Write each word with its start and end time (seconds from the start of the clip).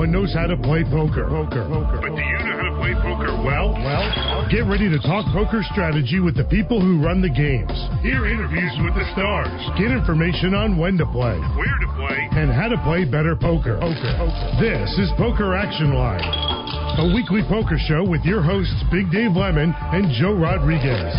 everyone 0.00 0.16
knows 0.16 0.32
how 0.32 0.46
to 0.48 0.56
play 0.56 0.80
poker. 0.84 1.28
Poker. 1.28 1.68
Poker. 1.68 2.00
But 2.00 2.16
do 2.16 2.24
you 2.24 2.38
know 2.40 2.56
how 2.56 2.72
to 2.72 2.76
play 2.80 2.96
poker 3.04 3.36
well? 3.44 3.76
Well, 3.76 4.48
get 4.48 4.64
ready 4.64 4.88
to 4.88 4.96
talk 5.04 5.28
poker 5.28 5.60
strategy 5.72 6.20
with 6.20 6.36
the 6.36 6.48
people 6.48 6.80
who 6.80 7.04
run 7.04 7.20
the 7.20 7.28
games. 7.28 7.68
Hear 8.00 8.24
interviews 8.24 8.72
with 8.80 8.96
the 8.96 9.04
stars. 9.12 9.52
Get 9.76 9.92
information 9.92 10.56
on 10.56 10.80
when 10.80 10.96
to 10.96 11.04
play, 11.04 11.36
where 11.36 11.78
to 11.84 11.88
play, 12.00 12.16
and 12.32 12.48
how 12.48 12.72
to 12.72 12.80
play 12.80 13.04
better 13.04 13.36
poker. 13.36 13.76
Poker. 13.76 14.16
poker. 14.16 14.56
This 14.56 14.88
is 14.96 15.12
Poker 15.20 15.52
Action 15.52 15.92
Line, 15.92 16.24
a 16.96 17.12
weekly 17.12 17.44
poker 17.44 17.76
show 17.84 18.00
with 18.00 18.24
your 18.24 18.40
hosts 18.40 18.80
Big 18.88 19.12
Dave 19.12 19.36
Lemon 19.36 19.76
and 19.92 20.08
Joe 20.16 20.32
Rodriguez. 20.32 21.12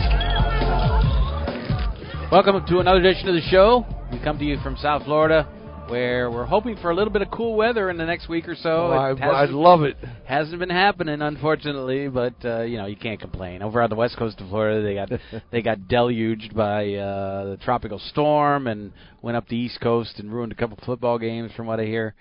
Welcome 2.33 2.65
to 2.65 2.79
another 2.79 2.97
edition 2.97 3.29
of 3.29 3.35
the 3.35 3.45
show. 3.45 3.85
We 4.11 4.17
come 4.23 4.39
to 4.39 4.45
you 4.45 4.57
from 4.65 4.75
South 4.77 5.05
Florida, 5.05 5.45
where 5.87 6.31
we're 6.31 6.45
hoping 6.45 6.77
for 6.77 6.91
a 6.91 6.95
little 6.95 7.11
bit 7.11 7.21
of 7.21 7.31
cool 7.31 7.55
weather 7.55 7.89
in 7.89 7.97
the 7.97 8.05
next 8.05 8.29
week 8.29 8.47
or 8.47 8.55
so. 8.55 8.87
Oh, 8.87 8.91
I, 8.91 9.43
I'd 9.43 9.49
love 9.49 9.83
it. 9.83 9.97
Hasn't 10.25 10.59
been 10.59 10.69
happening, 10.69 11.21
unfortunately, 11.21 12.07
but 12.07 12.33
uh, 12.43 12.61
you 12.61 12.77
know 12.77 12.85
you 12.85 12.95
can't 12.95 13.19
complain. 13.19 13.61
Over 13.61 13.81
on 13.81 13.89
the 13.89 13.95
west 13.95 14.17
coast 14.17 14.39
of 14.39 14.49
Florida, 14.49 14.81
they 14.81 14.95
got 14.95 15.43
they 15.51 15.61
got 15.61 15.87
deluged 15.87 16.55
by 16.55 16.93
uh, 16.93 17.51
the 17.51 17.57
tropical 17.61 17.99
storm 17.99 18.67
and 18.67 18.93
went 19.21 19.37
up 19.37 19.47
the 19.47 19.57
east 19.57 19.79
coast 19.81 20.19
and 20.19 20.31
ruined 20.31 20.51
a 20.51 20.55
couple 20.55 20.77
football 20.85 21.17
games, 21.17 21.51
from 21.55 21.67
what 21.67 21.79
I 21.79 21.85
hear. 21.85 22.15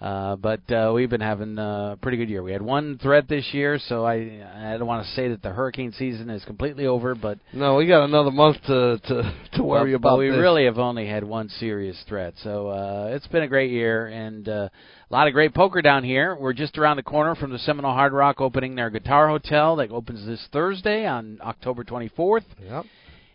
Uh, 0.00 0.36
but 0.36 0.60
uh, 0.70 0.92
we've 0.94 1.10
been 1.10 1.20
having 1.20 1.58
uh, 1.58 1.92
a 1.94 1.98
pretty 2.00 2.18
good 2.18 2.28
year. 2.28 2.40
We 2.40 2.52
had 2.52 2.62
one 2.62 2.98
threat 2.98 3.28
this 3.28 3.48
year, 3.52 3.80
so 3.88 4.04
I 4.04 4.46
I 4.54 4.76
don't 4.78 4.86
want 4.86 5.04
to 5.04 5.12
say 5.12 5.28
that 5.28 5.42
the 5.42 5.50
hurricane 5.50 5.92
season 5.92 6.30
is 6.30 6.44
completely 6.44 6.86
over, 6.86 7.16
but 7.16 7.38
No, 7.52 7.74
we 7.74 7.86
got 7.88 8.04
another 8.04 8.30
month 8.30 8.58
to 8.66 8.98
to, 8.98 9.34
to 9.54 9.62
worry 9.64 9.92
but, 9.92 9.96
about. 9.96 10.10
But 10.10 10.18
we 10.18 10.30
this. 10.30 10.38
really 10.38 10.66
have 10.66 10.78
only 10.78 11.08
had 11.08 11.24
one 11.24 11.48
serious 11.48 12.00
threat, 12.06 12.34
so 12.44 12.68
uh, 12.68 13.10
it's 13.10 13.26
been 13.26 13.42
a 13.42 13.48
great 13.48 13.72
year 13.72 14.06
and 14.06 14.48
uh, 14.48 14.68
a 15.10 15.14
lot 15.14 15.26
of 15.26 15.32
great 15.32 15.52
poker 15.52 15.82
down 15.82 16.04
here. 16.04 16.36
We're 16.36 16.52
just 16.52 16.78
around 16.78 16.98
the 16.98 17.02
corner 17.02 17.34
from 17.34 17.50
the 17.50 17.58
Seminole 17.58 17.94
Hard 17.94 18.12
Rock 18.12 18.40
opening 18.40 18.76
their 18.76 18.90
Guitar 18.90 19.26
Hotel 19.28 19.74
that 19.76 19.90
opens 19.90 20.24
this 20.24 20.46
Thursday 20.52 21.06
on 21.06 21.40
October 21.42 21.82
24th. 21.82 22.44
Yep. 22.62 22.84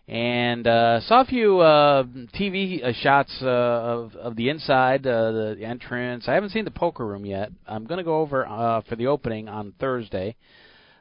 And 0.07 0.67
uh, 0.67 0.99
saw 1.01 1.21
a 1.21 1.25
few 1.25 1.59
uh, 1.61 2.03
TV 2.37 2.83
uh, 2.83 2.91
shots 2.91 3.33
uh, 3.41 3.47
of 3.47 4.15
of 4.15 4.35
the 4.35 4.49
inside, 4.49 5.07
uh, 5.07 5.31
the 5.55 5.63
entrance. 5.63 6.25
I 6.27 6.33
haven't 6.33 6.49
seen 6.49 6.65
the 6.65 6.71
poker 6.71 7.05
room 7.05 7.25
yet. 7.25 7.51
I'm 7.65 7.85
going 7.85 7.99
to 7.99 8.03
go 8.03 8.19
over 8.19 8.45
uh, 8.45 8.81
for 8.81 8.97
the 8.97 9.07
opening 9.07 9.47
on 9.47 9.73
Thursday. 9.79 10.35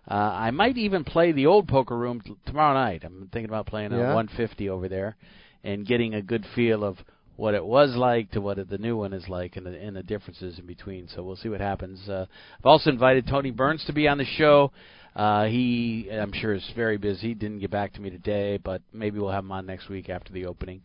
Uh, 0.09 0.15
I 0.15 0.51
might 0.53 0.77
even 0.79 1.03
play 1.03 1.33
the 1.33 1.47
old 1.47 1.67
poker 1.67 1.97
room 1.99 2.21
t- 2.21 2.37
tomorrow 2.47 2.75
night. 2.75 3.03
I'm 3.05 3.29
thinking 3.33 3.51
about 3.51 3.67
playing 3.67 3.93
a 3.93 3.99
Yeah. 3.99 4.15
150 4.15 4.69
over 4.69 4.89
there, 4.89 5.17
and 5.65 5.85
getting 5.87 6.15
a 6.15 6.23
good 6.23 6.45
feel 6.55 6.85
of 6.85 6.99
what 7.37 7.55
it 7.55 7.65
was 7.65 7.97
like 7.97 8.31
to 8.33 8.41
what 8.41 8.69
the 8.69 8.79
new 8.79 8.97
one 8.97 9.13
is 9.13 9.29
like, 9.29 9.57
and 9.57 9.67
the, 9.67 9.71
and 9.71 9.97
the 9.97 10.03
differences 10.05 10.61
in 10.61 10.67
between. 10.67 11.09
So 11.09 11.25
we'll 11.25 11.37
see 11.37 11.49
what 11.49 11.61
happens. 11.61 12.09
Uh, 12.09 12.27
I've 12.59 12.67
also 12.67 12.91
invited 12.91 13.27
Tony 13.27 13.51
Burns 13.51 13.85
to 13.87 13.93
be 13.93 14.07
on 14.07 14.19
the 14.19 14.25
show. 14.25 14.71
Uh, 15.15 15.45
he, 15.45 16.09
I'm 16.11 16.33
sure, 16.33 16.55
is 16.55 16.71
very 16.75 16.97
busy. 16.97 17.29
He 17.29 17.35
didn't 17.35 17.59
get 17.59 17.71
back 17.71 17.93
to 17.95 18.01
me 18.01 18.11
today, 18.11 18.57
but 18.57 18.83
maybe 18.93 19.19
we'll 19.19 19.31
have 19.31 19.45
him 19.45 19.53
on 19.53 19.67
next 19.67 19.89
week 19.89 20.09
after 20.09 20.33
the 20.33 20.47
opening 20.47 20.83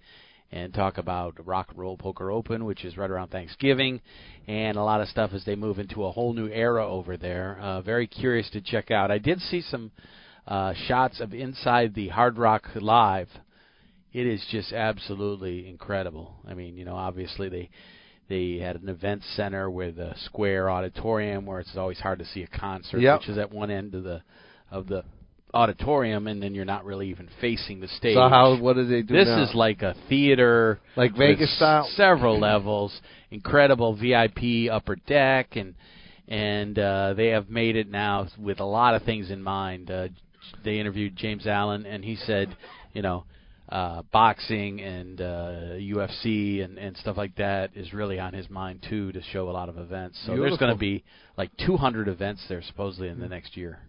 and 0.52 0.74
talk 0.74 0.98
about 0.98 1.46
Rock 1.46 1.68
and 1.70 1.80
Roll 1.80 1.98
Poker 1.98 2.32
Open, 2.32 2.66
which 2.66 2.86
is 2.86 2.98
right 2.98 3.10
around 3.10 3.30
Thanksgiving, 3.30 4.02
and 4.48 4.78
a 4.78 4.84
lot 4.84 5.02
of 5.02 5.08
stuff 5.10 5.32
as 5.34 5.44
they 5.46 5.56
move 5.56 5.78
into 5.80 6.06
a 6.06 6.12
whole 6.12 6.34
new 6.34 6.48
era 6.48 6.88
over 6.88 7.18
there. 7.18 7.58
Uh, 7.60 7.82
very 7.82 8.08
curious 8.08 8.50
to 8.52 8.62
check 8.62 8.92
out. 8.92 9.12
I 9.12 9.18
did 9.18 9.40
see 9.42 9.62
some 9.62 9.92
uh, 10.48 10.74
shots 10.88 11.20
of 11.20 11.34
inside 11.34 11.94
the 11.96 12.08
Hard 12.10 12.38
Rock 12.38 12.64
Live. 12.76 13.30
It 14.14 14.26
is 14.26 14.46
just 14.50 14.72
absolutely 14.72 15.68
incredible. 15.68 16.36
I 16.48 16.54
mean, 16.54 16.78
you 16.78 16.86
know, 16.86 16.96
obviously 16.96 17.50
they 17.50 17.70
they 18.30 18.58
had 18.58 18.76
an 18.82 18.90
event 18.90 19.24
center 19.36 19.70
with 19.70 19.98
a 20.00 20.14
square 20.26 20.70
auditorium 20.70 21.46
where 21.46 21.60
it's 21.60 21.76
always 21.78 22.00
hard 22.00 22.20
to 22.20 22.26
see 22.26 22.44
a 22.44 22.48
concert, 22.48 23.00
Yep. 23.00 23.20
which 23.22 23.30
is 23.30 23.38
at 23.38 23.52
one 23.52 23.72
end 23.72 23.96
of 23.96 24.04
the 24.04 24.22
of 24.70 24.88
the 24.88 25.04
auditorium, 25.54 26.28
and 26.28 26.42
then 26.44 26.54
you're 26.54 26.66
not 26.66 26.84
really 26.86 27.10
even 27.10 27.30
facing 27.40 27.80
the 27.80 27.88
stage. 27.88 28.16
So 28.16 28.28
how? 28.30 28.58
What 28.60 28.76
do 28.76 28.86
they 28.86 29.02
do 29.02 29.14
This 29.14 29.28
now? 29.28 29.44
is 29.44 29.56
like 29.56 29.82
a 29.82 29.96
theater, 30.10 30.80
Like 30.96 31.16
Vegas 31.16 31.56
style? 31.56 31.88
Several 31.96 32.40
levels, 32.52 33.00
incredible 33.32 33.96
VIP 33.96 34.70
upper 34.72 34.96
deck, 34.96 35.56
and 35.56 35.74
and 36.28 36.78
uh, 36.78 37.14
they 37.16 37.28
have 37.28 37.50
made 37.50 37.78
it 37.78 37.90
now 37.90 38.28
with 38.38 38.60
a 38.60 38.66
lot 38.66 38.94
of 38.96 39.04
things 39.04 39.32
in 39.32 39.42
mind. 39.42 39.90
Uh, 39.90 40.10
they 40.66 40.80
interviewed 40.80 41.16
James 41.16 41.48
Allen, 41.48 41.86
and 41.86 42.04
he 42.04 42.16
said, 42.18 42.56
you 42.94 43.02
know, 43.02 43.24
uh, 43.70 44.02
boxing 44.12 44.80
and 44.82 45.20
uh, 45.20 45.76
UFC 45.76 46.64
and, 46.64 46.78
and 46.78 46.96
stuff 46.98 47.18
like 47.18 47.36
that 47.36 47.72
is 47.76 47.94
really 47.94 48.20
on 48.20 48.34
his 48.34 48.50
mind 48.50 48.86
too 48.90 49.12
to 49.12 49.22
show 49.34 49.50
a 49.50 49.52
lot 49.52 49.70
of 49.70 49.78
events. 49.78 50.18
So 50.26 50.38
there's 50.38 50.58
going 50.58 50.74
to 50.74 50.80
be 50.80 51.04
like 51.38 51.52
200 51.66 52.08
events 52.08 52.44
there 52.48 52.62
supposedly 52.62 53.10
in 53.10 53.20
the 53.20 53.28
next 53.28 53.58
year. 53.58 53.80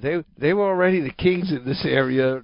They 0.00 0.24
they 0.36 0.52
were 0.52 0.64
already 0.66 1.00
the 1.00 1.12
kings 1.12 1.52
in 1.52 1.64
this 1.64 1.84
area. 1.84 2.42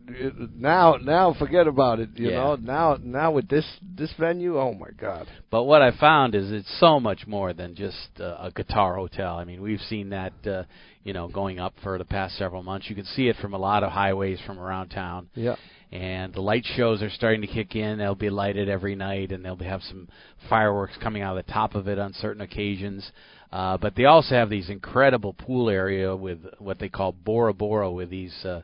Now 0.54 0.98
now 1.02 1.34
forget 1.34 1.66
about 1.66 1.98
it. 1.98 2.10
You 2.14 2.30
Yeah. 2.30 2.36
know 2.36 2.54
now 2.56 2.96
now 3.02 3.32
with 3.32 3.48
this 3.48 3.64
this 3.96 4.12
venue, 4.20 4.56
oh 4.58 4.72
my 4.72 4.90
God. 4.96 5.26
But 5.50 5.64
what 5.64 5.82
I 5.82 5.90
found 5.90 6.36
is 6.36 6.52
it's 6.52 6.78
so 6.78 7.00
much 7.00 7.26
more 7.26 7.52
than 7.52 7.74
just 7.74 8.08
uh, 8.20 8.36
a 8.38 8.52
guitar 8.54 8.94
hotel. 8.94 9.36
I 9.36 9.42
mean, 9.44 9.62
we've 9.62 9.80
seen 9.80 10.10
that, 10.10 10.32
uh, 10.46 10.62
you 11.02 11.12
know, 11.12 11.26
going 11.26 11.58
up 11.58 11.74
for 11.82 11.98
the 11.98 12.04
past 12.04 12.38
several 12.38 12.62
months. 12.62 12.88
You 12.88 12.94
can 12.94 13.04
see 13.04 13.26
it 13.26 13.34
from 13.42 13.52
a 13.52 13.58
lot 13.58 13.82
of 13.82 13.90
highways 13.90 14.38
from 14.46 14.60
around 14.60 14.90
town. 14.90 15.28
Yeah. 15.34 15.56
And 15.92 16.32
the 16.32 16.40
light 16.40 16.64
shows 16.76 17.02
are 17.02 17.10
starting 17.10 17.40
to 17.40 17.48
kick 17.48 17.74
in. 17.74 17.98
They'll 17.98 18.14
be 18.14 18.30
lighted 18.30 18.68
every 18.68 18.94
night, 18.94 19.32
and 19.32 19.44
they'll 19.44 19.56
have 19.56 19.82
some 19.82 20.08
fireworks 20.48 20.94
coming 21.02 21.22
out 21.22 21.36
of 21.36 21.44
the 21.44 21.52
top 21.52 21.74
of 21.74 21.88
it 21.88 21.98
on 21.98 22.12
certain 22.12 22.42
occasions. 22.42 23.10
Uh, 23.52 23.76
but 23.76 23.96
they 23.96 24.04
also 24.04 24.36
have 24.36 24.48
these 24.48 24.70
incredible 24.70 25.32
pool 25.32 25.68
area 25.68 26.14
with 26.14 26.38
what 26.58 26.78
they 26.78 26.88
call 26.88 27.10
Bora 27.10 27.52
Bora, 27.52 27.90
with 27.90 28.08
these 28.08 28.34
uh, 28.44 28.62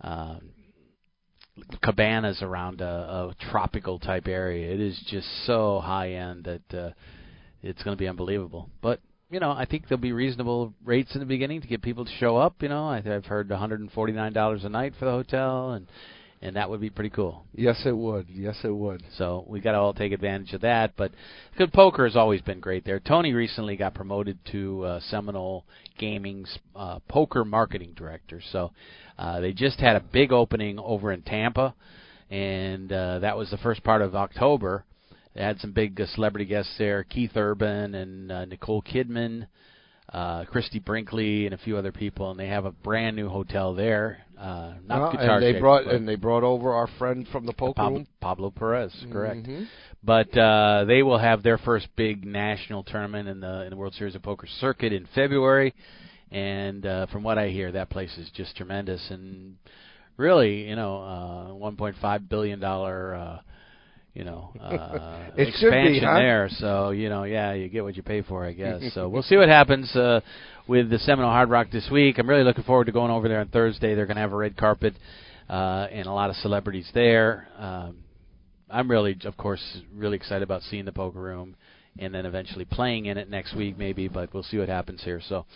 um, 0.00 0.50
cabanas 1.82 2.40
around 2.40 2.80
a, 2.80 2.86
a 2.86 3.34
tropical 3.50 3.98
type 3.98 4.26
area. 4.26 4.72
It 4.72 4.80
is 4.80 4.98
just 5.08 5.28
so 5.46 5.80
high 5.80 6.12
end 6.12 6.44
that 6.44 6.78
uh, 6.78 6.90
it's 7.62 7.82
going 7.82 7.96
to 7.96 8.00
be 8.00 8.08
unbelievable. 8.08 8.70
But 8.80 9.00
you 9.30 9.40
know, 9.40 9.50
I 9.50 9.66
think 9.66 9.88
there'll 9.88 10.00
be 10.00 10.12
reasonable 10.12 10.72
rates 10.82 11.14
in 11.14 11.20
the 11.20 11.26
beginning 11.26 11.60
to 11.60 11.68
get 11.68 11.82
people 11.82 12.06
to 12.06 12.10
show 12.18 12.38
up. 12.38 12.62
You 12.62 12.70
know, 12.70 12.88
I, 12.88 12.98
I've 12.98 13.26
heard 13.26 13.50
$149 13.50 14.64
a 14.64 14.68
night 14.70 14.94
for 14.98 15.04
the 15.04 15.10
hotel, 15.10 15.72
and 15.72 15.86
and 16.40 16.56
that 16.56 16.70
would 16.70 16.80
be 16.80 16.90
pretty 16.90 17.10
cool. 17.10 17.44
Yes, 17.54 17.82
it 17.84 17.96
would. 17.96 18.26
Yes, 18.28 18.56
it 18.62 18.74
would. 18.74 19.02
So 19.16 19.44
we 19.48 19.60
got 19.60 19.72
to 19.72 19.78
all 19.78 19.92
take 19.92 20.12
advantage 20.12 20.52
of 20.52 20.60
that. 20.60 20.94
But 20.96 21.12
good 21.56 21.72
poker 21.72 22.04
has 22.04 22.16
always 22.16 22.40
been 22.42 22.60
great 22.60 22.84
there. 22.84 23.00
Tony 23.00 23.32
recently 23.32 23.76
got 23.76 23.94
promoted 23.94 24.38
to 24.52 24.84
uh, 24.84 25.00
Seminole 25.08 25.64
Gaming's 25.98 26.58
uh, 26.76 27.00
poker 27.08 27.44
marketing 27.44 27.92
director. 27.96 28.40
So 28.52 28.70
uh, 29.18 29.40
they 29.40 29.52
just 29.52 29.80
had 29.80 29.96
a 29.96 30.00
big 30.00 30.32
opening 30.32 30.78
over 30.78 31.12
in 31.12 31.22
Tampa, 31.22 31.74
and 32.30 32.92
uh, 32.92 33.18
that 33.18 33.36
was 33.36 33.50
the 33.50 33.58
first 33.58 33.82
part 33.82 34.00
of 34.00 34.14
October. 34.14 34.84
They 35.34 35.42
had 35.42 35.58
some 35.58 35.72
big 35.72 36.00
uh, 36.00 36.06
celebrity 36.06 36.44
guests 36.44 36.74
there: 36.78 37.02
Keith 37.02 37.32
Urban 37.36 37.94
and 37.96 38.30
uh, 38.30 38.44
Nicole 38.44 38.82
Kidman. 38.82 39.48
Uh, 40.12 40.44
Christie 40.46 40.78
Brinkley 40.78 41.44
and 41.44 41.54
a 41.54 41.58
few 41.58 41.76
other 41.76 41.92
people, 41.92 42.30
and 42.30 42.40
they 42.40 42.46
have 42.48 42.64
a 42.64 42.70
brand 42.70 43.14
new 43.14 43.28
hotel 43.28 43.74
there. 43.74 44.18
Uh, 44.38 44.72
not 44.86 45.02
Uh, 45.02 45.10
Guitar 45.10 45.34
and 45.36 45.42
they 45.42 45.52
Shake, 45.52 45.60
brought 45.60 45.84
and 45.86 46.08
they 46.08 46.14
brought 46.14 46.44
over 46.44 46.72
our 46.72 46.86
friend 46.98 47.26
from 47.28 47.44
the 47.44 47.52
poker 47.52 47.74
Pablo, 47.74 47.98
room. 47.98 48.06
Pablo 48.20 48.50
Perez, 48.50 48.92
correct. 49.12 49.46
Mhm. 49.46 49.66
But 50.02 50.34
uh, 50.38 50.84
they 50.86 51.02
will 51.02 51.18
have 51.18 51.42
their 51.42 51.58
first 51.58 51.88
big 51.96 52.24
national 52.24 52.84
tournament 52.84 53.28
in 53.28 53.40
the 53.40 53.64
in 53.64 53.70
the 53.70 53.76
World 53.76 53.94
Series 53.94 54.14
of 54.14 54.22
Poker 54.22 54.46
circuit 54.46 54.92
in 54.94 55.06
February, 55.14 55.74
and 56.30 56.86
uh, 56.86 57.06
from 57.06 57.22
what 57.22 57.36
I 57.36 57.48
hear, 57.48 57.72
that 57.72 57.90
place 57.90 58.16
is 58.16 58.30
just 58.30 58.56
tremendous 58.56 59.10
and 59.10 59.56
really, 60.16 60.68
you 60.68 60.76
know, 60.76 61.02
uh, 61.02 61.52
1.5 61.52 62.28
billion 62.28 62.60
dollar. 62.60 63.14
Uh, 63.14 63.38
you 64.14 64.24
know, 64.24 64.50
uh, 64.60 65.30
It 65.36 65.54
should 65.58 65.70
be, 65.70 65.76
expansion 65.76 66.04
huh? 66.04 66.14
there. 66.18 66.48
So 66.58 66.90
you 66.90 67.08
know, 67.08 67.24
yeah, 67.24 67.52
you 67.52 67.68
get 67.68 67.84
what 67.84 67.96
you 67.96 68.02
pay 68.02 68.22
for, 68.22 68.44
I 68.44 68.52
guess. 68.52 68.82
so 68.94 69.08
we'll 69.08 69.22
see 69.30 69.36
what 69.36 69.48
happens 69.48 69.94
uh, 69.94 70.20
with 70.66 70.90
the 70.90 70.98
Seminole 70.98 71.30
Hard 71.30 71.50
Rock 71.50 71.68
this 71.70 71.88
week. 71.90 72.18
I'm 72.18 72.28
really 72.28 72.44
looking 72.44 72.64
forward 72.64 72.86
to 72.86 72.92
going 72.92 73.10
over 73.10 73.28
there 73.28 73.40
on 73.40 73.48
Thursday. 73.48 73.94
They're 73.94 74.06
going 74.06 74.16
to 74.16 74.22
have 74.22 74.32
a 74.32 74.36
red 74.36 74.56
carpet 74.56 74.94
uh, 75.48 75.86
and 75.92 76.06
a 76.06 76.12
lot 76.12 76.30
of 76.30 76.36
celebrities 76.36 76.88
there. 76.94 77.48
Um, 77.56 77.96
I'm 78.70 78.90
really, 78.90 79.16
of 79.24 79.36
course, 79.36 79.62
really 79.94 80.16
excited 80.16 80.42
about 80.42 80.62
seeing 80.62 80.84
the 80.84 80.92
poker 80.92 81.20
room 81.20 81.56
and 81.98 82.14
then 82.14 82.26
eventually 82.26 82.64
playing 82.64 83.06
in 83.06 83.16
it 83.18 83.30
next 83.30 83.56
week, 83.56 83.78
maybe. 83.78 84.08
But 84.08 84.32
we'll 84.34 84.42
see 84.42 84.58
what 84.58 84.68
happens 84.68 85.02
here. 85.02 85.20
So 85.26 85.46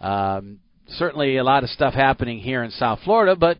um, 0.00 0.60
certainly 0.88 1.36
a 1.38 1.44
lot 1.44 1.64
of 1.64 1.70
stuff 1.70 1.94
happening 1.94 2.38
here 2.38 2.62
in 2.62 2.70
South 2.70 3.00
Florida, 3.04 3.34
but. 3.36 3.58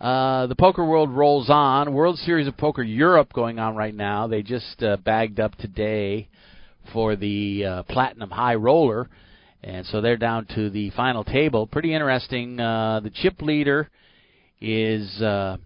Uh, 0.00 0.46
the 0.46 0.56
poker 0.56 0.84
world 0.84 1.10
rolls 1.10 1.48
on. 1.48 1.92
World 1.92 2.18
Series 2.18 2.46
of 2.48 2.56
Poker 2.56 2.82
Europe 2.82 3.32
going 3.32 3.58
on 3.58 3.76
right 3.76 3.94
now. 3.94 4.26
They 4.26 4.42
just 4.42 4.82
uh, 4.82 4.96
bagged 4.96 5.40
up 5.40 5.54
today 5.56 6.28
for 6.92 7.16
the 7.16 7.64
uh, 7.64 7.82
Platinum 7.84 8.30
High 8.30 8.56
Roller, 8.56 9.08
and 9.62 9.86
so 9.86 10.00
they're 10.00 10.16
down 10.16 10.46
to 10.54 10.68
the 10.68 10.90
final 10.90 11.24
table. 11.24 11.66
Pretty 11.66 11.94
interesting. 11.94 12.60
Uh, 12.60 13.00
the 13.00 13.10
chip 13.10 13.40
leader 13.40 13.88
is 14.60 15.22
uh, 15.22 15.56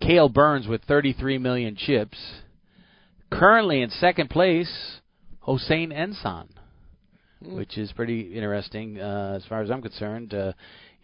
Kahle 0.00 0.28
Burns 0.32 0.66
with 0.66 0.82
33 0.84 1.38
million 1.38 1.76
chips. 1.76 2.16
Currently 3.30 3.82
in 3.82 3.90
second 3.90 4.30
place, 4.30 5.00
Hossein 5.40 5.90
Ensan. 5.90 6.48
which 7.42 7.76
is 7.76 7.92
pretty 7.92 8.34
interesting 8.34 9.00
uh, 9.00 9.34
as 9.36 9.44
far 9.46 9.60
as 9.62 9.70
I'm 9.70 9.82
concerned. 9.82 10.32
Uh, 10.32 10.52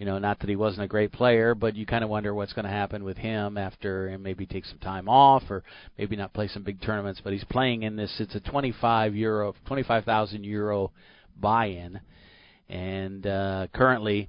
you 0.02 0.06
know, 0.06 0.18
not 0.18 0.40
that 0.40 0.48
he 0.50 0.56
wasn't 0.56 0.82
a 0.82 0.88
great 0.88 1.12
player, 1.12 1.54
but 1.54 1.76
you 1.76 1.86
kind 1.86 2.02
of 2.02 2.10
wonder 2.10 2.34
what's 2.34 2.52
going 2.52 2.64
to 2.64 2.70
happen 2.72 3.04
with 3.04 3.16
him 3.16 3.56
after 3.56 4.08
and 4.08 4.20
maybe 4.20 4.44
take 4.44 4.64
some 4.64 4.78
time 4.78 5.08
off 5.08 5.44
or 5.48 5.62
maybe 5.96 6.16
not 6.16 6.32
play 6.32 6.48
some 6.48 6.64
big 6.64 6.82
tournaments. 6.82 7.20
But 7.22 7.32
he's 7.32 7.44
playing 7.44 7.84
in 7.84 7.94
this. 7.94 8.12
It's 8.18 8.34
a 8.34 8.40
25 8.40 9.14
euro, 9.14 9.54
25,000 9.64 10.42
euro 10.42 10.90
buy-in, 11.40 12.00
and 12.68 13.24
uh, 13.24 13.68
currently. 13.72 14.28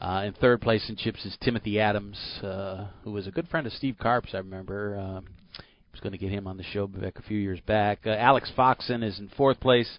Uh, 0.00 0.22
in 0.26 0.32
third 0.34 0.60
place 0.60 0.88
in 0.88 0.94
chips 0.94 1.24
is 1.24 1.36
Timothy 1.42 1.80
Adams, 1.80 2.16
uh, 2.44 2.86
who 3.02 3.10
was 3.10 3.26
a 3.26 3.32
good 3.32 3.48
friend 3.48 3.66
of 3.66 3.72
Steve 3.72 3.96
Carp's. 3.98 4.32
I 4.32 4.38
remember 4.38 4.96
um, 4.96 5.24
was 5.90 6.00
going 6.00 6.12
to 6.12 6.18
get 6.18 6.30
him 6.30 6.46
on 6.46 6.56
the 6.56 6.62
show 6.62 6.86
back 6.86 7.18
a 7.18 7.22
few 7.22 7.36
years 7.36 7.58
back. 7.66 8.00
Uh, 8.06 8.10
Alex 8.10 8.52
Foxen 8.56 9.02
is 9.02 9.18
in 9.18 9.28
fourth 9.36 9.58
place, 9.58 9.98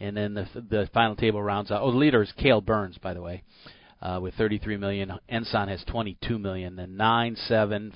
and 0.00 0.16
then 0.16 0.34
the 0.34 0.48
the 0.68 0.90
final 0.92 1.14
table 1.14 1.40
rounds 1.40 1.70
out. 1.70 1.80
Oh, 1.80 1.92
the 1.92 1.98
leader 1.98 2.22
is 2.22 2.32
Kahle 2.36 2.60
Burns, 2.60 2.98
by 2.98 3.14
the 3.14 3.22
way 3.22 3.44
with 4.20 4.34
33 4.34 4.76
million. 4.76 5.12
Ensan 5.30 5.68
has 5.68 5.84
22 5.86 6.38
million. 6.38 6.76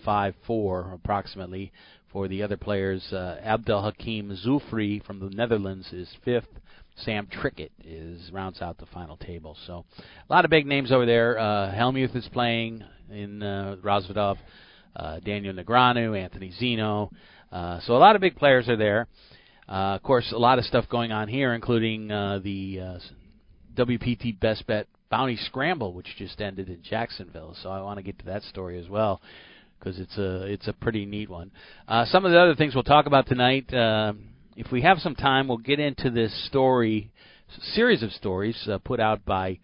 Five, 0.04 0.34
four, 0.46 0.92
approximately 0.92 1.72
for 2.14 2.28
the 2.28 2.42
other 2.42 2.56
players. 2.56 3.12
Uh, 3.12 3.38
Abdel 3.42 3.82
Hakim 3.82 4.36
Zoufri 4.46 5.04
from 5.04 5.18
the 5.18 5.30
Netherlands 5.30 5.92
is 5.92 6.08
fifth. 6.24 6.48
Sam 6.96 7.26
Trickett 7.26 7.70
is 7.84 8.30
rounds 8.32 8.62
out 8.62 8.78
the 8.78 8.86
final 8.86 9.16
table. 9.16 9.56
So 9.66 9.84
a 9.98 10.32
lot 10.32 10.44
of 10.44 10.50
big 10.50 10.64
names 10.64 10.92
over 10.92 11.04
there. 11.04 11.36
Uh, 11.36 11.74
Hellmuth 11.74 12.14
is 12.14 12.28
playing 12.32 12.84
in 13.10 13.42
uh, 13.42 13.76
Rozvadov. 13.82 14.36
Uh, 14.94 15.18
Daniel 15.18 15.52
Negreanu, 15.52 16.16
Anthony 16.16 16.52
Zinno. 16.60 17.10
Uh, 17.50 17.80
so 17.80 17.96
a 17.96 17.98
lot 17.98 18.14
of 18.14 18.20
big 18.20 18.36
players 18.36 18.68
are 18.68 18.76
there. 18.76 19.08
Uh, 19.68 19.96
of 19.96 20.02
course, 20.04 20.30
a 20.30 20.38
lot 20.38 20.60
of 20.60 20.64
stuff 20.64 20.84
going 20.88 21.10
on 21.10 21.26
here, 21.26 21.52
including 21.52 22.12
uh, 22.12 22.38
the 22.44 22.80
uh, 22.80 22.98
WPT 23.76 24.38
Best 24.38 24.64
Bet 24.68 24.86
Bounty 25.10 25.36
Scramble, 25.36 25.92
which 25.92 26.16
just 26.18 26.40
ended 26.40 26.68
in 26.68 26.82
Jacksonville. 26.82 27.56
So 27.62 27.70
I 27.70 27.80
want 27.82 27.98
to 27.98 28.02
get 28.02 28.18
to 28.20 28.24
that 28.26 28.42
story 28.42 28.78
as 28.78 28.88
well 28.88 29.20
because 29.78 29.98
it's 29.98 30.16
a 30.16 30.44
it's 30.44 30.68
a 30.68 30.72
pretty 30.72 31.04
neat 31.04 31.28
one. 31.28 31.50
Uh, 31.86 32.04
some 32.06 32.24
of 32.24 32.32
the 32.32 32.40
other 32.40 32.54
things 32.54 32.74
we'll 32.74 32.84
talk 32.84 33.06
about 33.06 33.26
tonight, 33.26 33.72
uh, 33.72 34.14
if 34.56 34.70
we 34.72 34.82
have 34.82 34.98
some 34.98 35.14
time, 35.14 35.48
we'll 35.48 35.58
get 35.58 35.78
into 35.78 36.10
this 36.10 36.46
story 36.46 37.10
series 37.74 38.02
of 38.02 38.10
stories 38.12 38.56
uh, 38.68 38.78
put 38.78 39.00
out 39.00 39.24
by 39.24 39.58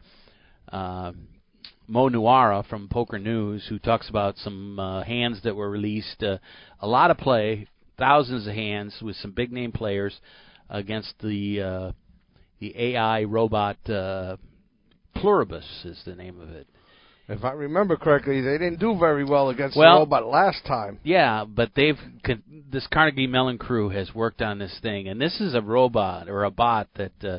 uh, 0.70 1.12
Mo 1.88 2.08
Nuwwarah 2.08 2.66
from 2.68 2.88
Poker 2.88 3.18
News, 3.18 3.66
who 3.68 3.78
talks 3.78 4.08
about 4.08 4.36
some 4.38 4.78
uh, 4.78 5.02
hands 5.02 5.40
that 5.42 5.56
were 5.56 5.70
released, 5.70 6.22
uh, 6.22 6.38
a 6.80 6.86
lot 6.86 7.10
of 7.10 7.18
play, 7.18 7.66
thousands 7.98 8.46
of 8.46 8.54
hands 8.54 8.94
with 9.02 9.16
some 9.16 9.32
big 9.32 9.50
name 9.52 9.72
players 9.72 10.20
against 10.68 11.14
the 11.20 11.60
uh, 11.60 11.92
the 12.60 12.74
AI 12.76 13.24
robot. 13.24 13.78
Pluribus 15.14 15.84
is 15.84 16.00
the 16.04 16.14
name 16.14 16.40
of 16.40 16.50
it. 16.50 16.66
If 17.28 17.44
I 17.44 17.52
remember 17.52 17.96
correctly, 17.96 18.40
they 18.40 18.58
didn't 18.58 18.80
do 18.80 18.98
very 18.98 19.24
well 19.24 19.50
against 19.50 19.76
Well- 19.76 19.94
the 19.94 20.00
robot 20.00 20.26
last 20.26 20.64
time. 20.66 20.98
Yeah, 21.04 21.44
but 21.44 21.70
they've 21.76 21.98
this 22.72 22.86
Carnegie 22.88 23.26
Mellon 23.26 23.58
crew 23.58 23.88
has 23.90 24.14
worked 24.14 24.42
on 24.42 24.58
this 24.58 24.76
thing, 24.80 25.08
and 25.08 25.20
this 25.20 25.40
is 25.40 25.54
a 25.54 25.60
robot 25.62 26.28
or 26.28 26.44
a 26.44 26.50
bot 26.50 26.88
that 26.94 27.24
uh, 27.24 27.38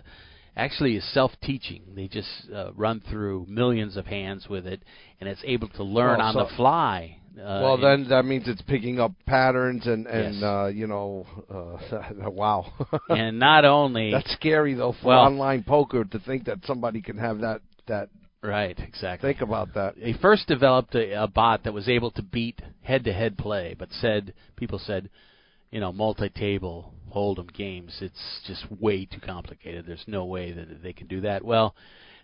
actually 0.56 0.96
is 0.96 1.04
self-teaching. 1.14 1.84
They 1.96 2.08
just 2.08 2.30
uh, 2.54 2.72
run 2.74 3.02
through 3.02 3.46
millions 3.50 3.96
of 3.98 4.06
hands 4.08 4.48
with 4.50 4.66
it, 4.68 4.82
and 5.20 5.30
it's 5.30 5.42
able 5.46 5.68
to 5.70 5.84
learn 5.84 6.20
Well, 6.20 6.28
on 6.28 6.34
so- 6.34 6.40
the 6.44 6.56
fly. 6.56 7.18
Uh, 7.38 7.62
well, 7.64 7.78
then 7.78 8.08
that 8.10 8.26
means 8.26 8.48
it's 8.48 8.62
picking 8.64 9.00
up 9.00 9.14
patterns 9.26 9.88
and 9.88 10.06
and 10.08 10.36
Yes. 10.36 10.44
uh, 10.44 10.66
you 10.74 10.88
know, 10.88 11.26
uh, 11.50 12.30
wow. 12.30 12.66
and 13.10 13.40
not 13.40 13.64
only 13.66 14.12
That's 14.12 14.32
scary 14.34 14.74
though 14.74 14.92
for 15.02 15.08
Well- 15.08 15.20
online 15.22 15.64
poker 15.64 16.04
to 16.04 16.20
think 16.20 16.46
that 16.46 16.66
somebody 16.66 17.02
can 17.02 17.18
have 17.18 17.40
that 17.40 17.62
that. 17.88 18.10
right, 18.44 18.78
exactly. 18.80 19.30
Think 19.30 19.42
about 19.42 19.74
that. 19.76 19.96
they 19.96 20.14
first 20.14 20.48
developed 20.48 20.94
a, 20.96 21.24
a 21.24 21.28
bot 21.28 21.64
that 21.64 21.74
was 21.74 21.88
able 21.88 22.12
to 22.12 22.22
beat 22.22 22.62
head-to-head 22.82 23.38
play, 23.38 23.76
but 23.78 23.90
said 23.92 24.34
people 24.56 24.80
said, 24.80 25.10
you 25.72 25.80
know, 25.80 25.92
multi-table 25.94 26.94
hold'em 27.16 27.52
games. 27.54 27.98
It's 28.02 28.42
just 28.48 28.66
way 28.82 29.06
too 29.06 29.20
complicated. 29.20 29.86
There's 29.86 30.04
no 30.08 30.26
way 30.26 30.52
that 30.52 30.84
they 30.84 30.94
can 30.94 31.08
do 31.08 31.22
that. 31.22 31.44
Well, 31.46 31.76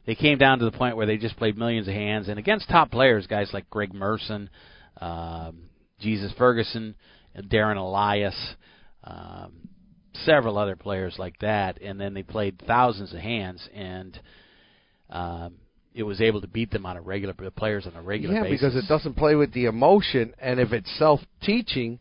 they 0.06 0.16
came 0.16 0.38
down 0.38 0.60
to 0.60 0.66
the 0.66 0.72
point 0.72 0.96
where 0.98 1.06
they 1.06 1.18
just 1.18 1.38
played 1.38 1.58
millions 1.58 1.88
of 1.88 1.94
hands, 1.94 2.28
and 2.30 2.38
against 2.40 2.70
top 2.70 2.92
players, 2.92 3.28
guys 3.28 3.50
like 3.54 3.70
Greg 3.70 3.94
Merson, 3.94 4.50
um, 5.02 5.70
Jesus 6.00 6.32
Ferguson, 6.38 6.96
Darren 7.38 7.78
Elias, 7.78 8.56
um, 9.04 9.54
several 10.26 10.58
other 10.58 10.76
players 10.76 11.16
like 11.18 11.38
that, 11.40 11.82
and 11.82 12.00
then 12.00 12.14
they 12.14 12.24
played 12.24 12.62
thousands 12.68 13.14
of 13.14 13.20
hands 13.20 13.68
and. 13.74 14.20
Um, 15.10 15.56
it 15.98 16.04
was 16.04 16.22
able 16.22 16.42
to 16.42 16.48
beat 16.48 16.70
them 16.70 16.86
on 16.86 16.96
a 16.96 17.02
regular 17.02 17.34
the 17.34 17.50
players 17.50 17.88
on 17.88 17.96
a 17.96 18.02
regular 18.04 18.36
Yeah, 18.36 18.44
basis. 18.44 18.60
because 18.62 18.76
it 18.76 18.88
doesn't 18.88 19.16
play 19.16 19.34
with 19.34 19.52
the 19.54 19.66
emotion, 19.66 20.32
and 20.38 20.60
if 20.60 20.72
it's 20.72 20.96
self-teaching, 21.00 21.98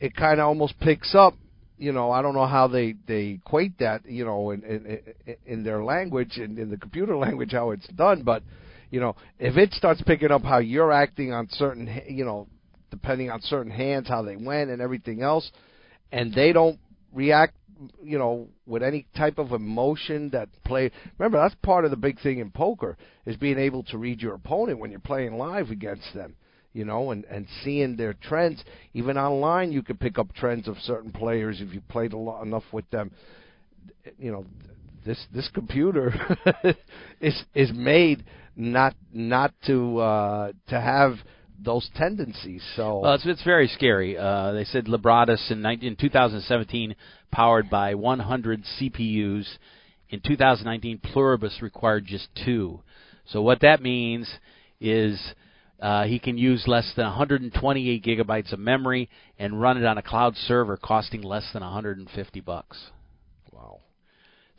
it 0.00 0.16
kind 0.16 0.40
of 0.40 0.48
almost 0.48 0.78
picks 0.80 1.14
up. 1.14 1.34
You 1.76 1.92
know, 1.92 2.10
I 2.10 2.20
don't 2.20 2.34
know 2.34 2.46
how 2.46 2.66
they 2.66 2.96
they 3.06 3.38
equate 3.40 3.78
that. 3.78 4.04
You 4.06 4.24
know, 4.24 4.50
in 4.50 4.64
in, 4.64 4.86
in- 5.26 5.36
in 5.46 5.62
their 5.62 5.84
language 5.84 6.36
and 6.38 6.58
in 6.58 6.68
the 6.70 6.76
computer 6.78 7.16
language 7.26 7.52
how 7.52 7.70
it's 7.70 7.86
done, 7.88 8.22
but 8.24 8.42
you 8.90 9.00
know, 9.00 9.16
if 9.38 9.56
it 9.56 9.72
starts 9.74 10.02
picking 10.02 10.30
up 10.30 10.42
how 10.42 10.58
you're 10.58 10.92
acting 10.92 11.32
on 11.32 11.48
certain, 11.50 12.02
you 12.08 12.24
know, 12.24 12.48
depending 12.90 13.30
on 13.30 13.40
certain 13.42 13.70
hands, 13.70 14.08
how 14.08 14.22
they 14.22 14.36
went 14.36 14.70
and 14.70 14.80
everything 14.80 15.22
else, 15.22 15.50
and 16.10 16.32
they 16.32 16.52
don't 16.52 16.78
react, 17.12 17.54
you 18.02 18.18
know, 18.18 18.48
with 18.66 18.82
any 18.82 19.06
type 19.16 19.38
of 19.38 19.52
emotion 19.52 20.30
that 20.30 20.48
play. 20.64 20.90
Remember, 21.18 21.38
that's 21.38 21.54
part 21.62 21.84
of 21.84 21.90
the 21.90 21.96
big 21.96 22.20
thing 22.20 22.38
in 22.38 22.50
poker 22.50 22.96
is 23.26 23.36
being 23.36 23.58
able 23.58 23.82
to 23.84 23.98
read 23.98 24.22
your 24.22 24.34
opponent 24.34 24.78
when 24.78 24.90
you're 24.90 25.00
playing 25.00 25.36
live 25.36 25.70
against 25.70 26.14
them. 26.14 26.34
You 26.74 26.84
know, 26.84 27.10
and 27.10 27.24
and 27.24 27.46
seeing 27.64 27.96
their 27.96 28.12
trends. 28.12 28.62
Even 28.92 29.16
online, 29.16 29.72
you 29.72 29.82
can 29.82 29.96
pick 29.96 30.18
up 30.18 30.32
trends 30.34 30.68
of 30.68 30.76
certain 30.78 31.10
players 31.10 31.60
if 31.60 31.74
you 31.74 31.80
played 31.88 32.12
a 32.12 32.18
lot 32.18 32.42
enough 32.42 32.62
with 32.72 32.88
them. 32.90 33.10
You 34.18 34.30
know, 34.30 34.44
this 35.04 35.26
this 35.34 35.48
computer 35.52 36.12
is 37.20 37.42
is 37.54 37.72
made 37.72 38.22
not 38.58 38.94
not 39.12 39.54
to 39.66 39.98
uh, 39.98 40.52
to 40.68 40.80
have 40.80 41.14
those 41.64 41.88
tendencies. 41.96 42.62
So 42.76 43.00
Well, 43.00 43.14
it's, 43.14 43.26
it's 43.26 43.42
very 43.44 43.68
scary. 43.68 44.18
Uh, 44.18 44.52
they 44.52 44.64
said 44.64 44.86
Libratus 44.86 45.50
in, 45.50 45.60
19, 45.62 45.88
in 45.88 45.96
2017 45.96 46.94
powered 47.32 47.70
by 47.70 47.94
100 47.94 48.64
CPUs. 48.80 49.46
In 50.10 50.20
2019, 50.20 50.98
Pluribus 50.98 51.60
required 51.60 52.06
just 52.06 52.28
two. 52.44 52.80
So 53.26 53.42
what 53.42 53.60
that 53.60 53.82
means 53.82 54.28
is 54.80 55.20
uh, 55.80 56.04
he 56.04 56.18
can 56.18 56.38
use 56.38 56.64
less 56.66 56.90
than 56.96 57.04
128 57.06 58.02
gigabytes 58.04 58.52
of 58.52 58.58
memory 58.58 59.08
and 59.38 59.60
run 59.60 59.76
it 59.76 59.84
on 59.84 59.98
a 59.98 60.02
cloud 60.02 60.34
server, 60.36 60.76
costing 60.76 61.22
less 61.22 61.44
than 61.52 61.62
150 61.62 62.40
bucks. 62.40 62.78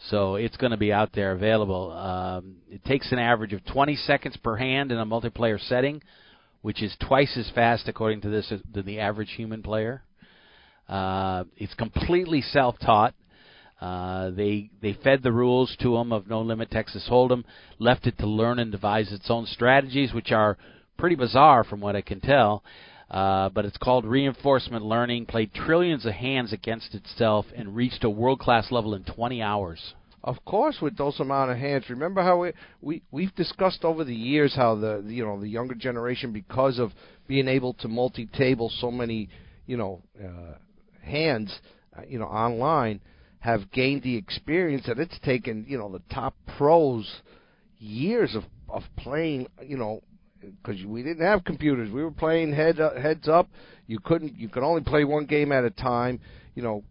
So 0.07 0.35
it's 0.35 0.57
going 0.57 0.71
to 0.71 0.77
be 0.77 0.93
out 0.93 1.11
there 1.13 1.33
available. 1.33 1.91
Um, 1.91 2.57
it 2.69 2.83
takes 2.85 3.11
an 3.11 3.19
average 3.19 3.53
of 3.53 3.65
20 3.65 3.95
seconds 3.97 4.37
per 4.37 4.55
hand 4.55 4.91
in 4.91 4.97
a 4.97 5.05
multiplayer 5.05 5.59
setting, 5.59 6.01
which 6.61 6.81
is 6.81 6.95
twice 7.05 7.35
as 7.37 7.51
fast, 7.53 7.87
according 7.87 8.21
to 8.21 8.29
this, 8.29 8.51
than 8.71 8.85
the 8.85 8.99
average 8.99 9.33
human 9.35 9.61
player. 9.61 10.03
Uh, 10.87 11.43
it's 11.57 11.73
completely 11.73 12.41
self-taught. 12.41 13.13
Uh, 13.79 14.31
they 14.31 14.69
they 14.81 14.93
fed 15.03 15.23
the 15.23 15.31
rules 15.31 15.73
to 15.79 15.95
him 15.95 16.11
of 16.11 16.27
No 16.27 16.41
Limit 16.41 16.69
Texas 16.69 17.07
Hold'em, 17.09 17.45
left 17.77 18.07
it 18.07 18.17
to 18.17 18.27
learn 18.27 18.59
and 18.59 18.71
devise 18.71 19.11
its 19.13 19.29
own 19.29 19.45
strategies, 19.45 20.13
which 20.13 20.31
are 20.31 20.57
pretty 20.97 21.15
bizarre 21.15 21.63
from 21.63 21.79
what 21.79 21.95
I 21.95 22.01
can 22.01 22.19
tell. 22.19 22.63
Uh, 23.09 23.49
but 23.49 23.65
it's 23.65 23.77
called 23.77 24.05
reinforcement 24.05 24.85
learning. 24.85 25.25
Played 25.25 25.53
trillions 25.53 26.05
of 26.05 26.13
hands 26.13 26.53
against 26.53 26.93
itself 26.93 27.45
and 27.55 27.75
reached 27.75 28.03
a 28.03 28.09
world 28.09 28.39
class 28.39 28.71
level 28.71 28.93
in 28.93 29.03
20 29.03 29.41
hours. 29.41 29.93
Of 30.23 30.43
course, 30.45 30.77
with 30.81 30.97
those 30.97 31.19
amount 31.19 31.51
of 31.51 31.57
hands. 31.57 31.85
Remember 31.89 32.21
how 32.21 32.41
we, 32.41 32.51
we 32.81 33.01
we've 33.09 33.33
discussed 33.35 33.85
over 33.85 34.03
the 34.03 34.15
years 34.15 34.53
how 34.53 34.75
the 34.75 35.01
you 35.07 35.23
know 35.23 35.39
the 35.39 35.47
younger 35.47 35.75
generation, 35.75 36.33
because 36.33 36.77
of 36.77 36.91
being 37.27 37.47
able 37.47 37.73
to 37.75 37.87
multi-table 37.87 38.69
so 38.79 38.91
many 38.91 39.29
you 39.65 39.77
know 39.77 40.01
uh, 40.21 40.57
hands, 41.01 41.57
uh, 41.97 42.01
you 42.05 42.19
know 42.19 42.25
online, 42.25 42.99
have 43.39 43.71
gained 43.71 44.03
the 44.03 44.17
experience 44.17 44.85
that 44.87 44.99
it's 44.99 45.17
taken 45.19 45.65
you 45.69 45.77
know 45.77 45.89
the 45.89 46.01
top 46.13 46.35
pros 46.57 47.21
years 47.77 48.35
of 48.35 48.43
of 48.67 48.83
playing 48.97 49.47
you 49.65 49.77
know 49.77 50.01
because 50.41 50.84
we 50.86 51.03
didn't 51.03 51.25
have 51.25 51.43
computers. 51.43 51.91
We 51.91 52.03
were 52.03 52.12
playing 52.12 52.53
head 52.53 52.79
uh, 52.79 53.00
heads 53.00 53.27
up. 53.27 53.48
You 53.88 54.00
couldn't. 54.00 54.38
You 54.38 54.50
could 54.50 54.63
only 54.63 54.81
play 54.81 55.03
one 55.03 55.25
game 55.25 55.51
at 55.51 55.63
a 55.63 55.69
time. 55.69 56.19
You 56.55 56.63
know, 56.63 56.84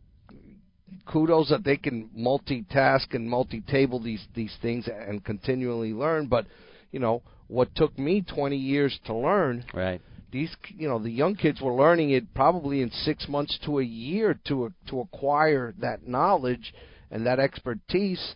kudos 1.07 1.49
that 1.50 1.64
they 1.64 1.76
can 1.76 2.09
multitask 2.17 3.14
and 3.14 3.28
multi-table 3.28 4.00
these 4.00 4.26
these 4.35 4.55
things 4.61 4.88
and 4.88 5.25
continually 5.25 5.93
learn. 5.93 6.26
But 6.26 6.47
you 6.90 7.00
know, 7.00 7.23
what 7.49 7.75
took 7.75 7.99
me 7.99 8.23
20 8.23 8.57
years 8.57 8.99
to 9.07 9.14
learn, 9.14 9.64
Right. 9.75 10.00
these 10.33 10.55
you 10.69 10.88
know 10.88 10.99
the 10.99 11.11
young 11.11 11.35
kids 11.35 11.61
were 11.61 11.75
learning 11.75 12.11
it 12.11 12.35
probably 12.35 12.83
in 12.83 12.90
six 12.90 13.28
months 13.28 13.59
to 13.64 13.78
a 13.78 13.85
year 13.85 14.38
to 14.47 14.73
to 14.88 15.00
acquire 15.00 15.75
that 15.78 16.07
knowledge 16.07 16.75
and 17.11 17.26
that 17.26 17.38
expertise. 17.38 18.35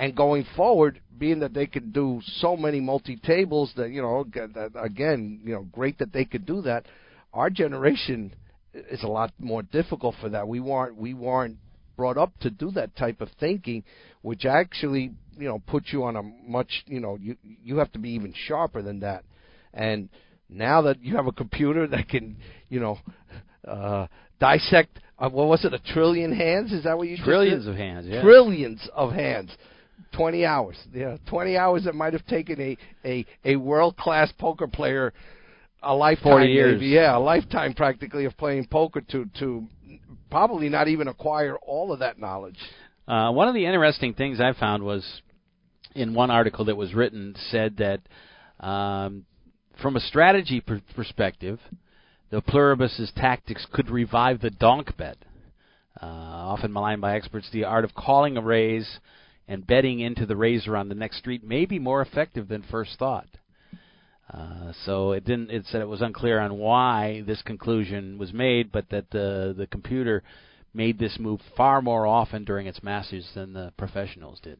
And 0.00 0.16
going 0.16 0.46
forward, 0.56 0.98
being 1.18 1.40
that 1.40 1.52
they 1.52 1.66
could 1.66 1.92
do 1.92 2.22
so 2.24 2.56
many 2.56 2.80
multi 2.80 3.16
tables, 3.16 3.70
that 3.76 3.90
you 3.90 4.00
know, 4.00 4.24
again, 4.74 5.42
you 5.44 5.52
know, 5.52 5.66
great 5.70 5.98
that 5.98 6.10
they 6.10 6.24
could 6.24 6.46
do 6.46 6.62
that. 6.62 6.86
Our 7.34 7.50
generation 7.50 8.34
is 8.72 9.02
a 9.02 9.06
lot 9.06 9.30
more 9.38 9.62
difficult 9.62 10.14
for 10.18 10.30
that. 10.30 10.48
We 10.48 10.58
weren't 10.58 10.96
we 10.96 11.12
weren't 11.12 11.58
brought 11.98 12.16
up 12.16 12.32
to 12.40 12.50
do 12.50 12.70
that 12.70 12.96
type 12.96 13.20
of 13.20 13.28
thinking, 13.38 13.84
which 14.22 14.46
actually 14.46 15.12
you 15.36 15.48
know 15.48 15.62
puts 15.66 15.92
you 15.92 16.04
on 16.04 16.16
a 16.16 16.22
much 16.22 16.82
you 16.86 17.00
know 17.00 17.18
you 17.20 17.36
you 17.62 17.76
have 17.76 17.92
to 17.92 17.98
be 17.98 18.12
even 18.12 18.32
sharper 18.34 18.80
than 18.80 19.00
that, 19.00 19.24
and 19.74 20.08
now 20.48 20.80
that 20.80 21.02
you 21.02 21.14
have 21.16 21.26
a 21.26 21.32
computer 21.32 21.86
that 21.86 22.08
can 22.08 22.38
you 22.70 22.80
know 22.80 22.98
uh, 23.68 24.06
dissect 24.40 24.98
uh, 25.18 25.28
what 25.28 25.46
was 25.46 25.62
it 25.66 25.74
a 25.74 25.92
trillion 25.92 26.34
hands 26.34 26.72
is 26.72 26.84
that 26.84 26.96
what 26.96 27.06
you 27.06 27.18
trillions 27.22 27.66
of 27.66 27.76
hands 27.76 28.06
yeah 28.08 28.22
trillions 28.22 28.88
of 28.94 29.12
hands 29.12 29.50
20 30.12 30.44
hours. 30.44 30.76
Yeah 30.92 31.16
20 31.26 31.56
hours 31.56 31.84
that 31.84 31.94
might 31.94 32.12
have 32.12 32.26
taken 32.26 32.60
a 32.60 32.76
a 33.04 33.26
a 33.44 33.56
world 33.56 33.96
class 33.96 34.32
poker 34.38 34.66
player 34.66 35.12
a 35.82 35.94
lifetime 35.94 36.32
40 36.32 36.46
years. 36.46 36.74
Maybe, 36.74 36.86
yeah 36.88 37.16
a 37.16 37.18
lifetime 37.18 37.74
practically 37.74 38.24
of 38.24 38.36
playing 38.36 38.66
poker 38.66 39.00
to 39.12 39.26
to 39.38 39.66
probably 40.30 40.68
not 40.68 40.88
even 40.88 41.08
acquire 41.08 41.56
all 41.58 41.92
of 41.92 41.98
that 42.00 42.18
knowledge. 42.18 42.58
Uh, 43.08 43.32
one 43.32 43.48
of 43.48 43.54
the 43.54 43.66
interesting 43.66 44.14
things 44.14 44.40
I 44.40 44.52
found 44.52 44.84
was 44.84 45.22
in 45.94 46.14
one 46.14 46.30
article 46.30 46.66
that 46.66 46.76
was 46.76 46.94
written 46.94 47.34
said 47.50 47.78
that 47.78 48.00
um, 48.64 49.24
from 49.82 49.96
a 49.96 50.00
strategy 50.00 50.60
per- 50.60 50.80
perspective, 50.94 51.58
the 52.30 52.40
pluribus's 52.40 53.10
tactics 53.16 53.66
could 53.72 53.90
revive 53.90 54.40
the 54.40 54.50
donk 54.50 54.96
bet. 54.96 55.16
Uh, 56.00 56.06
often 56.06 56.72
maligned 56.72 57.00
by 57.00 57.16
experts, 57.16 57.48
the 57.52 57.64
art 57.64 57.84
of 57.84 57.94
calling 57.94 58.36
a 58.36 58.40
raise 58.40 59.00
and 59.50 59.66
betting 59.66 59.98
into 59.98 60.24
the 60.24 60.36
raiser 60.36 60.76
on 60.76 60.88
the 60.88 60.94
next 60.94 61.18
street 61.18 61.42
may 61.42 61.66
be 61.66 61.80
more 61.80 62.00
effective 62.00 62.46
than 62.46 62.62
first 62.62 62.96
thought. 63.00 63.26
Uh, 64.32 64.72
so 64.84 65.10
it 65.10 65.24
didn't. 65.24 65.50
It 65.50 65.66
said 65.66 65.80
it 65.80 65.88
was 65.88 66.02
unclear 66.02 66.38
on 66.38 66.56
why 66.56 67.24
this 67.26 67.42
conclusion 67.42 68.16
was 68.16 68.32
made, 68.32 68.70
but 68.70 68.88
that 68.90 69.10
the 69.10 69.52
the 69.58 69.66
computer 69.66 70.22
made 70.72 71.00
this 71.00 71.18
move 71.18 71.40
far 71.56 71.82
more 71.82 72.06
often 72.06 72.44
during 72.44 72.68
its 72.68 72.80
masters 72.80 73.28
than 73.34 73.52
the 73.52 73.72
professionals 73.76 74.38
did. 74.40 74.58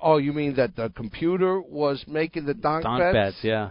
Oh, 0.00 0.16
you 0.16 0.32
mean 0.32 0.56
that 0.56 0.74
the 0.74 0.90
computer 0.96 1.60
was 1.60 2.04
making 2.08 2.44
the 2.44 2.54
donk, 2.54 2.82
donk 2.82 2.98
bets? 2.98 3.14
bets? 3.14 3.38
Yeah. 3.44 3.70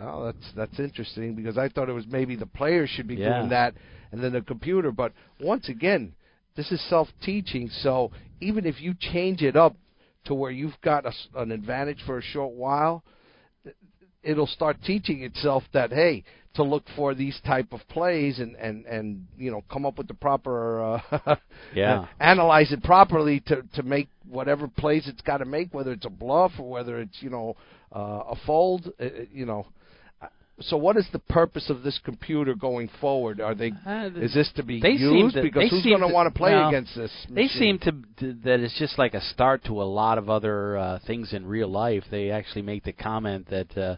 Oh, 0.00 0.24
that's 0.24 0.52
that's 0.56 0.80
interesting 0.80 1.36
because 1.36 1.56
I 1.56 1.68
thought 1.68 1.88
it 1.88 1.92
was 1.92 2.06
maybe 2.08 2.34
the 2.34 2.46
players 2.46 2.90
should 2.90 3.06
be 3.06 3.14
yeah. 3.14 3.38
doing 3.38 3.50
that 3.50 3.74
and 4.10 4.20
then 4.20 4.32
the 4.32 4.40
computer. 4.40 4.90
But 4.90 5.12
once 5.40 5.68
again, 5.68 6.14
this 6.58 6.72
is 6.72 6.82
self-teaching. 6.90 7.70
So 7.82 8.10
even 8.40 8.66
if 8.66 8.80
you 8.80 8.92
change 8.98 9.42
it 9.42 9.54
up 9.54 9.76
to 10.24 10.34
where 10.34 10.50
you've 10.50 10.78
got 10.82 11.06
a, 11.06 11.12
an 11.36 11.52
advantage 11.52 12.00
for 12.04 12.18
a 12.18 12.22
short 12.22 12.52
while, 12.52 13.04
it'll 14.24 14.48
start 14.48 14.76
teaching 14.84 15.22
itself 15.22 15.62
that 15.72 15.92
hey, 15.92 16.24
to 16.54 16.64
look 16.64 16.82
for 16.96 17.14
these 17.14 17.40
type 17.46 17.72
of 17.72 17.80
plays 17.88 18.40
and 18.40 18.56
and 18.56 18.84
and 18.86 19.24
you 19.38 19.52
know 19.52 19.62
come 19.70 19.86
up 19.86 19.98
with 19.98 20.08
the 20.08 20.14
proper 20.14 21.00
uh, 21.12 21.36
yeah 21.74 22.06
analyze 22.18 22.72
it 22.72 22.82
properly 22.82 23.38
to 23.38 23.62
to 23.74 23.84
make 23.84 24.08
whatever 24.28 24.66
plays 24.66 25.06
it's 25.06 25.22
got 25.22 25.36
to 25.36 25.44
make, 25.44 25.72
whether 25.72 25.92
it's 25.92 26.06
a 26.06 26.10
bluff 26.10 26.50
or 26.58 26.68
whether 26.68 26.98
it's 26.98 27.18
you 27.20 27.30
know 27.30 27.54
uh, 27.94 28.24
a 28.30 28.36
fold, 28.44 28.92
uh, 29.00 29.06
you 29.30 29.46
know 29.46 29.64
so 30.60 30.76
what 30.76 30.96
is 30.96 31.06
the 31.12 31.18
purpose 31.18 31.70
of 31.70 31.82
this 31.82 31.98
computer 32.04 32.54
going 32.54 32.90
forward? 33.00 33.40
Are 33.40 33.54
they 33.54 33.72
uh, 33.86 34.10
is 34.16 34.34
this 34.34 34.50
to 34.56 34.62
be 34.62 34.80
they 34.80 34.90
used 34.90 35.36
to, 35.36 35.42
because 35.42 35.70
who's 35.70 35.84
going 35.84 36.00
to 36.00 36.08
want 36.08 36.32
to 36.32 36.36
play 36.36 36.52
well, 36.52 36.68
against 36.68 36.94
this? 36.96 37.12
Machine? 37.28 37.34
They 37.34 37.48
seem 37.48 37.78
to, 37.80 37.92
to 38.20 38.32
that 38.44 38.60
it's 38.60 38.78
just 38.78 38.98
like 38.98 39.14
a 39.14 39.20
start 39.20 39.64
to 39.64 39.80
a 39.80 39.84
lot 39.84 40.18
of 40.18 40.28
other 40.28 40.76
uh, 40.76 40.98
things 41.06 41.32
in 41.32 41.46
real 41.46 41.68
life. 41.68 42.04
They 42.10 42.30
actually 42.30 42.62
make 42.62 42.84
the 42.84 42.92
comment 42.92 43.48
that. 43.50 43.76
Uh, 43.76 43.96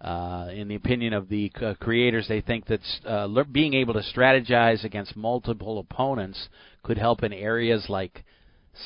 uh, 0.00 0.48
in 0.52 0.68
the 0.68 0.76
opinion 0.76 1.12
of 1.12 1.28
the 1.28 1.50
uh, 1.60 1.74
creators, 1.80 2.28
they 2.28 2.40
think 2.40 2.66
that 2.66 2.78
uh, 3.04 3.24
le- 3.24 3.44
being 3.44 3.74
able 3.74 3.94
to 3.94 4.02
strategize 4.14 4.84
against 4.84 5.16
multiple 5.16 5.80
opponents 5.80 6.48
could 6.84 6.96
help 6.96 7.24
in 7.24 7.32
areas 7.32 7.86
like 7.88 8.24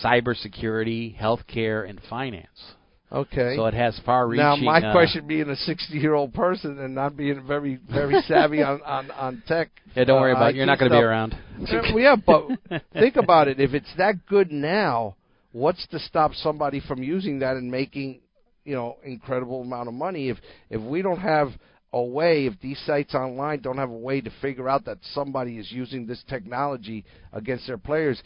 cybersecurity, 0.02 1.14
healthcare, 1.14 1.86
and 1.86 2.00
finance. 2.08 2.72
Okay. 3.12 3.56
So 3.56 3.66
it 3.66 3.74
has 3.74 4.00
far-reaching. 4.06 4.42
Now, 4.42 4.56
my 4.56 4.80
uh, 4.80 4.92
question, 4.92 5.26
being 5.26 5.42
a 5.42 5.70
60-year-old 5.70 6.32
person 6.32 6.78
and 6.78 6.94
not 6.94 7.14
being 7.14 7.46
very, 7.46 7.78
very 7.90 8.20
savvy 8.22 8.62
on, 8.62 8.80
on 8.82 9.10
on 9.10 9.42
tech. 9.46 9.70
Yeah, 9.94 10.04
don't 10.04 10.18
uh, 10.18 10.20
worry 10.22 10.32
about 10.32 10.50
it. 10.50 10.56
You're 10.56 10.64
not 10.64 10.78
going 10.78 10.90
to 10.90 10.96
be 10.96 11.02
around. 11.02 11.36
well, 11.70 11.98
yeah, 11.98 12.16
but 12.16 12.48
think 12.94 13.16
about 13.16 13.48
it. 13.48 13.60
If 13.60 13.74
it's 13.74 13.92
that 13.98 14.24
good 14.24 14.50
now, 14.50 15.16
what's 15.52 15.86
to 15.88 15.98
stop 15.98 16.32
somebody 16.32 16.80
from 16.80 17.02
using 17.02 17.40
that 17.40 17.56
and 17.56 17.70
making, 17.70 18.20
you 18.64 18.74
know, 18.74 18.96
incredible 19.04 19.60
amount 19.60 19.88
of 19.88 19.94
money? 19.94 20.30
If 20.30 20.38
if 20.70 20.80
we 20.80 21.02
don't 21.02 21.20
have 21.20 21.48
a 21.92 22.02
way, 22.02 22.46
if 22.46 22.58
these 22.62 22.80
sites 22.86 23.14
online 23.14 23.60
don't 23.60 23.76
have 23.76 23.90
a 23.90 23.98
way 23.98 24.22
to 24.22 24.30
figure 24.40 24.66
out 24.66 24.86
that 24.86 24.96
somebody 25.12 25.58
is 25.58 25.70
using 25.70 26.06
this 26.06 26.24
technology 26.26 27.04
against 27.34 27.66
their 27.66 27.76
players, 27.76 28.22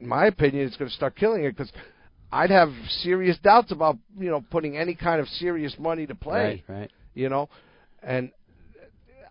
in 0.00 0.06
my 0.06 0.26
opinion, 0.26 0.64
it's 0.64 0.76
going 0.76 0.88
to 0.88 0.96
start 0.96 1.16
killing 1.16 1.42
it 1.42 1.56
because 1.56 1.72
I'd 2.32 2.50
have 2.50 2.70
serious 3.02 3.36
doubts 3.42 3.72
about 3.72 3.98
you 4.18 4.30
know 4.30 4.44
putting 4.50 4.76
any 4.76 4.94
kind 4.94 5.20
of 5.20 5.28
serious 5.28 5.74
money 5.78 6.06
to 6.06 6.14
play. 6.14 6.64
Right, 6.68 6.80
right. 6.80 6.90
You 7.14 7.28
know, 7.28 7.48
and 8.02 8.30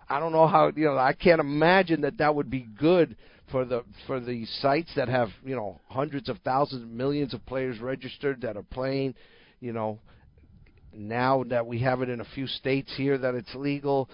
I 0.09 0.19
don't 0.19 0.31
know 0.31 0.47
how 0.47 0.71
you 0.75 0.85
know 0.85 0.97
I 0.97 1.13
can't 1.13 1.39
imagine 1.39 2.01
that 2.01 2.17
that 2.17 2.35
would 2.35 2.49
be 2.49 2.67
good 2.77 3.15
for 3.51 3.65
the 3.65 3.83
for 4.05 4.19
the 4.19 4.45
sites 4.59 4.89
that 4.95 5.07
have 5.07 5.29
you 5.43 5.55
know 5.55 5.79
hundreds 5.87 6.29
of 6.29 6.37
thousands, 6.39 6.85
millions 6.91 7.33
of 7.33 7.45
players 7.45 7.79
registered 7.79 8.41
that 8.41 8.57
are 8.57 8.63
playing. 8.63 9.15
You 9.61 9.73
know, 9.73 9.99
now 10.93 11.43
that 11.49 11.65
we 11.65 11.79
have 11.79 12.01
it 12.01 12.09
in 12.09 12.19
a 12.21 12.25
few 12.35 12.47
states 12.47 12.91
here 12.97 13.17
that 13.17 13.35
it's 13.35 13.53
legal. 13.55 14.09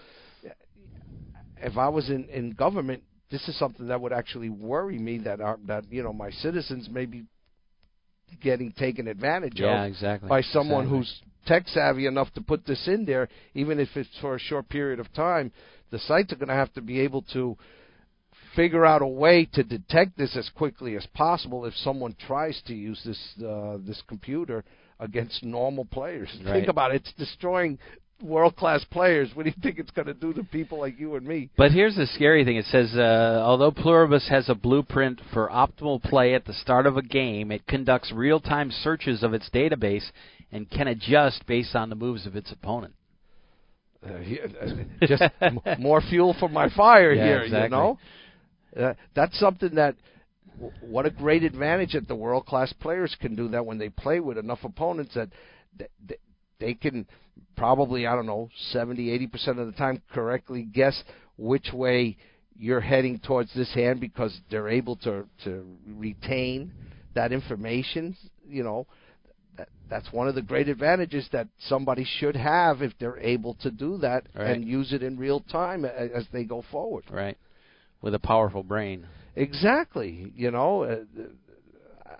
If 1.57 1.77
I 1.77 1.87
was 1.87 2.09
in 2.09 2.25
in 2.25 2.51
government, 2.51 3.03
this 3.31 3.47
is 3.47 3.57
something 3.57 3.87
that 3.87 3.99
would 3.99 4.13
actually 4.13 4.49
worry 4.49 4.99
me 4.99 5.17
that 5.19 5.41
our, 5.41 5.57
that 5.65 5.85
you 5.91 6.03
know 6.03 6.13
my 6.13 6.29
citizens 6.29 6.87
may 6.89 7.05
be 7.05 7.23
getting 8.41 8.71
taken 8.71 9.07
advantage 9.07 9.53
yeah, 9.55 9.83
of 9.83 9.91
exactly. 9.91 10.29
by 10.29 10.41
someone 10.41 10.83
exactly. 10.85 10.97
who's 10.97 11.21
tech 11.45 11.67
savvy 11.67 12.05
enough 12.05 12.33
to 12.33 12.41
put 12.41 12.65
this 12.65 12.87
in 12.87 13.05
there, 13.05 13.29
even 13.53 13.79
if 13.79 13.89
it's 13.95 14.17
for 14.19 14.35
a 14.35 14.39
short 14.39 14.67
period 14.69 14.99
of 14.99 15.11
time. 15.13 15.51
The 15.91 15.99
sites 15.99 16.33
are 16.33 16.35
going 16.35 16.49
to 16.49 16.55
have 16.55 16.73
to 16.73 16.81
be 16.81 16.99
able 17.01 17.21
to 17.33 17.57
figure 18.55 18.85
out 18.85 19.01
a 19.01 19.07
way 19.07 19.47
to 19.53 19.63
detect 19.63 20.17
this 20.17 20.35
as 20.35 20.49
quickly 20.55 20.95
as 20.95 21.05
possible 21.13 21.65
if 21.65 21.73
someone 21.75 22.15
tries 22.25 22.61
to 22.67 22.73
use 22.73 23.01
this 23.05 23.45
uh, 23.45 23.77
this 23.85 24.01
computer 24.07 24.63
against 24.99 25.43
normal 25.43 25.85
players. 25.85 26.29
Right. 26.43 26.53
Think 26.53 26.67
about 26.69 26.91
it; 26.91 27.01
it's 27.01 27.13
destroying 27.13 27.77
world 28.21 28.55
class 28.55 28.83
players. 28.89 29.29
What 29.33 29.43
do 29.43 29.49
you 29.49 29.61
think 29.61 29.77
it's 29.79 29.91
going 29.91 30.07
to 30.07 30.13
do 30.13 30.33
to 30.33 30.43
people 30.43 30.79
like 30.79 30.99
you 30.99 31.15
and 31.15 31.25
me? 31.27 31.49
But 31.57 31.71
here's 31.71 31.95
the 31.95 32.07
scary 32.07 32.45
thing. 32.45 32.55
It 32.57 32.65
says, 32.65 32.93
uh, 32.95 33.41
although 33.45 33.71
Pluribus 33.71 34.27
has 34.29 34.47
a 34.49 34.55
blueprint 34.55 35.21
for 35.33 35.49
optimal 35.49 36.01
play 36.01 36.33
at 36.33 36.45
the 36.45 36.53
start 36.53 36.85
of 36.87 36.97
a 36.97 37.01
game, 37.01 37.51
it 37.51 37.67
conducts 37.67 38.11
real-time 38.13 38.71
searches 38.71 39.21
of 39.23 39.33
its 39.33 39.49
database 39.53 40.05
and 40.51 40.69
can 40.69 40.87
adjust 40.87 41.45
based 41.45 41.75
on 41.75 41.89
the 41.89 41.95
moves 41.95 42.25
of 42.25 42.35
its 42.35 42.51
opponent. 42.51 42.93
Uh, 44.05 44.13
uh, 44.13 44.67
just 45.07 45.23
m- 45.41 45.59
more 45.79 45.99
fuel 46.01 46.35
for 46.39 46.47
my 46.47 46.69
fire 46.69 47.11
Yeah, 47.13 47.25
here, 47.25 47.41
exactly. 47.41 47.63
you 47.63 47.69
know. 47.69 47.99
Uh, 48.79 48.93
that's 49.15 49.37
something 49.39 49.75
that. 49.75 49.95
w- 50.55 50.71
What 50.81 51.05
a 51.05 51.09
great 51.09 51.43
advantage 51.43 51.93
that 51.93 52.07
the 52.07 52.15
world 52.15 52.45
class 52.45 52.71
players 52.73 53.15
can 53.19 53.35
do 53.35 53.47
that 53.49 53.65
when 53.65 53.77
they 53.77 53.89
play 53.89 54.19
with 54.19 54.37
enough 54.37 54.59
opponents 54.63 55.15
that 55.15 55.29
th- 55.77 55.89
th- 56.07 56.19
they 56.59 56.73
can 56.75 57.07
probably 57.55 58.05
I 58.07 58.15
don't 58.15 58.25
know 58.25 58.49
70 58.71 59.11
80 59.11 59.27
percent 59.27 59.59
of 59.59 59.67
the 59.67 59.73
time 59.73 60.01
correctly 60.13 60.63
guess 60.63 61.03
which 61.37 61.71
way 61.73 62.17
you're 62.57 62.81
heading 62.81 63.19
towards 63.19 63.53
this 63.53 63.73
hand 63.73 63.99
because 63.99 64.37
they're 64.49 64.69
able 64.69 64.95
to 64.97 65.25
to 65.43 65.65
retain 65.87 66.71
that 67.13 67.31
information 67.31 68.15
you 68.47 68.63
know 68.63 68.87
that, 69.57 69.69
that's 69.89 70.11
one 70.11 70.27
of 70.27 70.35
the 70.35 70.41
great 70.41 70.67
advantages 70.67 71.27
that 71.31 71.47
somebody 71.67 72.05
should 72.19 72.35
have 72.35 72.81
if 72.81 72.91
they're 72.99 73.19
able 73.19 73.53
to 73.55 73.71
do 73.71 73.97
that 73.97 74.25
Right. 74.35 74.51
and 74.51 74.65
use 74.65 74.91
it 74.93 75.01
in 75.03 75.17
real 75.17 75.39
time 75.39 75.85
as 75.85 76.25
they 76.31 76.43
go 76.43 76.63
forward 76.71 77.05
Right. 77.09 77.37
With 78.01 78.13
a 78.13 78.19
powerful 78.19 78.61
brain. 78.61 79.07
Exactly. 79.35 80.31
You 80.35 80.51
know, 80.51 80.83
uh, 80.83 80.97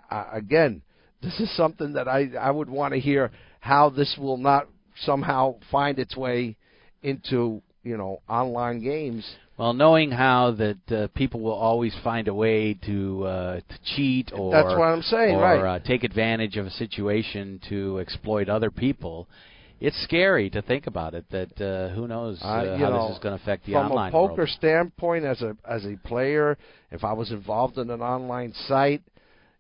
uh, 0.10 0.30
again, 0.32 0.82
this 1.22 1.40
is 1.40 1.56
something 1.56 1.94
that 1.94 2.08
I 2.08 2.32
I 2.40 2.50
would 2.50 2.70
want 2.70 2.94
to 2.94 3.00
hear 3.00 3.32
how 3.60 3.90
this 3.90 4.16
will 4.18 4.38
not 4.38 4.68
somehow 5.02 5.56
find 5.72 6.00
its 6.00 6.16
way 6.16 6.56
into 7.04 7.62
you 7.84 7.98
know 7.98 8.22
online 8.30 8.82
games. 8.84 9.26
Well, 9.58 9.72
knowing 9.74 10.12
how 10.12 10.52
that 10.52 10.92
uh, 10.92 11.08
people 11.16 11.40
will 11.40 11.54
always 11.54 11.96
find 12.04 12.28
a 12.28 12.34
way 12.34 12.74
to 12.86 13.24
uh, 13.26 13.56
to 13.62 13.96
cheat 13.96 14.32
or 14.34 14.52
That's 14.52 14.78
what 14.78 14.84
I'm 14.86 15.02
saying, 15.02 15.36
or 15.36 15.42
right? 15.42 15.76
uh, 15.76 15.80
take 15.80 16.04
advantage 16.04 16.58
of 16.58 16.66
a 16.66 16.72
situation 16.72 17.62
to 17.70 18.00
exploit 18.00 18.50
other 18.50 18.70
people, 18.70 19.30
it's 19.80 20.02
scary 20.04 20.50
to 20.50 20.62
think 20.62 20.88
about 20.88 21.14
it. 21.14 21.26
That 21.32 21.62
uh, 21.62 21.94
who 21.96 22.08
knows 22.08 22.42
uh, 22.42 22.46
Uh, 22.46 22.78
how 22.78 22.90
know, 22.90 23.08
this 23.08 23.18
is 23.18 23.24
going 23.24 23.38
to 23.38 23.42
affect 23.44 23.66
the 23.66 23.74
From 23.74 23.92
online 23.92 24.10
a 24.10 24.12
poker 24.12 24.36
world. 24.38 24.50
standpoint, 24.50 25.24
as 25.26 25.42
a 25.42 25.56
as 25.64 25.86
a 25.86 25.96
player, 26.08 26.58
if 26.92 27.04
I 27.06 27.14
was 27.14 27.32
involved 27.32 27.78
in 27.78 27.90
an 27.90 28.02
online 28.02 28.54
site, 28.68 29.04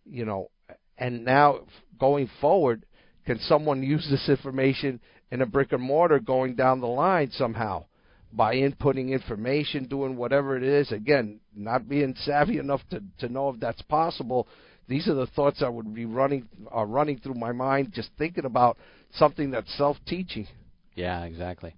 you 0.05 0.25
know, 0.25 0.49
and 0.97 1.23
now 1.23 1.59
going 1.99 2.29
forward, 2.41 2.85
can 3.25 3.39
someone 3.39 3.81
use 3.81 4.05
this 4.09 4.27
information 4.29 4.99
in 5.31 5.41
a 5.41 5.45
brick 5.45 5.71
and 5.71 5.81
mortar 5.81 6.19
going 6.19 6.55
down 6.55 6.81
the 6.81 6.87
line 6.87 7.31
somehow? 7.31 7.85
by 8.35 8.55
inputting 8.55 9.11
information, 9.11 9.85
doing 9.85 10.17
whatever 10.17 10.57
it 10.57 10.63
is. 10.63 10.91
Again, 10.91 11.39
not 11.55 11.87
being 11.87 12.15
savvy 12.25 12.57
enough 12.59 12.81
to 12.89 13.01
to 13.19 13.29
know 13.29 13.49
if 13.49 13.59
that's 13.59 13.81
possible. 13.83 14.47
These 14.87 15.07
are 15.07 15.15
the 15.15 15.27
thoughts 15.27 15.63
I 15.63 15.69
would 15.69 15.93
be 15.93 16.05
running 16.05 16.47
are 16.69 16.85
running 16.85 17.17
through 17.19 17.35
my 17.35 17.51
mind 17.51 17.93
just 17.93 18.09
thinking 18.17 18.45
about 18.45 18.77
something 19.13 19.51
that's 19.51 19.75
self-teaching. 19.77 20.47
Yeah, 20.95 21.23
exactly. 21.23 21.75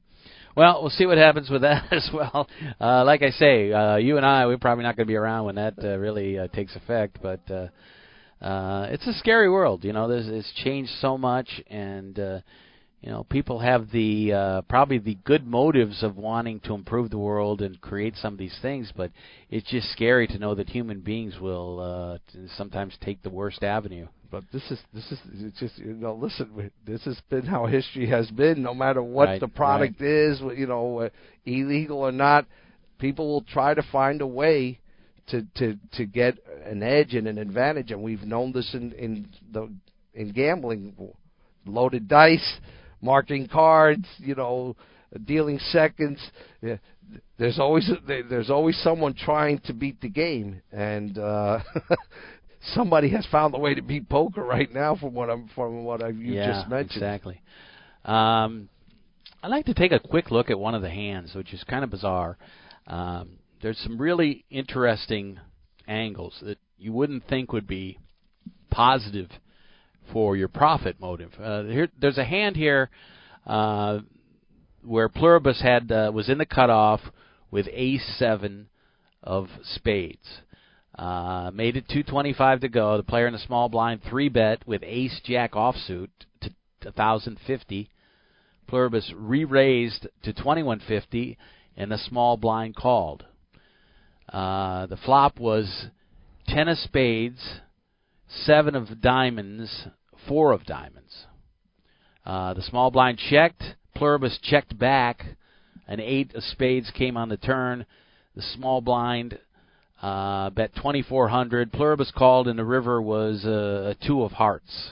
Well, 0.55 0.81
we'll 0.81 0.89
see 0.89 1.05
what 1.05 1.19
happens 1.19 1.49
with 1.49 1.61
that 1.61 1.85
as 1.93 2.09
well. 2.11 2.49
Uh, 2.81 3.05
like 3.05 3.21
I 3.21 3.29
say, 3.29 3.71
uh, 3.71 3.97
you 3.97 4.17
and 4.17 4.25
I, 4.25 4.47
we're 4.47 4.57
probably 4.57 4.83
not 4.83 4.97
going 4.97 5.05
to 5.05 5.11
be 5.11 5.15
around 5.15 5.45
when 5.45 5.55
that 5.55 5.75
uh, 5.81 5.97
really 5.97 6.39
uh, 6.39 6.47
takes 6.47 6.75
effect, 6.75 7.19
but 7.21 7.39
uh, 7.49 7.67
uh, 8.43 8.87
it's 8.89 9.05
a 9.05 9.13
scary 9.13 9.49
world. 9.49 9.83
You 9.83 9.93
know, 9.93 10.07
there's, 10.07 10.27
it's 10.27 10.51
changed 10.63 10.91
so 10.99 11.17
much, 11.17 11.47
and 11.67 12.19
uh, 12.19 12.39
you 13.01 13.11
know, 13.11 13.23
people 13.23 13.59
have 13.59 13.91
the 13.91 14.33
uh, 14.33 14.61
probably 14.63 14.97
the 14.97 15.17
good 15.23 15.45
motives 15.45 16.01
of 16.01 16.17
wanting 16.17 16.59
to 16.61 16.73
improve 16.73 17.11
the 17.11 17.17
world 17.17 17.61
and 17.61 17.79
create 17.79 18.15
some 18.15 18.33
of 18.33 18.39
these 18.39 18.57
things, 18.61 18.91
but 18.95 19.11
it's 19.49 19.69
just 19.69 19.91
scary 19.91 20.25
to 20.27 20.39
know 20.39 20.55
that 20.55 20.69
human 20.69 21.01
beings 21.01 21.39
will 21.39 21.79
uh, 21.79 22.39
sometimes 22.55 22.97
take 23.01 23.21
the 23.21 23.29
worst 23.29 23.61
avenue. 23.61 24.07
But 24.31 24.45
this 24.51 24.63
is 24.71 24.79
this 24.93 25.09
is 25.11 25.19
it's 25.35 25.59
just 25.59 25.77
you 25.77 25.93
know 25.93 26.15
listen 26.15 26.71
this 26.85 27.03
has 27.05 27.19
been 27.29 27.45
how 27.45 27.65
history 27.65 28.09
has 28.09 28.29
been 28.31 28.61
no 28.61 28.73
matter 28.73 29.01
what 29.01 29.27
right, 29.27 29.39
the 29.39 29.47
product 29.47 30.01
right. 30.01 30.09
is 30.09 30.41
you 30.57 30.67
know 30.67 30.99
uh, 30.99 31.09
illegal 31.45 31.99
or 31.99 32.11
not 32.11 32.45
people 32.99 33.29
will 33.29 33.43
try 33.43 33.73
to 33.73 33.83
find 33.89 34.21
a 34.21 34.27
way 34.27 34.79
to 35.27 35.45
to 35.55 35.77
to 35.93 36.05
get 36.05 36.35
an 36.65 36.83
edge 36.83 37.13
and 37.13 37.25
an 37.25 37.37
advantage 37.37 37.91
and 37.91 38.01
we've 38.01 38.23
known 38.23 38.51
this 38.51 38.69
in 38.73 38.91
in 38.93 39.29
the 39.53 39.71
in 40.13 40.31
gambling 40.31 40.93
loaded 41.65 42.09
dice 42.09 42.59
marking 43.01 43.47
cards, 43.47 44.05
you 44.17 44.35
know, 44.35 44.75
dealing 45.25 45.59
seconds. 45.59 46.19
There's 47.37 47.59
always 47.59 47.89
there's 48.07 48.49
always 48.49 48.77
someone 48.83 49.13
trying 49.13 49.59
to 49.65 49.73
beat 49.73 50.01
the 50.01 50.09
game, 50.09 50.61
and 50.71 51.17
uh, 51.17 51.59
somebody 52.73 53.09
has 53.09 53.25
found 53.31 53.55
a 53.55 53.59
way 53.59 53.75
to 53.75 53.81
beat 53.81 54.09
poker 54.09 54.43
right 54.43 54.71
now. 54.73 54.95
From 54.95 55.13
what 55.13 55.29
I'm 55.29 55.49
from 55.55 55.83
what 55.83 56.03
I've, 56.03 56.17
you 56.17 56.33
yeah, 56.33 56.51
just 56.51 56.69
mentioned, 56.69 57.03
exactly. 57.03 57.41
Um, 58.03 58.69
I'd 59.43 59.49
like 59.49 59.65
to 59.65 59.73
take 59.73 59.91
a 59.91 59.99
quick 59.99 60.31
look 60.31 60.49
at 60.49 60.59
one 60.59 60.75
of 60.75 60.81
the 60.81 60.89
hands, 60.89 61.33
which 61.35 61.53
is 61.53 61.63
kind 61.63 61.83
of 61.83 61.89
bizarre. 61.89 62.37
Um, 62.87 63.37
there's 63.61 63.77
some 63.79 63.97
really 63.97 64.45
interesting 64.49 65.39
angles 65.87 66.37
that 66.41 66.57
you 66.77 66.91
wouldn't 66.91 67.27
think 67.27 67.53
would 67.53 67.67
be 67.67 67.99
positive 68.69 69.29
for 70.11 70.35
your 70.35 70.47
profit 70.47 70.99
motive. 70.99 71.31
Uh, 71.41 71.63
here, 71.63 71.89
there's 71.99 72.17
a 72.17 72.25
hand 72.25 72.55
here 72.55 72.89
uh, 73.45 73.99
where 74.83 75.09
Pluribus 75.09 75.61
had 75.61 75.91
uh, 75.91 76.11
was 76.13 76.29
in 76.29 76.37
the 76.37 76.45
cutoff 76.45 77.01
with 77.51 77.67
Ace 77.71 78.15
seven 78.17 78.69
of 79.23 79.47
spades. 79.63 80.41
Uh, 80.97 81.51
made 81.53 81.77
it 81.77 81.87
225 81.89 82.61
to 82.61 82.69
go. 82.69 82.97
The 82.97 83.03
player 83.03 83.27
in 83.27 83.33
the 83.33 83.39
small 83.39 83.69
blind 83.69 84.01
three 84.09 84.29
bet 84.29 84.67
with 84.67 84.81
Ace 84.83 85.21
Jack 85.23 85.51
offsuit 85.51 86.09
to 86.41 86.49
1050. 86.81 87.89
Pluribus 88.67 89.13
re-raised 89.15 90.07
to 90.23 90.33
2150, 90.33 91.37
and 91.77 91.91
the 91.91 91.97
small 91.97 92.35
blind 92.35 92.75
called. 92.75 93.25
Uh, 94.31 94.87
the 94.87 94.97
flop 94.97 95.39
was 95.39 95.87
ten 96.47 96.67
of 96.67 96.77
spades, 96.77 97.59
seven 98.27 98.75
of 98.75 98.99
diamonds, 98.99 99.87
four 100.27 100.51
of 100.51 100.65
diamonds. 100.65 101.25
Uh, 102.25 102.53
the 102.53 102.61
small 102.61 102.91
blind 102.91 103.19
checked. 103.29 103.63
Pluribus 103.95 104.37
checked 104.43 104.77
back. 104.77 105.23
An 105.87 105.99
eight 105.99 106.35
of 106.35 106.43
spades 106.43 106.91
came 106.91 107.15
on 107.15 107.29
the 107.29 107.37
turn. 107.37 107.85
The 108.35 108.41
small 108.41 108.81
blind 108.81 109.39
uh, 110.01 110.49
bet 110.51 110.75
2400. 110.75 111.71
Pluribus 111.71 112.11
called, 112.15 112.47
and 112.47 112.59
the 112.59 112.65
river 112.65 113.01
was 113.01 113.45
uh, 113.45 113.93
a 113.95 114.05
two 114.05 114.23
of 114.23 114.33
hearts. 114.33 114.91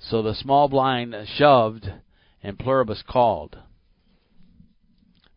So 0.00 0.22
the 0.22 0.34
small 0.34 0.68
blind 0.68 1.14
shoved, 1.36 1.86
and 2.42 2.58
Pluribus 2.58 3.02
called. 3.08 3.56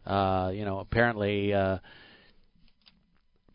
Uh, 0.05 0.51
you 0.53 0.65
know, 0.65 0.79
apparently 0.79 1.53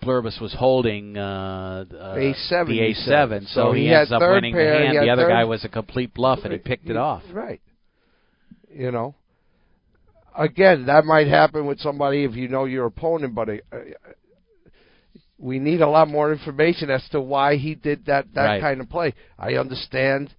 Pluribus 0.01 0.39
was 0.41 0.55
holding 0.55 1.17
uh, 1.17 1.85
uh, 1.91 2.15
A7, 2.17 2.67
the 2.67 2.79
A7, 2.81 3.05
said. 3.05 3.43
so, 3.49 3.69
So 3.69 3.73
he, 3.73 3.87
he 3.87 3.95
ends 3.95 4.11
up 4.13 4.21
winning 4.23 4.55
pair, 4.55 4.79
the 4.81 4.87
hand. 4.87 4.99
The 5.07 5.11
other 5.11 5.23
third- 5.25 5.29
guy 5.31 5.45
was 5.45 5.65
a 5.65 5.69
complete 5.69 6.15
bluff, 6.15 6.41
and 6.45 6.53
he 6.53 6.59
picked 6.59 6.89
it 6.89 6.97
off. 6.97 7.23
Right. 7.33 7.61
You 8.73 8.91
know. 8.91 9.15
Again, 10.37 10.87
that 10.87 11.05
might 11.05 11.27
happen 11.27 11.67
with 11.67 11.81
somebody 11.81 12.25
if 12.25 12.35
you 12.35 12.49
know 12.49 12.65
your 12.65 12.87
opponent, 12.87 13.35
but 13.35 13.49
uh, 13.49 13.53
uh, 13.73 13.79
we 15.39 15.59
need 15.59 15.81
a 15.81 15.89
lot 15.89 16.09
more 16.09 16.33
information 16.33 16.89
as 16.91 17.07
to 17.11 17.21
why 17.21 17.57
he 17.57 17.75
did 17.75 18.07
that 18.07 18.27
that 18.35 18.45
Right. 18.45 18.61
kind 18.61 18.81
of 18.81 18.89
play. 18.89 19.15
I 19.39 19.55
understand. 19.55 20.31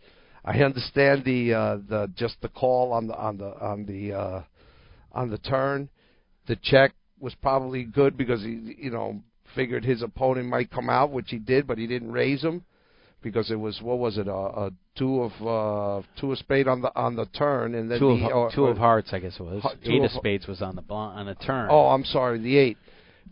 I 0.46 0.60
understand 0.60 1.24
the 1.26 1.54
uh, 1.54 1.78
the 1.88 2.10
just 2.16 2.38
the 2.42 2.48
call 2.50 2.94
on 2.94 3.08
the 3.08 3.16
on 3.16 3.38
the 3.38 3.46
on 3.60 3.86
the 3.86 4.14
uh, 4.14 4.42
on 5.12 5.30
the 5.30 5.38
turn. 5.38 5.90
The 6.48 6.56
check 6.64 6.94
was 7.20 7.36
probably 7.36 7.84
good 7.84 8.18
because 8.18 8.42
he 8.42 8.76
you 8.80 8.92
know 8.92 9.22
figured 9.56 9.86
his 9.86 10.02
opponent 10.02 10.48
might 10.48 10.72
come 10.72 10.90
out, 10.90 11.12
which 11.12 11.30
he 11.30 11.38
did, 11.38 11.68
but 11.68 11.78
he 11.78 11.88
didn't 11.88 12.12
raise 12.12 12.42
him 12.44 12.64
because 13.22 13.52
it 13.52 13.60
was 13.60 13.80
what 13.82 14.00
was 14.00 14.18
it 14.18 14.28
a, 14.28 14.32
a 14.34 14.72
two 14.98 15.22
of 15.22 15.32
uh, 16.04 16.06
two 16.20 16.32
of 16.32 16.38
spade 16.40 16.68
on 16.68 16.82
the 16.82 16.92
on 16.96 17.16
the 17.16 17.26
turn 17.28 17.76
and 17.76 17.90
then 17.90 18.00
Two 18.00 18.10
of, 18.12 18.20
the, 18.20 18.26
hu- 18.26 18.32
or- 18.32 18.52
two 18.54 18.66
of 18.66 18.78
hearts, 18.78 19.10
I 19.14 19.20
guess 19.20 19.36
it 19.40 19.44
was. 19.44 19.62
Two 19.86 19.92
Eight 19.92 19.98
of 20.00 20.06
of 20.06 20.12
spades 20.12 20.48
was 20.48 20.62
on 20.62 20.76
the 20.76 20.84
on 20.94 21.28
a 21.28 21.36
turn. 21.36 21.70
Oh, 21.72 21.88
I'm 21.90 22.06
sorry, 22.06 22.40
the 22.40 22.58
eight. 22.58 22.78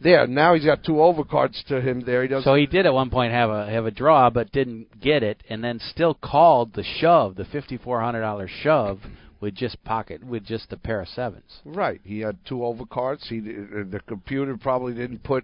There 0.02 0.28
now 0.28 0.54
he's 0.54 0.64
got 0.64 0.84
two 0.84 0.94
overcards 0.94 1.62
to 1.68 1.82
him. 1.82 2.02
There 2.06 2.22
he 2.22 2.30
does. 2.30 2.44
So 2.46 2.56
he 2.56 2.68
did 2.68 2.86
at 2.86 2.94
one 2.94 3.10
point 3.10 3.34
have 3.34 3.50
a 3.50 3.70
have 3.70 3.86
a 3.86 3.92
draw, 3.92 4.30
but 4.30 4.52
didn't 4.52 5.02
get 5.02 5.24
it, 5.24 5.44
and 5.50 5.62
then 5.64 5.80
still 5.80 6.14
called 6.14 6.74
the 6.74 6.84
shove, 6.84 7.36
the 7.36 7.44
fifty 7.46 7.76
four 7.78 8.00
hundred 8.00 8.22
dollar 8.22 8.48
shove, 8.48 9.00
with 9.42 9.56
just 9.56 9.84
pocket 9.84 10.24
with 10.24 10.46
just 10.46 10.72
a 10.72 10.78
pair 10.78 11.02
of 11.02 11.10
sevens. 11.10 11.60
Right. 11.66 12.00
He 12.06 12.20
had 12.20 12.38
two 12.48 12.60
overcards. 12.60 13.24
He 13.28 13.40
uh, 13.40 13.84
the 13.90 14.00
computer 14.08 14.56
probably 14.56 14.94
didn't 14.94 15.24
put 15.24 15.44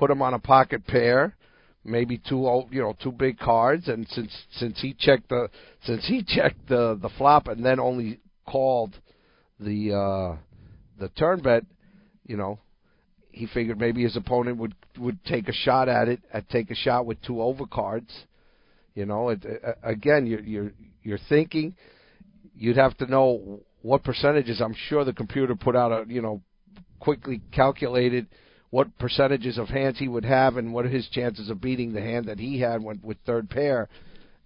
put 0.00 0.10
him 0.10 0.22
on 0.22 0.32
a 0.34 0.38
pocket 0.38 0.84
pair. 0.86 1.36
Maybe 1.84 2.20
two 2.28 2.46
o- 2.48 2.68
you 2.70 2.80
know 2.80 2.96
two 3.00 3.12
big 3.12 3.38
cards. 3.38 3.86
And 3.86 4.06
since 4.08 4.32
since 4.56 4.80
he 4.80 4.94
checked 4.98 5.28
the 5.28 5.48
since 5.84 6.06
he 6.08 6.24
checked 6.26 6.68
the 6.68 6.98
the 7.00 7.10
flop 7.16 7.46
and 7.46 7.64
then 7.64 7.78
only 7.78 8.18
called 8.48 8.98
the 9.60 9.94
uh 9.94 10.36
the 10.98 11.08
turn 11.10 11.40
bet, 11.40 11.64
you 12.26 12.36
know, 12.36 12.58
he 13.30 13.46
figured 13.46 13.78
maybe 13.78 14.02
his 14.02 14.16
opponent 14.16 14.56
would 14.56 14.74
would 14.98 15.22
take 15.24 15.48
a 15.48 15.52
shot 15.52 15.88
at 15.88 16.08
it, 16.08 16.20
at 16.32 16.48
take 16.48 16.70
a 16.70 16.74
shot 16.74 17.06
with 17.06 17.20
two 17.22 17.34
overcards. 17.34 18.10
You 18.94 19.06
know, 19.06 19.28
it, 19.28 19.44
uh, 19.46 19.72
again, 19.82 20.26
you're 20.26 20.40
you're 20.40 20.72
you're 21.02 21.18
thinking 21.28 21.76
you'd 22.54 22.76
have 22.76 22.96
to 22.98 23.06
know 23.06 23.60
what 23.82 24.02
percentages. 24.02 24.60
I'm 24.60 24.74
sure 24.88 25.04
the 25.04 25.12
computer 25.12 25.54
put 25.54 25.76
out 25.76 25.92
a 25.92 26.04
you 26.12 26.22
know 26.22 26.42
quickly 26.98 27.40
calculated 27.52 28.26
what 28.70 28.96
percentages 28.98 29.58
of 29.58 29.68
hands 29.68 29.98
he 29.98 30.08
would 30.08 30.24
have 30.24 30.56
and 30.56 30.72
what 30.72 30.86
are 30.86 30.90
his 30.90 31.08
chances 31.08 31.50
of 31.50 31.60
beating 31.60 31.92
the 31.92 32.00
hand 32.00 32.26
that 32.26 32.38
he 32.38 32.60
had 32.60 32.82
with, 32.82 33.02
with 33.02 33.18
third 33.26 33.50
pair, 33.50 33.88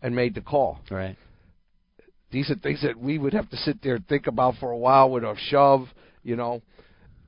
and 0.03 0.15
made 0.15 0.35
the 0.35 0.41
call. 0.41 0.81
Right. 0.91 1.17
These 2.31 2.51
are 2.51 2.57
things 2.57 2.83
that 2.83 2.99
we 2.99 3.19
would 3.19 3.33
have 3.33 3.49
to 3.51 3.57
sit 3.59 3.83
there 3.83 3.95
and 3.97 4.07
think 4.09 4.27
about 4.27 4.57
for 4.59 4.71
a 4.71 4.77
while 4.77 5.11
with 5.11 5.23
a 5.25 5.37
shove. 5.49 5.87
You 6.23 6.37
know, 6.37 6.63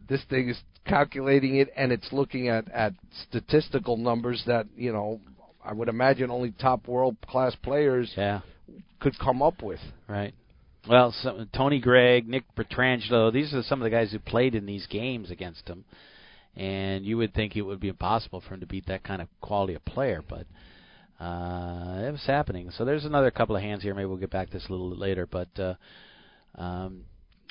this 0.08 0.22
thing 0.28 0.48
is 0.48 0.58
calculating 0.86 1.56
it 1.56 1.68
and 1.76 1.92
it's 1.92 2.12
looking 2.12 2.48
at 2.48 2.70
at 2.70 2.92
statistical 3.28 3.96
numbers 3.96 4.42
that 4.46 4.66
you 4.76 4.92
know 4.92 5.20
I 5.64 5.72
would 5.72 5.88
imagine 5.88 6.30
only 6.30 6.52
top 6.52 6.86
world 6.86 7.16
class 7.26 7.54
players 7.62 8.12
Yeah. 8.16 8.40
could 9.00 9.18
come 9.18 9.42
up 9.42 9.62
with. 9.62 9.80
Right. 10.08 10.34
Well, 10.88 11.12
Tony 11.52 11.80
Gregg, 11.80 12.28
Nick 12.28 12.44
Petrangelo, 12.54 13.32
these 13.32 13.52
are 13.52 13.62
some 13.62 13.80
of 13.80 13.84
the 13.84 13.90
guys 13.90 14.12
who 14.12 14.20
played 14.20 14.54
in 14.54 14.66
these 14.66 14.86
games 14.86 15.32
against 15.32 15.66
him. 15.68 15.84
And 16.56 17.04
you 17.04 17.18
would 17.18 17.34
think 17.34 17.56
it 17.56 17.62
would 17.62 17.80
be 17.80 17.88
impossible 17.88 18.40
for 18.40 18.54
him 18.54 18.60
to 18.60 18.66
beat 18.66 18.86
that 18.86 19.04
kind 19.04 19.20
of 19.20 19.28
quality 19.40 19.74
of 19.74 19.84
player, 19.84 20.22
but 20.26 20.46
uh, 21.22 22.06
it 22.06 22.10
was 22.12 22.24
happening. 22.26 22.70
So 22.70 22.84
there's 22.84 23.04
another 23.04 23.30
couple 23.30 23.56
of 23.56 23.62
hands 23.62 23.82
here. 23.82 23.94
Maybe 23.94 24.06
we'll 24.06 24.16
get 24.16 24.30
back 24.30 24.48
to 24.48 24.52
this 24.54 24.66
a 24.68 24.72
little 24.72 24.94
later. 24.96 25.26
But 25.26 25.48
uh, 25.58 25.74
um, 26.56 27.04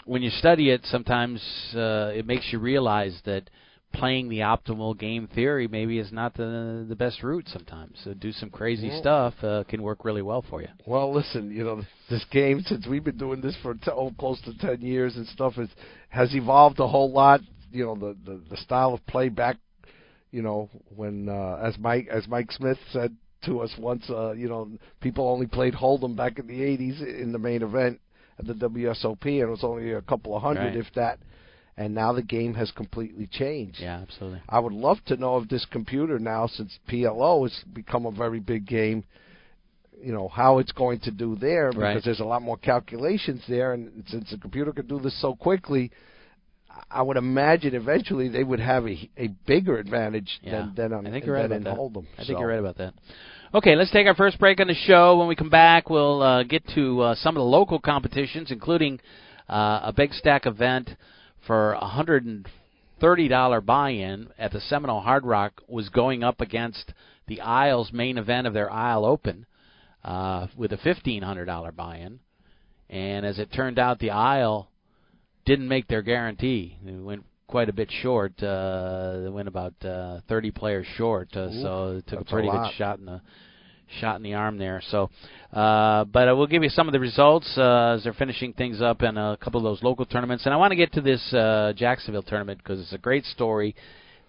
when 0.05 0.21
you 0.21 0.29
study 0.31 0.69
it, 0.71 0.81
sometimes 0.85 1.39
uh, 1.75 2.11
it 2.15 2.25
makes 2.25 2.47
you 2.51 2.59
realize 2.59 3.19
that 3.25 3.49
playing 3.93 4.27
the 4.27 4.39
optimal 4.39 4.97
game 4.97 5.27
theory 5.33 5.67
maybe 5.67 5.99
is 5.99 6.11
not 6.11 6.33
the 6.35 6.85
the 6.87 6.95
best 6.95 7.23
route 7.23 7.47
sometimes. 7.47 7.97
So 8.03 8.13
do 8.13 8.31
some 8.31 8.49
crazy 8.49 8.89
Well- 8.89 8.99
stuff 8.99 9.33
uh, 9.43 9.63
can 9.67 9.81
work 9.81 10.03
really 10.03 10.21
well 10.21 10.43
for 10.49 10.61
you. 10.61 10.67
Well, 10.85 11.13
listen, 11.13 11.49
you 11.51 11.63
know, 11.63 11.81
this 12.09 12.25
game 12.31 12.61
since 12.65 12.85
we've 12.87 13.03
been 13.03 13.17
doing 13.17 13.41
this 13.41 13.55
for 13.61 13.73
t- 13.73 13.91
oh, 13.91 14.11
close 14.17 14.41
to 14.41 14.57
ten 14.57 14.81
years 14.81 15.15
and 15.15 15.25
stuff 15.27 15.57
is 15.57 15.69
has 16.09 16.33
evolved 16.35 16.79
a 16.79 16.87
whole 16.87 17.11
lot. 17.11 17.39
You 17.71 17.86
know, 17.86 17.95
the 17.95 18.15
the, 18.25 18.41
the 18.49 18.58
style 18.58 18.93
of 18.93 19.06
play 19.08 19.30
back, 19.30 19.58
you 20.32 20.41
know, 20.41 20.69
when 20.95 21.30
uh, 21.30 21.60
as 21.63 21.78
Mike 21.78 22.08
as 22.12 22.28
Mike 22.28 22.51
Smith 22.51 22.78
said 22.91 23.15
to 23.45 23.60
us 23.62 23.71
once. 23.78 24.10
Uh, 24.10 24.32
you 24.34 24.47
know, 24.49 24.69
people 25.01 25.28
only 25.30 25.47
played 25.47 25.73
Hold'em 25.73 26.15
back 26.15 26.39
in 26.39 26.47
the 26.47 26.60
'80s 26.62 27.21
in 27.21 27.32
the 27.32 27.39
main 27.39 27.62
event 27.62 27.99
at 28.39 28.47
the 28.47 28.54
WSOP, 28.54 29.23
and 29.25 29.41
it 29.41 29.45
was 29.49 29.63
only 29.63 29.91
a 29.93 30.01
couple 30.01 30.36
of 30.36 30.41
hundred, 30.41 30.75
Right. 30.75 30.78
if 30.78 30.88
that. 30.95 31.19
And 31.78 31.93
now 31.93 32.13
the 32.13 32.23
game 32.23 32.54
has 32.54 32.71
completely 32.71 33.28
changed. 33.28 33.80
Yeah, 33.82 33.99
absolutely. 34.01 34.41
I 34.47 34.60
would 34.60 34.71
love 34.71 34.97
to 35.08 35.17
know 35.17 35.38
if 35.39 35.49
this 35.49 35.65
computer 35.65 36.19
now, 36.19 36.47
since 36.47 36.80
PLO 36.89 37.43
has 37.43 37.63
become 37.73 38.06
a 38.06 38.12
very 38.12 38.39
big 38.39 38.65
game, 38.65 39.04
you 40.01 40.13
know 40.13 40.28
how 40.30 40.60
it's 40.60 40.71
going 40.71 40.99
to 41.01 41.12
do 41.12 41.36
there 41.36 41.69
because 41.71 41.82
Right. 41.82 42.01
there's 42.04 42.19
a 42.21 42.25
lot 42.25 42.41
more 42.41 42.58
calculations 42.58 43.41
there, 43.47 43.73
and 43.73 44.04
since 44.08 44.32
the 44.32 44.38
computer 44.38 44.71
can 44.71 44.88
do 44.88 44.99
this 44.99 45.19
so 45.21 45.36
quickly, 45.36 45.91
I 46.91 47.01
would 47.01 47.17
imagine 47.17 47.75
eventually 47.75 48.29
they 48.29 48.43
would 48.43 48.59
have 48.59 48.85
a, 48.88 49.09
a 49.17 49.27
bigger 49.45 49.77
advantage 49.77 50.39
Yeah. 50.41 50.51
than 50.51 50.73
than 50.75 50.93
on 50.93 51.07
I 51.07 51.11
think 51.11 51.25
you're 51.25 51.35
right 51.35 51.45
about 51.45 51.63
that. 51.63 51.77
Hold'em. 51.77 52.05
I 52.17 52.25
think 52.25 52.39
you're 52.39 52.47
right 52.47 52.59
about 52.59 52.77
that. 52.77 52.93
Okay, 53.53 53.75
let's 53.75 53.91
take 53.91 54.07
our 54.07 54.15
first 54.15 54.38
break 54.39 54.59
on 54.59 54.67
the 54.67 54.73
show. 54.73 55.17
When 55.17 55.27
we 55.27 55.35
come 55.35 55.49
back, 55.49 55.89
we'll 55.89 56.21
uh, 56.21 56.43
get 56.43 56.63
to 56.75 57.01
uh, 57.01 57.15
some 57.15 57.35
of 57.38 57.39
the 57.39 57.45
local 57.45 57.79
competitions, 57.79 58.51
including 58.51 58.99
uh, 59.49 59.79
a 59.83 59.93
big 59.95 60.11
stack 60.13 60.45
event 60.45 60.89
for 61.47 61.73
a 61.73 61.85
hundred 61.88 62.25
and 62.25 62.45
thirty 62.99 63.27
dollar 63.27 63.61
buy-in 63.61 64.29
at 64.38 64.51
the 64.51 64.59
Seminole 64.59 65.01
Hard 65.01 65.25
Rock 65.25 65.61
was 65.67 65.89
going 65.89 66.23
up 66.23 66.41
against 66.41 66.93
the 67.27 67.39
Isles 67.41 67.91
main 67.93 68.17
event 68.17 68.47
of 68.47 68.53
their 68.53 68.71
Isle 68.71 69.05
Open 69.05 69.45
uh, 70.03 70.47
with 70.57 70.73
a 70.73 70.77
fifteen 70.77 71.21
hundred 71.23 71.45
dollar 71.45 71.71
buy-in, 71.71 72.19
and 72.89 73.25
as 73.25 73.39
it 73.39 73.53
turned 73.53 73.79
out, 73.79 73.99
the 73.99 74.11
Isle 74.11 74.69
didn't 75.45 75.67
make 75.67 75.88
their 75.88 76.01
guarantee. 76.01 76.77
They 76.84 76.93
went 76.93 77.23
quite 77.47 77.69
a 77.69 77.73
bit 77.73 77.89
short. 78.01 78.41
Uh, 78.41 79.21
they 79.21 79.29
went 79.29 79.47
about 79.47 79.73
uh, 79.84 80.19
30 80.27 80.51
players 80.51 80.86
short, 80.97 81.29
uh, 81.36 81.51
so 81.62 81.97
it 81.97 82.08
took 82.08 82.19
a 82.19 82.21
a 82.21 82.25
pretty 82.25 82.49
good 82.49 82.71
shot 82.77 82.99
in 82.99 83.05
the 83.05 83.21
shot 83.99 84.15
in 84.15 84.23
the 84.23 84.34
arm 84.34 84.58
there. 84.58 84.81
So, 84.89 85.10
uh, 85.53 86.05
but 86.05 86.27
uh, 86.27 86.36
we'll 86.36 86.47
give 86.47 86.63
you 86.63 86.69
some 86.69 86.88
of 86.88 86.93
the 86.93 86.99
results 86.99 87.51
uh, 87.58 87.95
as 87.95 88.03
they're 88.03 88.13
finishing 88.13 88.53
things 88.53 88.81
up 88.81 89.03
in 89.03 89.17
a 89.17 89.38
couple 89.39 89.60
of 89.60 89.63
those 89.63 89.84
local 89.84 90.05
tournaments. 90.05 90.45
And 90.45 90.53
I 90.53 90.58
want 90.58 90.71
to 90.71 90.75
get 90.75 90.93
to 90.93 91.01
this 91.01 91.34
uh, 91.34 91.73
Jacksonville 91.75 92.23
tournament 92.23 92.60
because 92.63 92.79
it's 92.79 92.93
a 92.93 92.97
great 92.97 93.25
story 93.25 93.75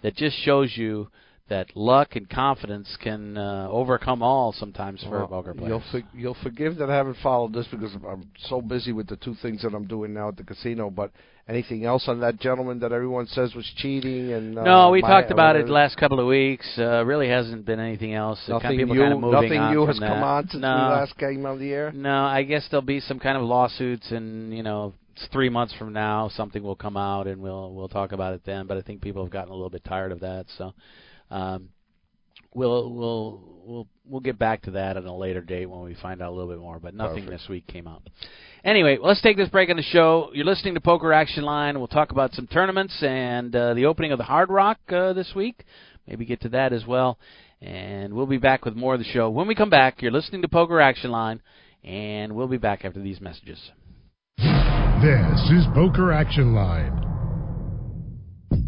that 0.02 0.14
just 0.14 0.36
shows 0.44 0.72
you 0.76 1.08
that 1.48 1.76
luck 1.76 2.16
and 2.16 2.28
confidence 2.28 2.96
can 3.00 3.38
uh, 3.38 3.68
overcome 3.70 4.22
all 4.22 4.52
sometimes 4.52 5.02
for 5.04 5.18
Well, 5.18 5.28
poker 5.28 5.54
players. 5.54 5.68
You'll 5.68 5.82
for, 5.90 6.16
you'll 6.16 6.36
forgive 6.42 6.76
that 6.76 6.90
I 6.90 6.94
haven't 6.96 7.18
followed 7.22 7.52
this 7.52 7.66
because 7.68 7.94
I'm 7.94 8.30
so 8.48 8.60
busy 8.60 8.92
with 8.92 9.08
the 9.08 9.16
two 9.16 9.34
things 9.42 9.62
that 9.62 9.72
I'm 9.72 9.86
doing 9.86 10.12
now 10.12 10.28
at 10.28 10.36
the 10.36 10.42
casino. 10.42 10.90
But 10.90 11.12
anything 11.48 11.84
else 11.84 12.08
on 12.08 12.20
that 12.20 12.40
gentleman 12.40 12.80
that 12.80 12.90
everyone 12.92 13.26
says 13.28 13.54
was 13.54 13.70
cheating 13.76 14.32
and 14.32 14.58
uh, 14.58 14.64
no, 14.64 14.90
we 14.90 15.02
my- 15.02 15.08
talked 15.08 15.30
about 15.30 15.54
it 15.56 15.68
last 15.68 15.96
couple 15.96 16.18
of 16.18 16.26
weeks. 16.26 16.66
Uh, 16.76 17.04
really 17.04 17.28
hasn't 17.28 17.64
been 17.64 17.78
anything 17.78 18.14
else. 18.14 18.40
Nothing 18.48 18.62
kind 18.62 18.80
of 18.80 18.88
new. 18.88 19.00
kind 19.00 19.12
of 19.12 19.20
nothing 19.20 19.70
new 19.70 19.86
has 19.86 19.98
that. 19.98 20.08
come 20.08 20.22
on 20.22 20.48
since 20.48 20.62
no, 20.62 20.68
we 20.68 20.80
last 20.80 21.16
came 21.16 21.46
on 21.46 21.58
the 21.60 21.72
air. 21.72 21.92
No, 21.92 22.24
I 22.24 22.42
guess 22.42 22.66
there'll 22.70 22.82
be 22.82 23.00
some 23.00 23.20
kind 23.20 23.36
of 23.36 23.44
lawsuits, 23.44 24.10
and 24.10 24.52
you 24.52 24.64
know, 24.64 24.94
it's 25.14 25.26
three 25.32 25.48
months 25.48 25.74
from 25.78 25.92
now, 25.92 26.28
something 26.34 26.62
will 26.62 26.76
come 26.76 26.96
out, 26.96 27.28
and 27.28 27.40
we'll 27.40 27.72
we'll 27.72 27.88
talk 27.88 28.10
about 28.10 28.34
it 28.34 28.42
then. 28.44 28.66
But 28.66 28.78
I 28.78 28.82
think 28.82 29.00
people 29.00 29.22
have 29.24 29.32
gotten 29.32 29.50
a 29.50 29.54
little 29.54 29.70
bit 29.70 29.84
tired 29.84 30.10
of 30.10 30.20
that, 30.20 30.46
so 30.58 30.74
um, 31.30 31.68
we'll 32.54 32.92
we'll 32.92 33.42
we'll 33.64 33.88
we'll 34.08 34.20
get 34.20 34.38
back 34.38 34.62
to 34.62 34.72
that 34.72 34.96
at 34.96 35.04
a 35.04 35.12
later 35.12 35.40
date 35.40 35.66
when 35.66 35.80
we 35.80 35.94
find 35.94 36.22
out 36.22 36.30
a 36.30 36.34
little 36.34 36.50
bit 36.50 36.60
more. 36.60 36.78
But 36.78 36.94
nothing 36.94 37.24
Perfect. 37.24 37.42
this 37.42 37.48
week 37.48 37.66
came 37.66 37.86
out. 37.86 38.02
Anyway, 38.64 38.98
let's 39.00 39.22
take 39.22 39.36
this 39.36 39.48
break 39.48 39.70
on 39.70 39.76
the 39.76 39.82
show. 39.82 40.30
You're 40.32 40.44
listening 40.44 40.74
to 40.74 40.80
Poker 40.80 41.12
Action 41.12 41.44
Line. 41.44 41.78
We'll 41.78 41.86
talk 41.88 42.10
about 42.10 42.32
some 42.32 42.46
tournaments 42.46 42.96
and 43.02 43.54
uh, 43.54 43.74
the 43.74 43.86
opening 43.86 44.12
of 44.12 44.18
the 44.18 44.24
Hard 44.24 44.50
Rock 44.50 44.78
uh, 44.88 45.12
this 45.12 45.32
week. 45.36 45.64
Maybe 46.08 46.24
get 46.24 46.40
to 46.42 46.48
that 46.50 46.72
as 46.72 46.84
well. 46.86 47.18
And 47.62 48.12
we'll 48.12 48.26
be 48.26 48.38
back 48.38 48.64
with 48.64 48.74
more 48.74 48.94
of 48.94 49.00
the 49.00 49.06
show 49.06 49.30
when 49.30 49.46
we 49.46 49.54
come 49.54 49.70
back. 49.70 50.02
You're 50.02 50.12
listening 50.12 50.42
to 50.42 50.48
Poker 50.48 50.80
Action 50.80 51.10
Line, 51.10 51.40
and 51.84 52.34
we'll 52.34 52.48
be 52.48 52.58
back 52.58 52.84
after 52.84 53.00
these 53.00 53.20
messages. 53.20 53.70
This 54.38 55.40
is 55.50 55.64
Poker 55.74 56.12
Action 56.12 56.54
Line. 56.54 57.05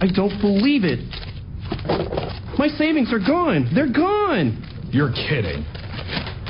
I 0.00 0.06
don't 0.14 0.40
believe 0.40 0.82
it. 0.84 1.00
My 2.58 2.68
savings 2.68 3.12
are 3.12 3.18
gone. 3.18 3.70
They're 3.74 3.92
gone. 3.92 4.62
You're 4.90 5.12
kidding. 5.12 5.64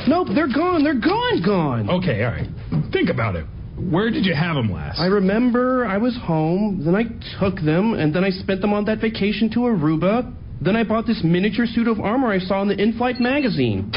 Nope, 0.09 0.29
they're 0.35 0.53
gone. 0.53 0.85
They're 0.85 1.01
gone, 1.01 1.43
gone. 1.45 1.91
Okay, 1.91 2.23
all 2.25 2.31
right. 2.33 2.49
Think 2.93 3.11
about 3.11 3.35
it. 3.37 3.45
Where 3.77 4.11
did 4.11 4.25
you 4.25 4.35
have 4.35 4.55
them 4.57 4.73
last? 4.73 4.99
I 5.01 5.07
remember 5.07 5.85
I 5.85 5.99
was 5.99 6.17
home, 6.23 6.83
then 6.85 6.95
I 6.95 7.03
took 7.41 7.57
them, 7.61 7.95
and 7.95 8.15
then 8.15 8.25
I 8.25 8.31
spent 8.31 8.61
them 8.61 8.73
on 8.73 8.85
that 8.87 9.01
vacation 9.01 9.51
to 9.51 9.61
Aruba. 9.61 10.33
Then 10.63 10.77
I 10.77 10.85
bought 10.85 11.07
this 11.07 11.21
miniature 11.23 11.67
suit 11.67 11.87
of 11.87 12.01
armor 12.01 12.29
I 12.33 12.39
saw 12.39 12.63
in 12.63 12.69
the 12.69 12.81
in 12.81 12.97
flight 12.97 13.21
magazine. 13.21 13.91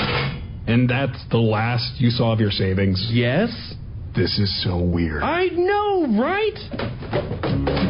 and 0.67 0.89
that's 0.89 1.17
the 1.31 1.37
last 1.37 2.01
you 2.01 2.09
saw 2.09 2.33
of 2.33 2.39
your 2.39 2.51
savings? 2.51 3.09
Yes? 3.13 3.49
This 4.15 4.39
is 4.39 4.63
so 4.63 4.77
weird. 4.77 5.23
I 5.23 5.47
know, 5.53 6.07
right? 6.19 6.57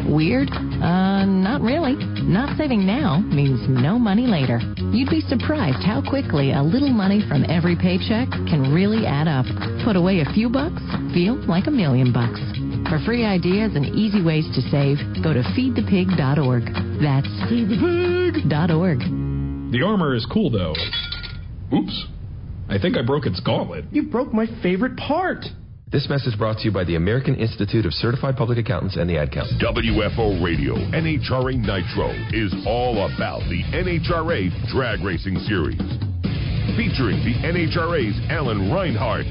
Weird? 0.06 0.50
Uh, 0.50 1.24
not 1.24 1.60
really. 1.62 1.94
Not 2.22 2.56
saving 2.58 2.86
now 2.86 3.20
means 3.20 3.60
no 3.68 3.98
money 3.98 4.26
later. 4.26 4.60
You'd 4.92 5.08
be 5.08 5.20
surprised 5.22 5.82
how 5.82 6.02
quickly 6.06 6.52
a 6.52 6.62
little 6.62 6.90
money 6.90 7.22
from 7.28 7.44
every 7.48 7.74
paycheck 7.74 8.28
can 8.50 8.72
really 8.74 9.06
add 9.06 9.28
up. 9.28 9.46
Put 9.84 9.96
away 9.96 10.20
a 10.20 10.32
few 10.32 10.50
bucks, 10.50 10.82
feel 11.14 11.36
like 11.46 11.66
a 11.66 11.70
million 11.70 12.12
bucks. 12.12 12.40
For 12.88 12.98
free 13.06 13.24
ideas 13.24 13.72
and 13.74 13.86
easy 13.86 14.22
ways 14.22 14.46
to 14.54 14.60
save, 14.62 14.98
go 15.22 15.32
to 15.32 15.42
feedthepig.org. 15.56 16.64
That's 17.00 17.28
feedthepig.org. 17.50 18.98
The 19.72 19.82
armor 19.86 20.14
is 20.14 20.26
cool, 20.30 20.50
though. 20.50 20.74
Oops. 21.72 22.06
I 22.68 22.78
think 22.78 22.96
I 22.96 23.02
broke 23.02 23.26
its 23.26 23.40
gauntlet. 23.40 23.84
You 23.90 24.04
broke 24.04 24.32
my 24.32 24.46
favorite 24.62 24.96
part. 24.96 25.44
This 25.92 26.08
message 26.08 26.38
brought 26.38 26.58
to 26.58 26.64
you 26.66 26.70
by 26.70 26.84
the 26.84 26.94
American 26.94 27.34
Institute 27.34 27.84
of 27.84 27.92
Certified 27.92 28.36
Public 28.36 28.58
Accountants 28.58 28.96
and 28.96 29.10
the 29.10 29.18
Ad 29.18 29.32
Council. 29.32 29.58
WFO 29.58 30.40
Radio 30.40 30.76
NHRA 30.76 31.58
Nitro 31.58 32.14
is 32.30 32.54
all 32.64 33.10
about 33.12 33.40
the 33.50 33.64
NHRA 33.74 34.70
Drag 34.70 35.02
Racing 35.02 35.36
Series. 35.50 35.82
Featuring 36.78 37.18
the 37.26 37.34
NHRA's 37.42 38.14
Alan 38.30 38.70
Reinhart, 38.70 39.26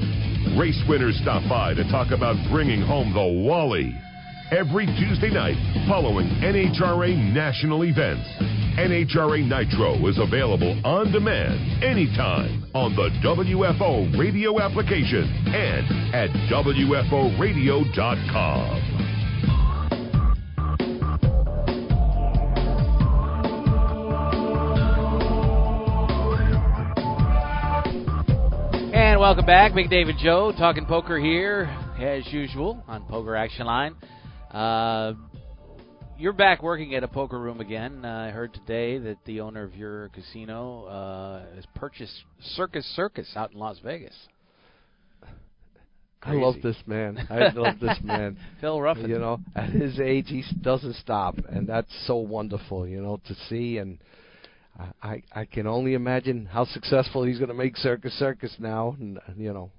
Race 0.59 0.83
winners 0.89 1.17
stop 1.21 1.47
by 1.47 1.75
to 1.75 1.89
talk 1.89 2.11
about 2.11 2.35
bringing 2.51 2.81
home 2.81 3.13
the 3.13 3.47
Wally. 3.47 3.95
Every 4.51 4.87
Tuesday 4.87 5.29
night 5.29 5.57
following 5.87 6.27
NHRA 6.41 7.15
national 7.33 7.83
events. 7.83 8.27
NHRA 8.79 9.47
Nitro 9.47 10.07
is 10.07 10.17
available 10.17 10.75
on 10.83 11.11
demand 11.11 11.83
anytime 11.83 12.65
on 12.73 12.95
the 12.95 13.11
WFO 13.23 14.19
radio 14.19 14.59
application 14.59 15.31
and 15.53 16.15
at 16.15 16.31
WFOradio.com. 16.49 18.95
And 28.95 29.19
welcome 29.19 29.45
back, 29.45 29.75
Big 29.75 29.91
David 29.91 30.15
Joe, 30.17 30.51
talking 30.57 30.87
poker 30.87 31.19
here 31.19 31.65
as 31.99 32.25
usual 32.33 32.83
on 32.87 33.03
Poker 33.03 33.35
Action 33.35 33.67
Line. 33.67 33.95
Uh, 34.51 35.13
you're 36.17 36.33
back 36.33 36.63
working 36.63 36.95
at 36.95 37.03
a 37.03 37.07
poker 37.07 37.39
room 37.39 37.61
again. 37.61 38.03
Uh, 38.03 38.27
I 38.27 38.31
heard 38.31 38.53
today 38.53 38.97
that 38.97 39.17
the 39.25 39.41
owner 39.41 39.63
of 39.63 39.75
your 39.75 40.09
casino 40.09 40.85
uh, 40.85 41.55
has 41.55 41.65
purchased 41.75 42.23
Circus 42.55 42.85
Circus 42.95 43.31
out 43.35 43.51
in 43.53 43.59
Las 43.59 43.77
Vegas. 43.83 44.15
I 46.21 46.33
love 46.33 46.55
this 46.61 46.75
man. 46.85 47.25
I 47.29 47.49
love 47.53 47.79
this 47.79 47.97
man. 48.03 48.37
Phil 48.59 48.81
Ruffin. 48.81 49.09
You 49.09 49.19
know, 49.19 49.39
at 49.55 49.69
his 49.69 49.99
age, 49.99 50.25
he 50.27 50.43
doesn't 50.61 50.95
stop, 50.95 51.35
and 51.47 51.67
that's 51.67 51.93
so 52.07 52.17
wonderful. 52.17 52.87
You 52.87 53.01
know, 53.01 53.21
to 53.27 53.35
see, 53.47 53.77
and 53.77 53.99
I 54.77 54.89
I, 55.01 55.23
I 55.33 55.45
can 55.45 55.67
only 55.67 55.93
imagine 55.93 56.47
how 56.47 56.65
successful 56.65 57.23
he's 57.23 57.37
going 57.37 57.49
to 57.49 57.55
make 57.55 57.77
Circus 57.77 58.13
Circus 58.13 58.55
now. 58.59 58.97
And 58.99 59.19
you 59.37 59.53
know, 59.53 59.71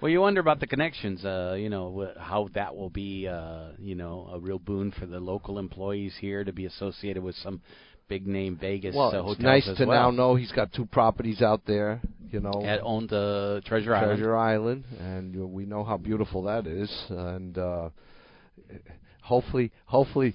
Well, 0.00 0.10
you 0.10 0.20
wonder 0.20 0.40
about 0.40 0.60
the 0.60 0.66
connections. 0.66 1.24
Uh, 1.24 1.56
you 1.58 1.68
know 1.68 2.06
wh- 2.14 2.20
how 2.20 2.48
that 2.54 2.76
will 2.76 2.90
be. 2.90 3.26
Uh, 3.26 3.70
you 3.78 3.94
know, 3.94 4.30
a 4.32 4.38
real 4.38 4.58
boon 4.58 4.92
for 4.92 5.06
the 5.06 5.18
local 5.18 5.58
employees 5.58 6.14
here 6.20 6.44
to 6.44 6.52
be 6.52 6.66
associated 6.66 7.22
with 7.22 7.34
some 7.36 7.60
big 8.08 8.26
name 8.26 8.56
Vegas 8.60 8.94
well, 8.94 9.14
uh, 9.14 9.32
it's 9.32 9.40
nice 9.40 9.68
to 9.76 9.84
well. 9.84 10.04
now 10.04 10.10
know 10.10 10.34
he's 10.34 10.52
got 10.52 10.72
two 10.72 10.86
properties 10.86 11.42
out 11.42 11.62
there. 11.66 12.00
You 12.30 12.40
know, 12.40 12.62
At 12.64 12.80
owned 12.82 13.12
uh, 13.12 13.60
Treasure 13.64 13.94
Island. 13.94 14.18
Treasure 14.18 14.36
Island, 14.36 14.84
and 15.00 15.52
we 15.52 15.64
know 15.64 15.82
how 15.82 15.96
beautiful 15.96 16.42
that 16.42 16.66
is. 16.66 16.90
And 17.08 17.56
uh, 17.56 17.88
hopefully, 19.22 19.72
hopefully, 19.86 20.34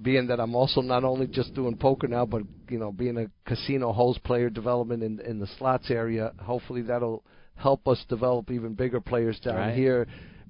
being 0.00 0.28
that 0.28 0.38
I'm 0.40 0.54
also 0.54 0.80
not 0.80 1.04
only 1.04 1.26
just 1.26 1.52
doing 1.54 1.76
poker 1.76 2.06
now, 2.06 2.24
but 2.24 2.42
you 2.70 2.78
know, 2.78 2.92
being 2.92 3.18
a 3.18 3.26
casino 3.48 3.92
host 3.92 4.22
player 4.22 4.48
development 4.48 5.02
in 5.02 5.20
in 5.20 5.40
the 5.40 5.48
slots 5.58 5.90
area, 5.90 6.32
hopefully 6.40 6.82
that'll 6.82 7.24
help 7.56 7.86
us 7.88 8.04
develop 8.08 8.50
even 8.50 8.74
bigger 8.74 9.00
players 9.00 9.38
down 9.40 9.56
Right. 9.56 9.74
here. 9.74 10.06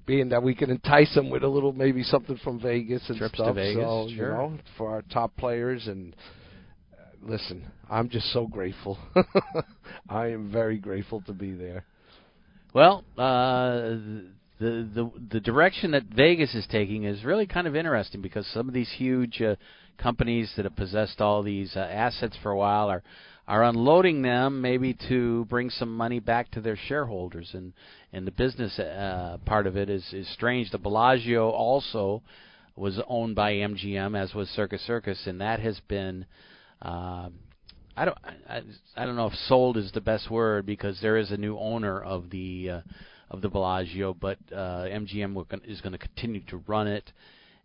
Being 0.07 0.29
that 0.31 0.43
we 0.43 0.55
can 0.55 0.71
entice 0.71 1.15
them 1.15 1.31
with 1.31 1.43
a 1.45 1.49
little, 1.49 1.73
maybe 1.73 2.03
something 2.03 2.37
from 2.45 2.61
Vegas 2.61 3.09
and 3.09 3.17
Trips 3.17 3.37
to 3.37 3.43
stuff. 3.45 3.55
Vegas, 3.55 3.83
so 3.83 4.07
you 4.09 4.17
sure. 4.17 4.33
know, 4.33 4.59
for 4.77 4.91
our 4.91 5.03
top 5.03 5.35
players 5.37 5.87
and 5.87 6.15
uh, 6.93 6.97
listen, 7.23 7.65
I'm 7.89 8.11
just 8.11 8.31
so 8.33 8.47
grateful. 8.47 8.99
I 10.11 10.27
am 10.29 10.51
very 10.53 10.77
grateful 10.79 11.23
to 11.23 11.33
be 11.33 11.53
there. 11.53 11.85
Well, 12.75 13.03
uh, 13.17 13.97
the 14.59 14.89
the 14.95 15.11
the 15.31 15.41
direction 15.41 15.93
that 15.93 16.05
Vegas 16.05 16.55
is 16.55 16.67
taking 16.71 17.05
is 17.05 17.25
really 17.25 17.47
kind 17.47 17.67
of 17.67 17.75
interesting 17.75 18.21
because 18.21 18.47
some 18.53 18.69
of 18.69 18.75
these 18.75 18.91
huge 18.97 19.41
uh, 19.41 19.57
companies 19.99 20.53
that 20.57 20.65
have 20.65 20.77
possessed 20.77 21.21
all 21.21 21.43
these 21.43 21.77
uh, 21.77 21.81
assets 21.81 22.37
for 22.43 22.51
a 22.51 22.57
while 22.57 22.89
are 22.89 23.03
are 23.47 23.63
unloading 23.63 24.23
them 24.23 24.63
maybe 24.63 24.97
to 25.09 25.45
bring 25.47 25.69
some 25.69 25.95
money 25.95 26.19
back 26.19 26.51
to 26.51 26.61
their 26.61 26.77
shareholders 26.89 27.51
and 27.53 27.73
and 28.13 28.27
the 28.27 28.33
business 28.33 28.79
uh, 28.79 29.37
part 29.45 29.67
of 29.67 29.77
it 29.77 29.91
is 29.91 30.05
is 30.13 30.31
strange. 30.33 30.71
The 30.71 30.79
Bellagio 30.79 31.51
also 31.51 32.23
was 32.77 33.01
owned 33.07 33.35
by 33.35 33.53
MGM 33.53 34.19
as 34.19 34.35
was 34.35 34.49
Circus 34.49 34.83
Circus 34.83 35.27
and 35.27 35.41
that 35.41 35.61
has 35.61 35.81
been 35.89 36.27
uh, 36.83 37.29
I 37.97 38.05
don't 38.05 38.19
I, 38.49 38.63
I 38.97 39.05
don't 39.07 39.17
know 39.17 39.27
if 39.27 39.35
sold 39.47 39.77
is 39.77 39.93
the 39.93 40.01
best 40.01 40.31
word 40.31 40.67
because 40.67 40.99
there 41.01 41.17
is 41.17 41.31
a 41.31 41.37
new 41.37 41.59
owner 41.59 42.01
of 42.01 42.31
the 42.31 42.71
uh, 42.71 42.81
of 43.31 43.43
the 43.43 43.49
Bellagio, 43.49 44.15
but 44.15 44.39
uh, 44.53 44.87
MGM 44.87 45.45
is 45.67 45.81
going 45.81 45.93
to 45.93 45.99
continue 45.99 46.43
to 46.49 46.59
run 46.67 46.87
it, 46.87 47.11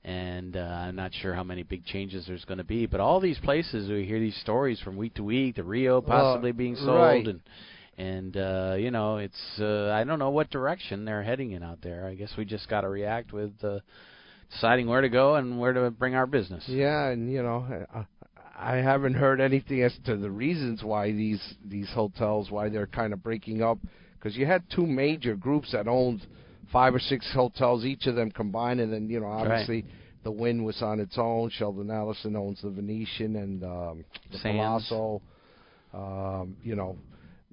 and 0.04 0.56
uh, 0.56 0.60
I'm 0.60 0.96
not 0.96 1.14
sure 1.14 1.34
how 1.34 1.44
many 1.44 1.64
big 1.64 1.86
changes 1.86 2.26
there's 2.28 2.46
going 2.46 2.58
to 2.60 2.64
be. 2.64 2.86
But 2.86 3.00
all 3.00 3.20
these 3.20 3.40
places 3.40 3.90
we 3.90 4.06
hear 4.06 4.20
these 4.20 4.40
stories 4.42 4.80
from 4.80 4.96
week 4.98 5.16
to 5.16 5.24
week, 5.24 5.56
the 5.56 5.64
Rio 5.64 6.02
possibly 6.02 6.52
Well, 6.52 6.58
being 6.58 6.76
sold, 6.76 6.88
right. 6.98 7.28
and 7.28 7.42
and 7.98 8.38
uh, 8.38 8.76
you 8.78 8.92
know 8.92 9.18
it's 9.18 9.60
uh, 9.60 9.92
I 9.92 10.04
don't 10.06 10.20
know 10.20 10.30
what 10.30 10.50
direction 10.50 11.06
they're 11.06 11.24
heading 11.24 11.52
in 11.52 11.64
out 11.64 11.82
there. 11.82 12.06
I 12.08 12.16
guess 12.16 12.32
we 12.38 12.46
just 12.46 12.70
got 12.70 12.82
to 12.82 12.90
react 12.90 13.34
with 13.34 13.52
uh, 13.64 13.80
deciding 14.52 14.88
where 14.88 15.02
to 15.02 15.10
go 15.10 15.36
and 15.36 15.60
where 15.60 15.74
to 15.74 15.92
bring 15.92 16.16
our 16.16 16.28
business. 16.28 16.64
Yeah, 16.68 17.08
and 17.10 17.32
you 17.32 17.44
know, 17.44 17.66
I, 17.94 18.06
I 18.58 18.76
haven't 18.78 19.16
heard 19.16 19.42
anything 19.42 19.84
as 19.84 19.96
to 20.06 20.16
the 20.16 20.32
reasons 20.32 20.82
why 20.84 21.12
these 21.12 21.42
these 21.66 21.90
hotels 21.94 22.50
why 22.50 22.70
they're 22.70 22.88
kind 22.88 23.14
of 23.14 23.22
breaking 23.22 23.62
up. 23.62 23.80
Because 24.18 24.36
you 24.38 24.46
had 24.46 24.64
two 24.70 24.86
major 24.86 25.36
groups 25.36 25.72
that 25.72 25.88
owned 25.88 26.26
five 26.72 26.94
or 26.94 27.00
six 27.00 27.30
hotels, 27.34 27.86
each 27.86 28.08
of 28.08 28.16
them 28.16 28.32
combined, 28.32 28.80
and 28.80 28.92
then 28.92 29.10
you 29.10 29.20
know, 29.20 29.28
obviously. 29.28 29.86
The 30.22 30.32
Wynn 30.32 30.66
was 30.66 30.82
on 30.82 31.00
its 31.00 31.18
own. 31.18 31.50
Sheldon 31.50 31.88
Adelson 31.88 32.36
owns 32.36 32.62
the 32.62 32.70
Venetian 32.70 33.38
and 33.38 33.64
um, 33.64 34.06
the 34.30 34.38
Sands. 34.40 34.90
Palazzo. 34.90 35.22
Um, 35.94 36.58
you 36.62 36.76
know, 36.76 36.98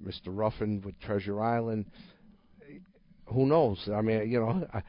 Mr. 0.05 0.27
Ruffin 0.27 0.81
with 0.85 0.99
Treasure 0.99 1.41
Island. 1.41 1.85
Who 3.27 3.45
knows? 3.45 3.89
I 3.93 4.01
mean, 4.01 4.29
you 4.29 4.39
know, 4.39 4.67
I, 4.73 4.81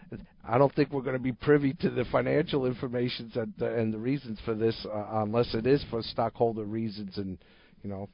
I 0.48 0.58
don't 0.58 0.72
think 0.74 0.92
we're 0.92 1.02
going 1.02 1.16
to 1.16 1.22
be 1.22 1.32
privy 1.32 1.72
to 1.74 1.90
the 1.90 2.04
financial 2.12 2.66
information 2.66 3.32
that, 3.34 3.48
uh, 3.60 3.74
and 3.74 3.92
the 3.92 3.98
reasons 3.98 4.38
for 4.44 4.54
this, 4.54 4.86
uh, 4.86 5.22
unless 5.22 5.54
it 5.54 5.66
is 5.66 5.84
for 5.90 6.02
stockholder 6.02 6.64
reasons 6.64 7.18
and, 7.18 7.38
you 7.82 7.90
know, 7.90 8.08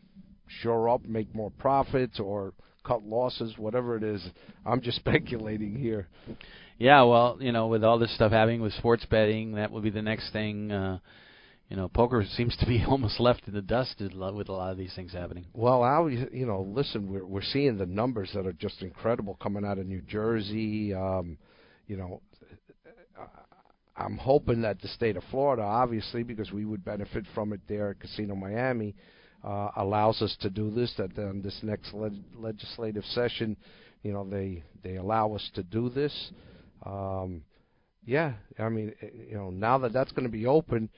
shore 0.63 0.89
up, 0.89 1.05
make 1.05 1.35
more 1.35 1.51
profits, 1.59 2.19
or 2.21 2.55
cut 2.85 3.05
losses, 3.05 3.57
whatever 3.59 3.97
it 3.97 4.03
is. 4.03 4.25
I'm 4.65 4.81
just 4.81 4.99
speculating 5.01 5.77
here. 5.77 6.09
Yeah, 6.79 7.03
well, 7.03 7.39
you 7.41 7.53
know, 7.53 7.69
with 7.69 7.85
all 7.85 7.99
this 7.99 8.15
stuff 8.15 8.33
happening 8.33 8.61
with 8.61 8.73
sports 8.75 9.07
betting, 9.07 9.55
that 9.55 9.71
will 9.71 9.81
be 9.81 9.91
the 9.91 10.03
next 10.03 10.33
thing. 10.33 10.73
Uh, 10.73 10.99
you 11.69 11.77
know, 11.77 11.89
poker 11.89 12.25
seems 12.37 12.57
to 12.59 12.67
be 12.67 12.85
almost 12.89 13.21
left 13.21 13.47
in 13.47 13.55
the 13.55 13.63
dust 13.63 13.97
with 14.01 14.13
a 14.49 14.53
lot 14.53 14.71
of 14.71 14.79
these 14.79 14.95
things 14.95 15.13
happening. 15.13 15.47
Well, 15.53 15.85
Al, 15.85 16.11
you 16.11 16.47
know, 16.47 16.63
listen, 16.63 17.11
we're 17.11 17.27
we're 17.27 17.43
seeing 17.43 17.79
the 17.79 17.87
numbers 17.87 18.31
that 18.35 18.47
are 18.47 18.53
just 18.53 18.83
incredible 18.83 19.39
coming 19.43 19.65
out 19.65 19.79
of 19.79 19.87
New 19.87 20.03
Jersey. 20.03 20.95
Um, 20.95 21.39
you 21.87 21.97
know, 21.97 22.21
I'm 23.97 24.17
hoping 24.17 24.63
that 24.63 24.81
the 24.81 24.89
state 24.89 25.17
of 25.17 25.23
Florida, 25.31 25.63
obviously, 25.63 26.25
because 26.25 26.51
we 26.51 26.65
would 26.65 26.85
benefit 26.85 27.25
from 27.35 27.53
it 27.53 27.61
there 27.69 27.91
at 27.91 28.01
Casino 28.01 28.35
Miami, 28.35 28.95
uh, 29.45 29.71
allows 29.77 30.23
us 30.23 30.37
to 30.41 30.51
do 30.51 30.71
this. 30.71 30.93
That 30.97 31.19
on 31.19 31.43
this 31.43 31.59
next 31.63 31.93
leg- 31.93 32.23
legislative 32.37 33.05
session, 33.07 33.57
you 34.03 34.13
know, 34.13 34.29
they 34.29 34.63
they 34.83 34.97
allow 34.97 35.35
us 35.35 35.51
to 35.55 35.63
do 35.63 35.89
this. 35.89 36.33
Um, 36.85 37.43
yeah, 38.07 38.35
I 38.59 38.69
mean, 38.69 38.95
eh, 39.03 39.07
you 39.31 39.37
know, 39.37 39.51
now 39.51 39.79
that 39.79 39.93
that's 39.93 40.13
going 40.13 40.27
to 40.27 40.33
be 40.33 40.47
open, 40.47 40.91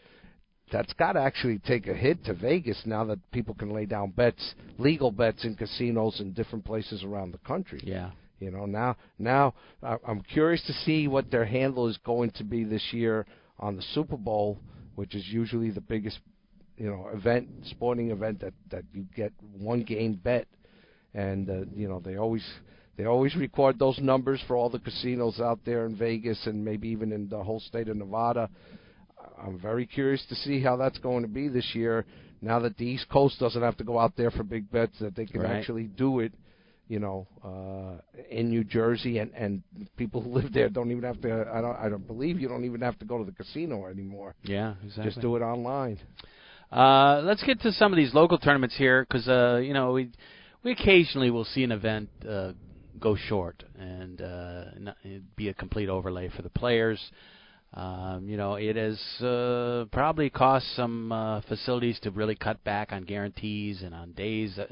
that's 0.72 0.92
got 0.94 1.12
to 1.12 1.20
actually 1.20 1.58
take 1.60 1.86
a 1.86 1.94
hit 1.94 2.24
to 2.24 2.34
Vegas 2.34 2.82
now 2.84 3.04
that 3.04 3.30
people 3.30 3.54
can 3.54 3.70
lay 3.70 3.86
down 3.86 4.10
bets, 4.10 4.54
legal 4.78 5.12
bets 5.12 5.44
in 5.44 5.54
casinos 5.54 6.20
in 6.20 6.32
different 6.32 6.64
places 6.64 7.04
around 7.04 7.32
the 7.32 7.38
country. 7.38 7.80
Yeah. 7.84 8.10
You 8.40 8.50
know, 8.50 8.66
now 8.66 8.96
now 9.18 9.54
I'm 9.82 10.20
curious 10.20 10.62
to 10.66 10.72
see 10.72 11.08
what 11.08 11.30
their 11.30 11.46
handle 11.46 11.88
is 11.88 11.96
going 12.04 12.32
to 12.32 12.44
be 12.44 12.64
this 12.64 12.92
year 12.92 13.24
on 13.58 13.76
the 13.76 13.82
Super 13.94 14.16
Bowl, 14.16 14.58
which 14.94 15.14
is 15.14 15.26
usually 15.28 15.70
the 15.70 15.80
biggest, 15.80 16.18
you 16.76 16.88
know, 16.88 17.08
event, 17.12 17.48
sporting 17.70 18.10
event 18.10 18.40
that 18.40 18.54
that 18.70 18.84
you 18.92 19.06
get 19.14 19.32
one 19.58 19.82
game 19.82 20.20
bet, 20.22 20.46
and 21.14 21.48
uh, 21.48 21.64
you 21.74 21.88
know 21.88 22.00
they 22.00 22.16
always 22.16 22.44
they 22.96 23.04
always 23.04 23.34
record 23.36 23.78
those 23.78 23.98
numbers 23.98 24.42
for 24.46 24.56
all 24.56 24.70
the 24.70 24.78
casinos 24.78 25.40
out 25.40 25.60
there 25.64 25.86
in 25.86 25.96
Vegas 25.96 26.46
and 26.46 26.64
maybe 26.64 26.88
even 26.88 27.12
in 27.12 27.28
the 27.28 27.42
whole 27.42 27.60
state 27.60 27.88
of 27.88 27.96
Nevada. 27.96 28.48
I'm 29.38 29.58
very 29.58 29.86
curious 29.86 30.24
to 30.28 30.34
see 30.34 30.62
how 30.62 30.76
that's 30.76 30.98
going 30.98 31.22
to 31.22 31.28
be 31.28 31.48
this 31.48 31.74
year. 31.74 32.04
Now 32.40 32.58
that 32.60 32.76
the 32.76 32.86
East 32.86 33.08
Coast 33.08 33.38
doesn't 33.40 33.60
have 33.60 33.76
to 33.78 33.84
go 33.84 33.98
out 33.98 34.12
there 34.16 34.30
for 34.30 34.42
big 34.42 34.70
bets, 34.70 34.98
that 35.00 35.14
they 35.16 35.26
can 35.26 35.42
Right. 35.42 35.56
actually 35.56 35.84
do 35.84 36.20
it, 36.20 36.32
you 36.88 37.00
know, 37.00 37.26
uh, 37.44 38.00
in 38.30 38.50
New 38.50 38.64
Jersey, 38.64 39.18
and 39.18 39.32
and 39.34 39.62
people 39.96 40.20
who 40.22 40.30
live 40.30 40.52
there 40.52 40.68
don't 40.68 40.90
even 40.90 41.02
have 41.04 41.20
to. 41.22 41.50
I 41.52 41.60
don't. 41.60 41.76
I 41.76 41.88
don't 41.88 42.06
believe 42.06 42.40
you 42.40 42.48
don't 42.48 42.64
even 42.64 42.80
have 42.82 42.98
to 42.98 43.04
go 43.04 43.18
to 43.18 43.24
the 43.24 43.32
casino 43.32 43.86
anymore. 43.86 44.34
Yeah, 44.42 44.74
exactly. 44.82 45.04
Just 45.10 45.20
do 45.20 45.36
it 45.36 45.40
online. 45.42 45.98
Uh, 46.70 47.20
let's 47.24 47.42
get 47.44 47.60
to 47.60 47.72
some 47.72 47.92
of 47.92 47.96
these 47.96 48.12
local 48.12 48.38
tournaments 48.38 48.76
here 48.76 49.06
because 49.08 49.28
uh, 49.28 49.56
you 49.62 49.72
know 49.72 49.92
we 49.92 50.10
we 50.64 50.72
occasionally 50.72 51.30
will 51.30 51.44
see 51.44 51.62
an 51.62 51.72
event 51.72 52.08
uh, 52.28 52.52
go 52.98 53.14
short 53.14 53.62
and 53.78 54.20
uh, 54.20 54.64
not, 54.78 54.96
be 55.36 55.48
a 55.48 55.54
complete 55.54 55.88
overlay 55.88 56.28
for 56.28 56.42
the 56.42 56.50
players. 56.50 57.00
Um, 57.74 58.28
you 58.28 58.36
know, 58.36 58.54
it 58.54 58.76
has 58.76 58.98
uh, 59.20 59.84
probably 59.92 60.30
cost 60.30 60.64
some 60.76 61.12
uh, 61.12 61.40
facilities 61.42 61.98
to 62.00 62.10
really 62.10 62.34
cut 62.34 62.62
back 62.64 62.92
on 62.92 63.04
guarantees 63.04 63.82
and 63.82 63.94
on 63.94 64.12
days 64.12 64.58
uh, 64.58 64.66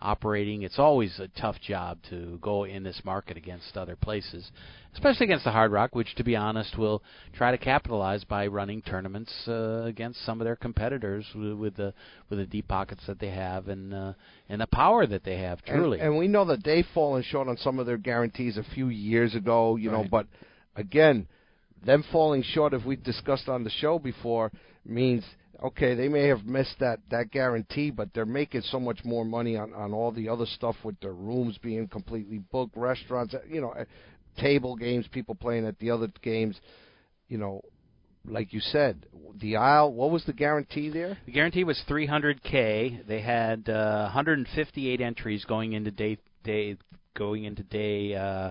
operating. 0.00 0.62
It's 0.62 0.78
always 0.78 1.18
a 1.18 1.28
tough 1.40 1.56
job 1.60 1.98
to 2.10 2.38
go 2.42 2.64
in 2.64 2.82
this 2.82 3.00
market 3.04 3.36
against 3.36 3.76
other 3.76 3.96
places, 3.96 4.50
especially 4.94 5.24
against 5.24 5.44
the 5.44 5.52
Hard 5.52 5.72
Rock, 5.72 5.94
which, 5.94 6.14
to 6.16 6.24
be 6.24 6.36
honest, 6.36 6.76
will 6.76 7.02
try 7.34 7.50
to 7.50 7.58
capitalize 7.58 8.24
by 8.24 8.46
running 8.46 8.82
tournaments 8.82 9.32
uh, 9.48 9.82
against 9.84 10.24
some 10.24 10.40
of 10.40 10.44
their 10.44 10.56
competitors 10.56 11.26
with, 11.34 11.54
with 11.54 11.76
the 11.76 11.94
with 12.28 12.38
the 12.38 12.46
deep 12.46 12.68
pockets 12.68 13.02
that 13.06 13.18
they 13.18 13.30
have 13.30 13.68
and 13.68 13.94
uh, 13.94 14.12
and 14.48 14.60
the 14.60 14.66
power 14.66 15.06
that 15.06 15.24
they 15.24 15.38
have. 15.38 15.62
Truly, 15.64 15.98
And, 15.98 16.08
and 16.08 16.18
we 16.18 16.28
know 16.28 16.44
that 16.46 16.64
they've 16.64 16.86
fallen 16.94 17.22
short 17.22 17.48
on 17.48 17.56
some 17.56 17.78
of 17.78 17.86
their 17.86 17.98
guarantees 17.98 18.56
a 18.56 18.64
few 18.74 18.88
years 18.88 19.34
ago, 19.34 19.76
you 19.76 19.90
know, 19.90 20.04
but 20.10 20.26
again, 20.76 21.26
them 21.84 22.04
falling 22.12 22.42
short, 22.42 22.74
if 22.74 22.84
we've 22.84 23.02
discussed 23.02 23.48
on 23.48 23.64
the 23.64 23.70
show 23.70 23.98
before, 23.98 24.50
means 24.84 25.24
okay, 25.64 25.94
they 25.94 26.08
may 26.08 26.28
have 26.28 26.44
missed 26.44 26.76
that 26.80 27.00
that 27.10 27.30
guarantee, 27.30 27.90
but 27.90 28.08
they're 28.14 28.26
making 28.26 28.62
so 28.62 28.78
much 28.80 29.00
more 29.04 29.24
money 29.24 29.56
on 29.56 29.72
on 29.74 29.92
all 29.92 30.12
the 30.12 30.28
other 30.28 30.46
stuff 30.46 30.76
with 30.84 30.98
their 31.00 31.12
rooms 31.12 31.58
being 31.58 31.88
completely 31.88 32.38
booked, 32.38 32.76
restaurants, 32.76 33.34
uh, 33.34 33.38
you 33.48 33.60
know, 33.60 33.70
uh, 33.70 33.84
table 34.38 34.76
games, 34.76 35.06
people 35.10 35.34
playing 35.34 35.66
at 35.66 35.78
the 35.78 35.90
other 35.90 36.08
games, 36.22 36.60
you 37.28 37.38
know, 37.38 37.62
like 38.24 38.52
you 38.52 38.60
said, 38.60 39.06
the 39.40 39.56
Isle. 39.56 39.92
What 39.92 40.10
was 40.10 40.24
the 40.24 40.32
guarantee 40.32 40.90
there? 40.90 41.18
The 41.26 41.32
guarantee 41.32 41.64
was 41.64 41.80
300k. 41.88 43.06
They 43.06 43.20
had 43.20 43.68
uh, 43.68 44.02
158 44.04 45.00
entries 45.00 45.44
going 45.44 45.72
into 45.72 45.90
day 45.90 46.18
day 46.44 46.76
going 47.14 47.44
into 47.44 47.62
day 47.62 48.14
uh, 48.14 48.50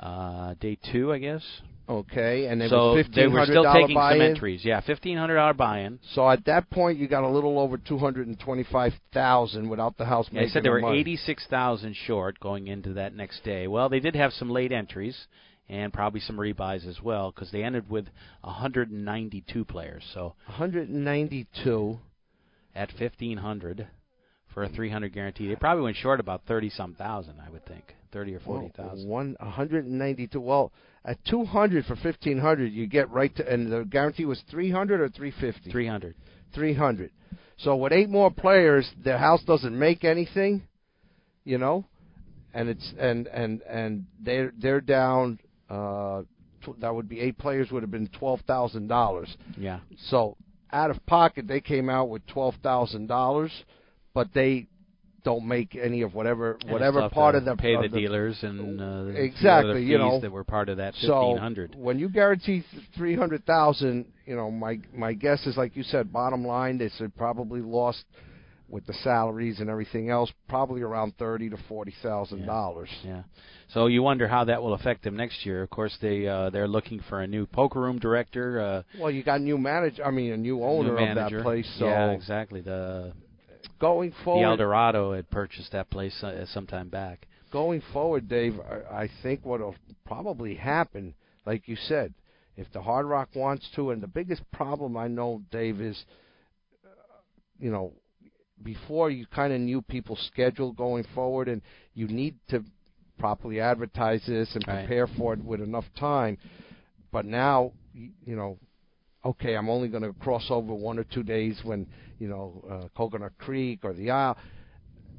uh, 0.00 0.54
day 0.60 0.78
two, 0.92 1.12
I 1.12 1.18
guess. 1.18 1.42
Okay, 1.90 2.46
and 2.46 2.62
it 2.62 2.70
so 2.70 2.94
was 2.94 3.06
they 3.12 3.26
were 3.26 3.44
still 3.46 3.64
taking 3.64 3.88
some 3.88 3.94
buy-in. 3.94 4.22
entries. 4.22 4.64
Yeah, 4.64 4.80
fifteen 4.80 5.18
hundred 5.18 5.34
dollar 5.34 5.54
buy-in. 5.54 5.98
So 6.14 6.30
at 6.30 6.44
that 6.44 6.70
point, 6.70 6.98
you 6.98 7.08
got 7.08 7.24
a 7.24 7.28
little 7.28 7.58
over 7.58 7.78
two 7.78 7.98
hundred 7.98 8.28
and 8.28 8.38
twenty-five 8.38 8.92
thousand 9.12 9.68
without 9.68 9.98
the 9.98 10.04
house 10.04 10.28
Yeah, 10.30 10.42
they 10.42 10.48
said 10.48 10.62
they 10.62 10.68
were 10.68 10.94
eighty-six 10.94 11.44
thousand 11.50 11.96
short 12.06 12.38
going 12.38 12.68
into 12.68 12.92
that 12.92 13.16
next 13.16 13.42
day. 13.42 13.66
Well, 13.66 13.88
they 13.88 13.98
did 13.98 14.14
have 14.14 14.32
some 14.32 14.50
late 14.50 14.70
entries 14.70 15.26
and 15.68 15.92
probably 15.92 16.20
some 16.20 16.36
rebuys 16.36 16.86
as 16.86 17.00
well 17.02 17.32
because 17.32 17.50
they 17.50 17.64
ended 17.64 17.90
with 17.90 18.06
192 18.42 19.64
players. 19.64 20.02
So 20.14 20.34
192 20.46 21.98
at 22.74 22.90
1500 22.98 23.88
for 24.52 24.64
a 24.64 24.68
300 24.68 25.12
guarantee, 25.12 25.48
they 25.48 25.56
probably 25.56 25.84
went 25.84 25.96
short 25.96 26.20
about 26.20 26.42
30 26.46 26.70
some 26.70 26.94
thousand, 26.94 27.34
I 27.44 27.50
would 27.50 27.64
think, 27.66 27.94
30 28.12 28.34
or 28.34 28.40
40 28.40 28.72
Well, 28.76 28.88
thousand. 28.88 29.08
One 29.08 29.36
192. 29.38 30.40
Well, 30.40 30.72
at 31.04 31.18
200 31.24 31.86
for 31.86 31.94
1500, 31.94 32.72
you 32.72 32.86
get 32.86 33.10
right 33.10 33.34
to, 33.36 33.52
and 33.52 33.72
the 33.72 33.84
guarantee 33.84 34.26
was 34.26 34.42
300 34.50 35.00
or 35.00 35.08
350. 35.08 35.70
300. 35.70 36.14
300. 36.54 37.10
So 37.58 37.76
with 37.76 37.92
eight 37.92 38.08
more 38.08 38.30
players, 38.30 38.90
the 39.02 39.18
house 39.18 39.42
doesn't 39.44 39.78
make 39.78 40.04
anything, 40.04 40.62
you 41.44 41.58
know, 41.58 41.84
and 42.54 42.68
it's 42.68 42.92
and 42.98 43.26
and 43.26 43.62
and 43.62 44.06
they're 44.20 44.52
they're 44.58 44.80
down. 44.80 45.38
Uh, 45.68 46.22
tw- 46.62 46.80
that 46.80 46.94
would 46.94 47.08
be 47.08 47.20
eight 47.20 47.38
players 47.38 47.70
would 47.70 47.82
have 47.82 47.90
been 47.90 48.08
twelve 48.08 48.40
thousand 48.46 48.88
dollars. 48.88 49.36
Yeah. 49.58 49.80
So 50.08 50.36
out 50.72 50.90
of 50.90 51.04
pocket, 51.06 51.46
they 51.46 51.60
came 51.60 51.90
out 51.90 52.08
with 52.08 52.26
twelve 52.26 52.54
thousand 52.62 53.08
dollars, 53.08 53.52
but 54.14 54.28
they 54.32 54.66
don't 55.24 55.46
make 55.46 55.74
any 55.76 56.02
of 56.02 56.14
whatever 56.14 56.58
And 56.62 56.70
whatever 56.70 57.08
part 57.08 57.34
of 57.34 57.44
the 57.44 57.56
pay 57.56 57.74
of 57.74 57.82
the, 57.82 57.88
the 57.88 57.98
dealers 57.98 58.38
and 58.42 58.80
uh, 58.80 59.04
the 59.04 59.22
exactly 59.22 59.84
you 59.84 59.98
know 59.98 60.20
that 60.20 60.30
were 60.30 60.44
part 60.44 60.68
of 60.68 60.78
that 60.78 60.94
so 60.96 61.28
1500. 61.30 61.74
when 61.76 61.98
you 61.98 62.08
guarantee 62.08 62.64
three 62.96 63.16
hundred 63.16 63.44
thousand, 63.46 64.06
you 64.26 64.36
know 64.36 64.50
my 64.50 64.78
my 64.94 65.12
guess 65.12 65.46
is 65.46 65.56
like 65.56 65.76
you 65.76 65.82
said, 65.82 66.12
bottom 66.12 66.44
line 66.44 66.78
they 66.78 66.88
said 66.90 67.14
probably 67.16 67.60
lost 67.60 68.04
with 68.68 68.86
the 68.86 68.92
salaries 69.02 69.58
and 69.58 69.68
everything 69.68 70.10
else, 70.10 70.32
probably 70.48 70.80
around 70.82 71.12
thirty 71.18 71.50
to 71.50 71.56
forty 71.68 71.92
thousand 72.02 72.46
dollars. 72.46 72.88
Yeah. 73.04 73.22
So 73.74 73.86
you 73.86 74.02
wonder 74.02 74.26
how 74.28 74.44
that 74.44 74.62
will 74.62 74.74
affect 74.74 75.02
them 75.04 75.16
next 75.16 75.44
year. 75.44 75.62
Of 75.62 75.70
course, 75.70 75.96
they 76.00 76.26
uh, 76.26 76.50
they're 76.50 76.68
looking 76.68 77.00
for 77.08 77.20
a 77.20 77.26
new 77.26 77.46
poker 77.46 77.80
room 77.80 77.98
director. 77.98 78.60
Uh, 78.60 78.82
Well, 79.00 79.10
you 79.10 79.22
got 79.22 79.40
new 79.40 79.58
manager. 79.58 80.04
I 80.04 80.10
mean, 80.10 80.32
a 80.32 80.36
new 80.36 80.62
owner 80.62 80.94
new 80.94 81.04
of 81.04 81.16
that 81.16 81.42
place. 81.42 81.68
So 81.78 81.86
yeah, 81.86 82.10
exactly. 82.10 82.60
The 82.60 83.12
going 83.80 84.10
the 84.10 84.16
forward, 84.24 84.46
El 84.46 84.56
Dorado 84.56 85.12
had 85.14 85.30
purchased 85.30 85.72
that 85.72 85.90
place 85.90 86.22
uh, 86.22 86.44
some 86.46 86.66
time 86.66 86.88
back. 86.88 87.26
going 87.50 87.82
forward, 87.92 88.28
Dave, 88.28 88.60
I, 88.90 89.08
think 89.22 89.44
what'll 89.44 89.74
probably 90.06 90.54
happen, 90.54 91.14
like 91.46 91.66
you 91.66 91.76
said, 91.76 92.14
if 92.56 92.70
the 92.72 92.82
Hard 92.82 93.06
Rock 93.06 93.30
wants 93.34 93.68
to, 93.76 93.90
and 93.90 94.02
the 94.02 94.06
biggest 94.06 94.42
problem 94.52 94.96
I 94.96 95.08
know, 95.08 95.42
Dave, 95.50 95.80
is, 95.80 96.04
uh, 96.84 96.88
you 97.58 97.70
know, 97.70 97.92
before 98.62 99.10
you 99.10 99.26
kind 99.26 99.52
of 99.52 99.60
knew 99.60 99.80
people's 99.82 100.20
schedule 100.32 100.72
going 100.72 101.04
forward, 101.14 101.48
and 101.48 101.62
you 101.94 102.06
need 102.06 102.36
to 102.50 102.62
properly 103.18 103.60
advertise 103.60 104.22
this 104.26 104.54
and 104.54 104.64
Right. 104.66 104.86
prepare 104.86 105.06
for 105.06 105.32
it 105.34 105.42
with 105.44 105.60
enough 105.60 105.86
time. 105.94 106.36
But 107.10 107.24
now, 107.24 107.72
you 107.94 108.36
know, 108.36 108.58
okay, 109.24 109.54
I'm 109.54 109.68
only 109.68 109.88
going 109.88 110.02
to 110.02 110.12
cross 110.14 110.46
over 110.50 110.74
one 110.74 110.98
or 110.98 111.04
two 111.04 111.22
days 111.22 111.60
when 111.62 111.86
you 112.18 112.28
know 112.28 112.64
uh, 112.70 112.88
Coconut 112.96 113.32
Creek 113.38 113.80
or 113.84 113.92
the 113.92 114.10
Isle. 114.10 114.36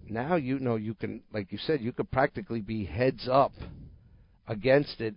Now 0.09 0.35
you 0.35 0.59
know 0.59 0.75
you 0.75 0.93
can, 0.93 1.21
like 1.33 1.51
you 1.51 1.57
said, 1.59 1.81
you 1.81 1.91
could 1.91 2.11
practically 2.11 2.61
be 2.61 2.85
heads 2.85 3.29
up 3.31 3.53
against 4.47 4.99
it, 4.99 5.15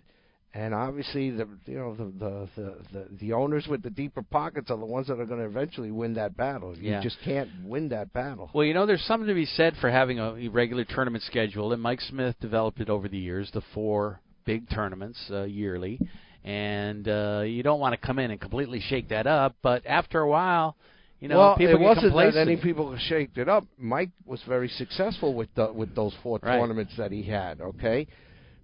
and 0.53 0.73
obviously 0.75 1.31
the 1.31 1.49
you 1.67 1.77
know 1.77 1.95
the 1.97 2.05
the 2.05 2.49
the, 2.57 2.77
the, 2.93 3.09
the 3.21 3.33
owners 3.33 3.67
with 3.67 3.83
the 3.83 3.91
deeper 3.91 4.23
pockets 4.23 4.71
are 4.71 4.77
the 4.77 4.85
ones 4.87 5.09
that 5.09 5.19
are 5.19 5.27
going 5.27 5.41
to 5.41 5.47
eventually 5.47 5.91
win 5.91 6.15
that 6.15 6.37
battle. 6.37 6.77
You 6.79 6.93
Yeah. 6.93 7.01
just 7.03 7.17
can't 7.25 7.49
win 7.65 7.89
that 7.89 8.13
battle. 8.13 8.51
Well, 8.55 8.65
you 8.65 8.75
know, 8.75 8.87
there's 8.87 9.03
something 9.05 9.27
to 9.27 9.35
be 9.35 9.47
said 9.47 9.75
for 9.81 9.91
having 9.91 10.19
a 10.21 10.49
regular 10.49 10.85
tournament 10.85 11.25
schedule, 11.25 11.73
and 11.73 11.83
Mike 11.83 12.01
Smith 12.03 12.37
developed 12.41 12.81
it 12.81 12.89
over 12.91 13.09
the 13.09 13.19
years, 13.19 13.51
the 13.53 13.63
four 13.73 14.21
big 14.45 14.69
tournaments 14.71 15.19
uh, 15.31 15.45
yearly, 15.45 15.99
and 16.45 17.09
uh, 17.09 17.43
you 17.47 17.63
don't 17.63 17.81
want 17.81 17.99
to 17.99 18.07
come 18.07 18.19
in 18.19 18.31
and 18.31 18.41
completely 18.41 18.81
shake 18.81 19.09
that 19.09 19.27
up, 19.27 19.57
but 19.63 19.83
after 19.87 20.21
a 20.21 20.29
while, 20.29 20.77
you 21.21 21.29
know, 21.29 21.39
well, 21.39 21.57
people 21.57 21.77
it 21.77 21.81
wasn't 21.81 22.07
complacent. 22.07 22.35
that 22.35 22.41
any 22.53 22.61
people 22.61 22.95
shaked 22.99 23.39
it 23.39 23.49
up. 23.49 23.65
Mike 23.79 24.11
was 24.27 24.43
very 24.47 24.69
successful 24.69 25.33
with 25.35 25.49
the, 25.55 25.73
with 25.73 25.95
those 25.95 26.15
four 26.23 26.39
Right. 26.43 26.59
tournaments 26.59 26.93
that 26.99 27.13
he 27.13 27.23
had. 27.23 27.61
Okay, 27.61 28.07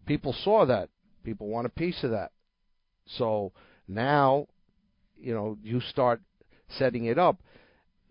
people 0.05 0.35
saw 0.45 0.66
that. 0.66 0.90
People 1.25 1.49
want 1.49 1.66
a 1.66 1.71
piece 1.71 2.05
of 2.05 2.11
that. 2.11 2.33
So 3.07 3.53
now, 3.88 4.47
you 5.19 5.33
know, 5.33 5.57
you 5.62 5.81
start 5.81 6.21
setting 6.79 7.07
it 7.07 7.19
up. 7.19 7.38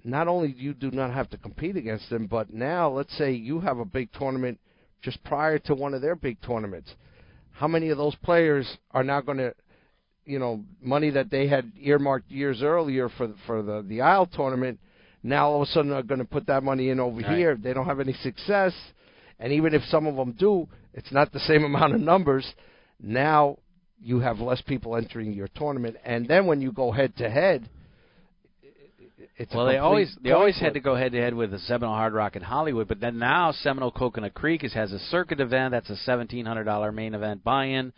Not 0.03 0.27
only 0.27 0.51
you 0.57 0.73
do 0.73 0.89
not 0.89 1.13
have 1.13 1.29
to 1.31 1.37
compete 1.37 1.75
against 1.75 2.09
them, 2.09 2.25
but 2.25 2.51
now 2.51 2.89
let's 2.89 3.15
say 3.17 3.33
you 3.33 3.59
have 3.59 3.77
a 3.77 3.85
big 3.85 4.11
tournament 4.13 4.59
just 5.01 5.23
prior 5.23 5.59
to 5.59 5.75
one 5.75 5.93
of 5.93 6.01
their 6.01 6.15
big 6.15 6.41
tournaments. 6.41 6.95
How 7.59 7.67
many 7.67 7.89
of 7.89 7.97
those 7.97 8.15
players 8.15 8.65
are 8.91 9.03
now 9.03 9.19
going 9.19 9.39
to 9.39 9.53
you 10.23 10.39
know 10.39 10.63
money 10.81 11.09
that 11.09 11.29
they 11.29 11.47
had 11.47 11.69
earmarked 11.81 12.31
years 12.31 12.61
earlier 12.63 13.09
for 13.09 13.33
for 13.45 13.61
the 13.61 13.81
the 13.85 13.99
Isle 13.99 14.27
tournament 14.27 14.79
now 15.23 15.49
all 15.49 15.61
of 15.61 15.67
a 15.67 15.71
sudden 15.71 15.91
are 15.91 16.01
going 16.01 16.19
to 16.19 16.25
put 16.25 16.47
that 16.47 16.63
money 16.63 16.89
in 16.89 17.01
over 17.01 17.19
Right. 17.19 17.37
here. 17.37 17.57
They 17.61 17.73
don't 17.73 17.85
have 17.85 17.99
any 17.99 18.13
success, 18.13 18.73
and 19.41 19.51
even 19.51 19.73
if 19.73 19.83
some 19.89 20.07
of 20.07 20.15
them 20.15 20.31
do, 20.31 20.69
it's 20.93 21.11
not 21.11 21.33
the 21.33 21.39
same 21.51 21.65
amount 21.65 21.95
of 21.95 21.99
numbers. 21.99 22.49
Now 23.01 23.57
you 24.01 24.19
have 24.21 24.39
less 24.39 24.61
people 24.61 24.95
entering 24.95 25.33
your 25.33 25.49
tournament, 25.49 25.97
and 26.05 26.29
then 26.29 26.45
when 26.45 26.61
you 26.61 26.71
go 26.71 26.91
head 26.93 27.17
to 27.17 27.29
head, 27.29 27.67
it's 29.39 29.55
well, 29.55 29.65
they 29.65 29.77
always 29.77 30.13
they 30.21 30.31
always 30.31 30.59
had 30.59 30.73
to 30.73 30.81
go 30.81 30.95
head 30.95 31.13
to 31.13 31.17
head 31.17 31.33
with 31.33 31.51
the 31.51 31.59
Seminole 31.59 31.95
Hard 31.95 32.11
Rock 32.11 32.35
in 32.35 32.41
Hollywood, 32.41 32.89
but 32.89 32.99
then 32.99 33.17
now 33.17 33.53
Seminole 33.53 33.89
Coconut 33.91 34.33
Creek 34.33 34.65
is, 34.65 34.73
has 34.73 34.91
a 34.91 34.99
circuit 34.99 35.39
event 35.39 35.71
that's 35.71 35.89
a 35.89 35.95
seventeen 35.95 36.45
hundred 36.45 36.65
dollar 36.65 36.91
main 36.91 37.13
event 37.13 37.41
buy-in. 37.43 37.93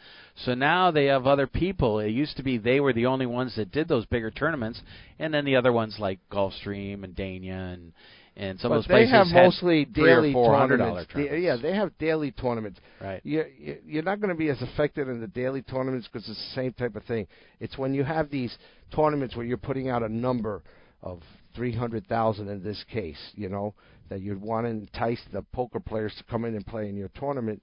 So 0.45 0.53
now 0.53 0.91
they 0.91 1.05
have 1.05 1.25
other 1.25 1.47
people. 1.47 1.99
It 1.99 2.09
used 2.11 2.37
to 2.37 2.43
be 2.43 2.59
they 2.59 2.79
were 2.79 2.93
the 2.93 3.07
only 3.07 3.25
ones 3.25 3.55
that 3.55 3.71
did 3.71 3.87
those 3.87 4.05
bigger 4.05 4.29
tournaments, 4.29 4.79
and 5.17 5.33
then 5.33 5.43
the 5.43 5.55
other 5.55 5.73
ones 5.73 5.95
like 5.97 6.19
Gulfstream 6.31 7.03
and 7.03 7.15
Dania 7.15 7.73
and 7.73 7.91
and 8.37 8.59
some 8.59 8.69
but 8.69 8.75
of 8.75 8.83
those 8.83 8.87
they 8.87 8.93
places 9.09 9.11
have 9.11 9.27
mostly 9.27 9.85
daily 9.85 10.31
four 10.33 10.55
hundred 10.55 10.77
dollar 10.77 11.05
tournaments. 11.05 11.13
tournaments. 11.13 11.43
Yeah, 11.43 11.69
they 11.71 11.75
have 11.75 11.97
daily 11.97 12.31
tournaments. 12.31 12.79
Right. 13.01 13.19
You, 13.23 13.45
you- 13.57 13.77
you're 13.85 14.03
not 14.03 14.21
going 14.21 14.29
to 14.29 14.35
be 14.37 14.49
as 14.49 14.61
affected 14.61 15.07
in 15.09 15.19
the 15.19 15.27
daily 15.27 15.63
tournaments 15.63 16.07
because 16.07 16.29
it's 16.29 16.37
the 16.39 16.55
same 16.61 16.73
type 16.73 16.95
of 16.95 17.03
thing. 17.05 17.25
It's 17.59 17.77
when 17.79 17.93
you 17.95 18.03
have 18.03 18.29
these 18.29 18.55
tournaments 18.95 19.35
where 19.35 19.45
you're 19.45 19.57
putting 19.57 19.89
out 19.89 20.03
a 20.03 20.07
number 20.09 20.61
of 21.03 21.21
three 21.55 21.73
hundred 21.75 22.07
thousand 22.07 22.47
in 22.49 22.63
this 22.63 22.83
case, 22.91 23.19
you 23.35 23.49
know, 23.49 23.73
that 24.09 24.21
you'd 24.21 24.41
want 24.41 24.65
to 24.65 24.69
entice 24.69 25.21
the 25.33 25.41
poker 25.53 25.79
players 25.79 26.13
to 26.17 26.23
come 26.25 26.45
in 26.45 26.55
and 26.55 26.65
play 26.65 26.87
in 26.89 26.95
your 26.95 27.09
tournament. 27.19 27.61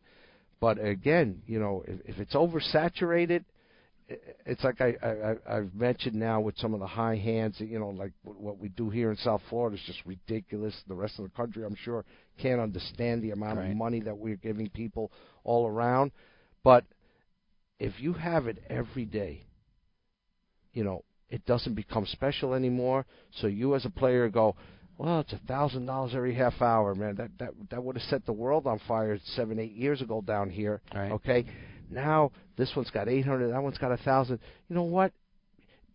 But 0.61 0.85
again, 0.85 1.43
you 1.47 1.61
know, 1.61 1.85
if, 1.87 2.01
if 2.05 2.19
it's 2.19 2.35
oversaturated, 2.35 3.45
it's 4.47 4.65
like 4.65 4.81
I, 4.81 4.95
I 5.05 5.57
I've 5.57 5.75
mentioned 5.75 6.15
now 6.17 6.41
with 6.41 6.57
some 6.59 6.75
of 6.75 6.81
the 6.81 6.87
high 6.87 7.17
hands, 7.17 7.57
you 7.61 7.79
know, 7.79 7.91
like 7.91 8.13
what 8.23 8.41
what 8.41 8.59
we 8.59 8.71
do 8.71 8.91
here 8.91 9.11
in 9.11 9.17
South 9.19 9.43
Florida 9.49 9.77
is 9.77 9.83
just 9.87 10.01
ridiculous. 10.07 10.75
The 10.89 10.95
rest 10.95 11.19
of 11.19 11.25
the 11.25 11.31
country, 11.37 11.65
I'm 11.65 11.77
sure, 11.77 12.05
can't 12.41 12.61
understand 12.61 13.23
the 13.23 13.31
amount 13.33 13.59
Right. 13.59 13.71
of 13.71 13.77
money 13.77 14.01
that 14.01 14.17
we're 14.17 14.37
giving 14.37 14.69
people 14.71 15.13
all 15.45 15.67
around. 15.67 16.11
But 16.65 16.85
if 17.79 18.01
you 18.01 18.15
have 18.15 18.47
it 18.49 18.59
every 18.69 19.05
day, 19.05 19.45
you 20.73 20.85
know, 20.85 21.05
it 21.31 21.45
doesn't 21.47 21.75
become 21.75 22.07
special 22.07 22.55
anymore. 22.55 23.05
So 23.41 23.47
you 23.47 23.75
as 23.75 23.85
a 23.85 23.91
player 23.91 24.29
go, 24.29 24.57
well, 24.97 25.21
it's 25.21 25.33
a 25.33 25.41
thousand 25.47 25.87
dollars 25.87 26.13
every 26.15 26.35
half 26.35 26.61
hour, 26.61 26.95
man. 26.95 27.17
That 27.17 27.31
that 27.39 27.51
that 27.71 27.83
would 27.83 27.97
have 27.97 28.03
set 28.11 28.27
the 28.27 28.33
world 28.33 28.67
on 28.67 28.81
fire 28.89 29.19
seven, 29.37 29.59
eight 29.59 29.73
years 29.73 30.01
ago 30.03 30.21
down 30.21 30.51
here. 30.51 30.81
Right. 30.95 31.13
Okay, 31.13 31.45
now 31.91 32.33
this 32.57 32.73
one's 32.75 32.91
got 32.91 33.09
eight 33.09 33.25
hundred, 33.25 33.53
that 33.53 33.63
one's 33.63 33.79
got 33.79 33.93
a 33.93 33.97
thousand. 33.99 34.41
You 34.69 34.75
know 34.75 34.83
what? 34.83 35.13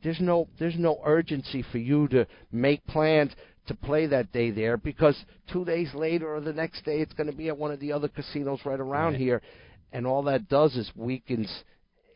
There's 0.04 0.20
no 0.22 0.48
there's 0.60 0.78
no 0.78 1.00
urgency 1.06 1.64
for 1.72 1.78
you 1.80 2.08
to 2.10 2.26
make 2.52 2.86
plans 2.88 3.32
to 3.68 3.74
play 3.74 4.06
that 4.08 4.32
day 4.34 4.52
there 4.52 4.76
because 4.78 5.18
two 5.52 5.64
days 5.66 5.90
later 5.94 6.34
or 6.36 6.42
the 6.42 6.52
next 6.52 6.84
day 6.84 7.00
it's 7.00 7.14
going 7.14 7.30
to 7.32 7.36
be 7.36 7.48
at 7.48 7.58
one 7.58 7.72
of 7.72 7.80
the 7.80 7.94
other 7.94 8.10
casinos 8.10 8.60
right 8.66 8.80
around 8.80 9.14
Right. 9.14 9.22
here, 9.22 9.42
and 9.94 10.06
all 10.06 10.24
that 10.24 10.48
does 10.50 10.76
is 10.76 10.92
weakens 10.96 11.50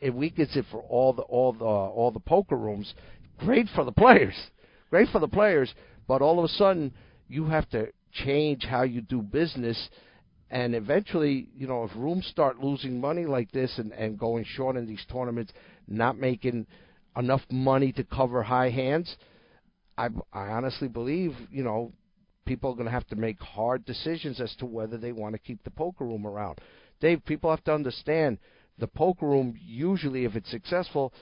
it 0.00 0.14
weakens 0.14 0.56
it 0.56 0.64
for 0.70 0.80
all 0.82 1.12
the 1.12 1.22
all 1.22 1.52
the 1.52 1.64
all 1.64 2.10
the 2.10 2.20
poker 2.20 2.56
rooms. 2.56 2.94
Great 3.38 3.66
for 3.74 3.84
the 3.84 3.92
players, 3.92 4.34
great 4.90 5.08
for 5.10 5.20
the 5.20 5.28
players, 5.28 5.72
but 6.06 6.22
all 6.22 6.38
of 6.38 6.44
a 6.44 6.48
sudden 6.48 6.92
you 7.28 7.46
have 7.46 7.68
to 7.70 7.88
change 8.12 8.64
how 8.64 8.82
you 8.82 9.00
do 9.00 9.22
business, 9.22 9.88
and 10.50 10.74
eventually, 10.74 11.48
you 11.54 11.66
know, 11.66 11.84
if 11.84 11.90
rooms 11.94 12.26
start 12.26 12.58
losing 12.58 13.00
money 13.00 13.26
like 13.26 13.50
this 13.52 13.78
and 13.78 13.92
and 13.92 14.18
going 14.18 14.44
short 14.44 14.76
in 14.76 14.86
these 14.86 15.04
tournaments, 15.10 15.52
not 15.86 16.18
making 16.18 16.66
enough 17.16 17.42
money 17.50 17.92
to 17.92 18.04
cover 18.04 18.42
high 18.42 18.70
hands, 18.70 19.16
I 19.96 20.08
I 20.32 20.48
honestly 20.48 20.88
believe 20.88 21.34
you 21.50 21.64
know 21.64 21.92
people 22.46 22.70
are 22.70 22.74
going 22.74 22.86
to 22.86 22.92
have 22.92 23.06
to 23.08 23.16
make 23.16 23.38
hard 23.40 23.84
decisions 23.84 24.40
as 24.40 24.54
to 24.56 24.64
whether 24.64 24.96
they 24.96 25.12
want 25.12 25.34
to 25.34 25.38
keep 25.38 25.62
the 25.64 25.70
poker 25.70 26.04
room 26.04 26.26
around. 26.26 26.58
Dave, 26.98 27.24
people 27.26 27.50
have 27.50 27.62
to 27.64 27.74
understand 27.74 28.38
the 28.78 28.86
poker 28.86 29.26
room 29.26 29.58
usually, 29.60 30.24
if 30.24 30.36
it's 30.36 30.50
successful, 30.50 31.12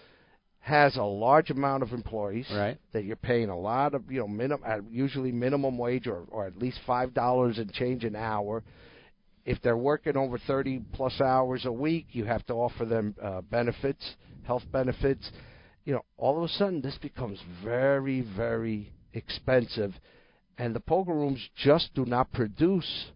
has 0.60 0.96
a 0.96 1.02
large 1.02 1.50
amount 1.50 1.82
of 1.82 1.92
employees 1.92 2.46
Right. 2.52 2.76
that 2.92 3.04
you're 3.04 3.14
paying 3.16 3.48
a 3.50 3.58
lot 3.58 3.94
of 3.94 4.10
you 4.10 4.18
know 4.18 4.28
minimum 4.28 4.86
usually 4.90 5.30
minimum 5.32 5.78
wage 5.78 6.06
or 6.06 6.24
or 6.30 6.46
at 6.46 6.56
least 6.58 6.80
five 6.86 7.14
dollars 7.14 7.58
and 7.58 7.72
change 7.72 8.04
an 8.04 8.16
hour. 8.16 8.62
If 9.44 9.62
they're 9.62 9.76
working 9.76 10.16
over 10.16 10.38
30 10.38 10.80
plus 10.92 11.20
hours 11.20 11.66
a 11.66 11.72
week, 11.72 12.06
you 12.10 12.24
have 12.24 12.44
to 12.46 12.54
offer 12.54 12.84
them 12.84 13.14
uh, 13.22 13.42
benefits, 13.42 14.16
health 14.42 14.64
benefits. 14.72 15.30
You 15.84 15.92
know, 15.94 16.04
all 16.16 16.36
of 16.38 16.42
a 16.42 16.48
sudden 16.48 16.80
this 16.80 16.98
becomes 16.98 17.38
very, 17.62 18.22
very 18.36 18.92
expensive, 19.14 19.94
and 20.58 20.74
the 20.74 20.80
poker 20.80 21.14
rooms 21.14 21.48
just 21.54 21.94
do 21.94 22.04
not 22.04 22.32
produce 22.32 23.12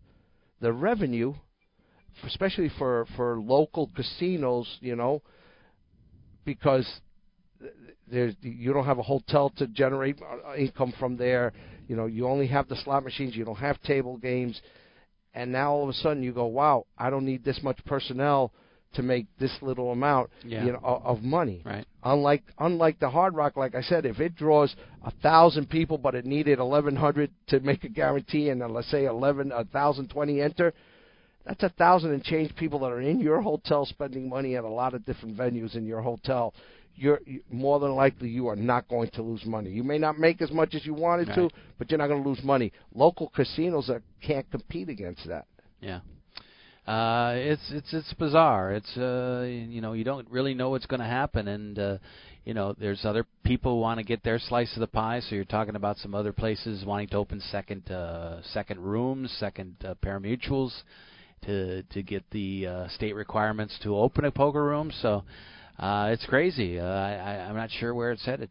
the 0.60 0.72
revenue, 0.72 1.34
especially 2.24 2.70
for 2.78 3.06
for 3.16 3.40
local 3.40 3.90
casinos. 3.94 4.78
You 4.80 4.96
know, 4.96 5.22
because 6.44 6.86
there's 8.10 8.34
you 8.42 8.72
don't 8.72 8.86
have 8.86 8.98
a 8.98 9.02
hotel 9.02 9.50
to 9.56 9.66
generate 9.68 10.18
uh, 10.22 10.54
income 10.56 10.92
from 10.98 11.16
there. 11.16 11.52
You 11.88 11.96
know, 11.96 12.06
you 12.06 12.26
only 12.28 12.46
have 12.48 12.68
the 12.68 12.76
slot 12.76 13.04
machines. 13.04 13.36
You 13.36 13.44
don't 13.44 13.56
have 13.56 13.80
table 13.82 14.16
games, 14.16 14.60
and 15.34 15.52
now 15.52 15.72
all 15.72 15.82
of 15.84 15.88
a 15.88 15.94
sudden 15.94 16.22
you 16.22 16.32
go, 16.32 16.46
wow, 16.46 16.86
I 16.96 17.10
don't 17.10 17.24
need 17.24 17.44
this 17.44 17.60
much 17.62 17.78
personnel 17.84 18.52
to 18.94 19.02
make 19.02 19.26
this 19.38 19.56
little 19.62 19.92
amount, 19.92 20.30
Yeah. 20.44 20.64
you 20.64 20.72
know, 20.72 20.80
of 20.82 21.18
of 21.18 21.22
money. 21.22 21.62
Right. 21.64 21.86
Unlike 22.02 22.42
unlike 22.58 22.98
the 22.98 23.10
Hard 23.10 23.34
Rock, 23.34 23.56
like 23.56 23.74
I 23.74 23.82
said, 23.82 24.04
if 24.04 24.18
it 24.18 24.34
draws 24.34 24.74
a 25.04 25.12
thousand 25.22 25.68
people, 25.70 25.98
but 25.98 26.14
it 26.14 26.24
needed 26.26 26.58
eleven 26.58 26.96
hundred 26.96 27.30
to 27.48 27.60
make 27.60 27.84
a 27.84 27.88
guarantee, 27.88 28.48
and 28.50 28.62
uh, 28.62 28.68
let's 28.68 28.90
say 28.90 29.04
eleven 29.04 29.52
a 29.52 29.64
thousand 29.64 30.08
twenty 30.08 30.40
enter, 30.40 30.74
that's 31.44 31.62
a 31.62 31.70
thousand 31.70 32.12
and 32.12 32.22
change 32.22 32.54
people 32.56 32.78
that 32.80 32.92
are 32.92 33.00
in 33.00 33.20
your 33.20 33.40
hotel 33.40 33.86
spending 33.86 34.28
money 34.28 34.56
at 34.56 34.64
a 34.64 34.68
lot 34.68 34.94
of 34.94 35.04
different 35.04 35.36
venues 35.36 35.74
in 35.74 35.86
your 35.86 36.00
hotel. 36.02 36.54
You're 36.94 37.20
more 37.50 37.80
than 37.80 37.94
likely 37.94 38.28
you 38.28 38.48
are 38.48 38.56
not 38.56 38.88
going 38.88 39.10
to 39.10 39.22
lose 39.22 39.44
money. 39.46 39.70
You 39.70 39.82
may 39.82 39.96
not 39.96 40.18
make 40.18 40.42
as 40.42 40.50
much 40.50 40.74
as 40.74 40.84
you 40.84 40.92
wanted 40.92 41.28
to, 41.34 41.48
but 41.78 41.90
you're 41.90 41.98
not 41.98 42.08
going 42.08 42.22
to 42.22 42.28
lose 42.28 42.42
money. 42.42 42.72
Local 42.94 43.28
casinos 43.34 43.86
that 43.86 44.02
can't 44.20 44.50
compete 44.50 44.90
against 44.90 45.26
that. 45.28 45.46
Yeah. 45.80 46.00
Uh, 46.86 47.34
it's 47.36 47.62
it's 47.70 47.92
it's 47.92 48.12
bizarre. 48.14 48.72
It's 48.72 48.96
uh, 48.96 49.46
you 49.46 49.80
know 49.80 49.92
you 49.92 50.02
don't 50.02 50.28
really 50.30 50.54
know 50.54 50.70
what's 50.70 50.86
going 50.86 51.00
to 51.00 51.06
happen, 51.06 51.46
and 51.46 51.78
uh, 51.78 51.98
you 52.44 52.52
know 52.52 52.74
there's 52.78 53.04
other 53.04 53.26
people 53.44 53.76
who 53.76 53.80
want 53.80 53.98
to 53.98 54.04
get 54.04 54.24
their 54.24 54.38
slice 54.38 54.74
of 54.74 54.80
the 54.80 54.86
pie. 54.86 55.20
So 55.20 55.36
you're 55.36 55.44
talking 55.44 55.76
about 55.76 55.98
some 55.98 56.14
other 56.14 56.32
places 56.32 56.84
wanting 56.84 57.08
to 57.08 57.16
open 57.16 57.40
second 57.52 57.90
uh, 57.90 58.42
second 58.52 58.80
rooms, 58.80 59.30
second 59.38 59.76
uh, 59.84 59.94
parimutuels, 60.04 60.72
to 61.42 61.82
to 61.82 62.02
get 62.02 62.24
the 62.30 62.66
uh, 62.66 62.88
state 62.88 63.14
requirements 63.14 63.78
to 63.82 63.96
open 63.96 64.24
a 64.24 64.30
poker 64.30 64.64
room. 64.64 64.92
So 65.02 65.24
uh, 65.78 66.10
it's 66.12 66.26
crazy. 66.26 66.78
Uh, 66.78 66.84
I, 66.84 67.12
I 67.12 67.30
I'm 67.48 67.56
not 67.56 67.70
sure 67.70 67.94
where 67.94 68.12
it's 68.12 68.24
headed. 68.24 68.50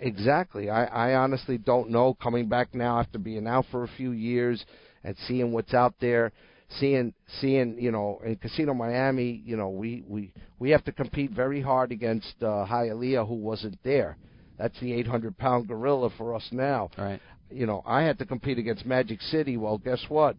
Exactly. 0.00 0.70
I, 0.70 0.84
I 0.84 1.14
honestly 1.14 1.56
don't 1.56 1.90
know. 1.90 2.14
Coming 2.14 2.48
back 2.48 2.74
now 2.74 2.98
after 2.98 3.18
being 3.18 3.46
out 3.46 3.64
for 3.70 3.84
a 3.84 3.88
few 3.96 4.10
years 4.10 4.64
and 5.04 5.16
seeing 5.28 5.52
what's 5.52 5.72
out 5.72 5.94
there, 6.00 6.32
seeing 6.80 7.14
seeing 7.40 7.78
you 7.78 7.92
know 7.92 8.20
in 8.24 8.36
Casino 8.36 8.74
Miami, 8.74 9.42
you 9.44 9.56
know 9.56 9.68
we 9.68 10.02
we 10.06 10.32
we 10.58 10.70
have 10.70 10.84
to 10.84 10.92
compete 10.92 11.30
very 11.30 11.60
hard 11.60 11.92
against 11.92 12.34
uh, 12.42 12.66
Hialeah, 12.68 13.26
who 13.26 13.34
wasn't 13.34 13.78
there. 13.84 14.16
That's 14.58 14.78
the 14.80 14.92
800 14.94 15.38
pound 15.38 15.68
gorilla 15.68 16.10
for 16.18 16.34
us 16.34 16.46
now. 16.50 16.90
Right. 16.98 17.20
You 17.50 17.66
know 17.66 17.82
I 17.86 18.02
had 18.02 18.18
to 18.18 18.26
compete 18.26 18.58
against 18.58 18.84
Magic 18.84 19.20
City. 19.22 19.56
Well, 19.56 19.78
guess 19.78 20.04
what? 20.08 20.36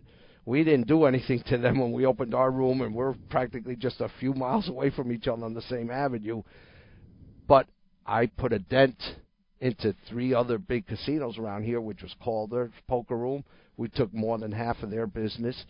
We 0.50 0.64
didn't 0.64 0.88
do 0.88 1.06
anything 1.06 1.44
to 1.50 1.60
them 1.60 1.80
when 1.80 1.92
we 1.92 2.08
opened 2.08 2.34
our 2.34 2.50
room, 2.50 2.82
and 2.82 2.96
we're 2.96 3.14
practically 3.30 3.76
just 3.76 4.02
a 4.02 4.10
few 4.20 4.34
miles 4.34 4.68
away 4.70 4.90
from 4.90 5.12
each 5.12 5.28
other 5.28 5.46
on 5.46 5.54
the 5.54 5.62
same 5.62 5.92
avenue. 5.92 6.42
But 7.48 7.68
I 8.04 8.26
put 8.26 8.52
a 8.52 8.58
dent 8.58 8.98
into 9.62 9.94
three 10.10 10.34
other 10.34 10.58
big 10.58 10.88
casinos 10.88 11.38
around 11.38 11.66
here, 11.66 11.80
which 11.80 12.02
was 12.02 12.16
Calder 12.20 12.72
Poker 12.88 13.16
Room. 13.16 13.44
We 13.78 13.90
took 13.90 14.12
more 14.12 14.40
than 14.40 14.52
half 14.52 14.82
of 14.82 14.90
their 14.90 15.06
business, 15.06 15.66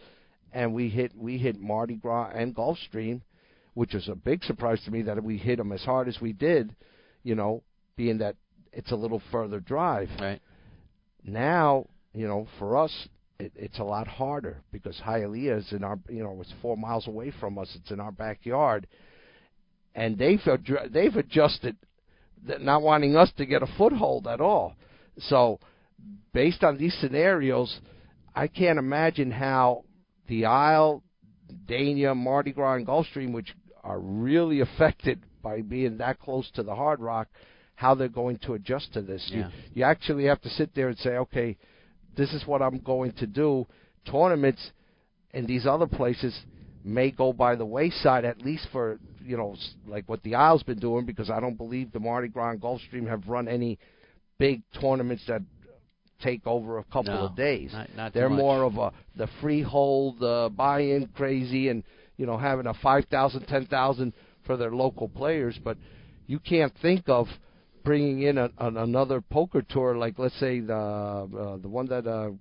and 0.53 0.73
we 0.73 0.87
hit 0.87 1.11
we 1.13 1.37
hit 1.37 1.59
Mardi 1.59 1.95
Gras 1.95 2.31
and 2.33 2.55
Gulfstream, 2.55 3.21
which 3.73 3.93
was 3.93 4.07
a 4.07 4.15
big 4.15 4.45
surprise 4.45 4.81
to 4.85 4.91
me 4.91 5.01
that 5.01 5.21
we 5.21 5.37
hit 5.37 5.57
them 5.57 5.73
as 5.73 5.83
hard 5.83 6.07
as 6.07 6.21
we 6.21 6.31
did. 6.31 6.73
You 7.23 7.35
know, 7.35 7.63
being 7.97 8.19
that 8.19 8.37
it's 8.71 8.93
a 8.93 8.95
little 8.95 9.21
further 9.29 9.59
drive. 9.59 10.09
Right. 10.21 10.41
Now, 11.25 11.87
you 12.13 12.27
know, 12.27 12.47
for 12.57 12.77
us, 12.77 13.09
it, 13.39 13.53
it's 13.55 13.79
a 13.79 13.83
lot 13.83 14.07
harder 14.07 14.61
because 14.71 14.99
Hialeah 15.05 15.59
is 15.59 15.71
in 15.71 15.83
our, 15.83 15.97
you 16.09 16.23
know, 16.23 16.37
it's 16.41 16.53
four 16.61 16.77
miles 16.77 17.07
away 17.07 17.31
from 17.39 17.57
us. 17.57 17.71
It's 17.75 17.91
in 17.91 17.99
our 17.99 18.11
backyard, 18.11 18.87
and 19.95 20.17
they've 20.17 20.41
they've 20.91 21.15
adjusted, 21.15 21.77
not 22.43 22.81
wanting 22.81 23.15
us 23.15 23.31
to 23.37 23.45
get 23.45 23.63
a 23.63 23.67
foothold 23.77 24.27
at 24.27 24.41
all. 24.41 24.75
So, 25.17 25.59
based 26.33 26.63
on 26.63 26.77
these 26.77 26.95
scenarios, 26.99 27.79
I 28.35 28.47
can't 28.47 28.79
imagine 28.79 29.31
how 29.31 29.85
the 30.27 30.45
Isle, 30.45 31.03
Dania, 31.67 32.15
Mardi 32.15 32.51
Gras, 32.51 32.75
and 32.75 32.87
Gulfstream, 32.87 33.31
which 33.31 33.53
are 33.83 33.99
really 33.99 34.59
affected 34.59 35.23
by 35.41 35.61
being 35.61 35.97
that 35.97 36.19
close 36.19 36.49
to 36.51 36.63
the 36.63 36.75
Hard 36.75 36.99
Rock, 36.99 37.29
how 37.75 37.95
they're 37.95 38.09
going 38.09 38.37
to 38.39 38.53
adjust 38.53 38.93
to 38.93 39.01
this. 39.01 39.25
Yeah. 39.31 39.37
You, 39.37 39.45
you 39.75 39.83
actually 39.83 40.25
have 40.25 40.41
to 40.41 40.49
sit 40.49 40.75
there 40.75 40.89
and 40.89 40.97
say, 40.97 41.11
okay, 41.11 41.57
this 42.19 42.33
is 42.33 42.45
what 42.45 42.61
I'm 42.61 42.79
going 42.79 43.13
to 43.13 43.25
do. 43.25 43.65
Tournaments 44.05 44.71
in 45.33 45.45
these 45.45 45.65
other 45.65 45.87
places 45.87 46.37
may 46.83 47.11
go 47.11 47.33
by 47.33 47.55
the 47.55 47.65
wayside, 47.65 48.25
at 48.25 48.41
least 48.41 48.67
for 48.71 48.99
you 49.23 49.37
know, 49.37 49.55
like 49.87 50.07
what 50.07 50.21
the 50.23 50.35
Isle's 50.35 50.63
been 50.63 50.79
doing, 50.79 51.05
because 51.05 51.29
I 51.29 51.39
don't 51.39 51.57
believe 51.57 51.91
the 51.91 51.99
Mardi 51.99 52.27
Gras 52.27 52.51
and 52.51 52.61
Gulfstream 52.61 53.07
have 53.07 53.27
run 53.27 53.47
any 53.47 53.77
big 54.37 54.61
tournaments 54.79 55.23
that 55.27 55.41
take 56.21 56.45
over 56.45 56.79
a 56.79 56.83
couple 56.85 57.13
No, 57.13 57.25
of 57.27 57.35
days. 57.35 57.71
not- 57.73 57.95
not 57.95 58.13
They're 58.13 58.29
more 58.29 58.63
of 58.63 58.77
a 58.77 58.91
the 59.15 59.27
freehold 59.41 60.21
uh, 60.23 60.49
buy-in 60.49 61.07
crazy, 61.15 61.69
and 61.69 61.83
you 62.17 62.25
know 62.25 62.37
having 62.37 62.67
a 62.67 62.73
five 62.75 63.05
thousand, 63.05 63.45
ten 63.47 63.65
thousand 63.65 64.13
for 64.45 64.57
their 64.57 64.71
local 64.71 65.07
players. 65.07 65.57
But 65.63 65.77
you 66.27 66.39
can't 66.39 66.73
think 66.81 67.07
of 67.07 67.27
bringing 67.83 68.23
in 68.23 68.37
a, 68.37 68.49
an, 68.59 68.77
another 68.77 69.21
poker 69.21 69.61
tour 69.61 69.95
like 69.97 70.15
let's 70.17 70.37
say 70.39 70.59
the 70.59 70.75
uh, 70.75 71.57
the 71.57 71.67
one 71.67 71.87
that 71.87 72.07
uh, 72.07 72.31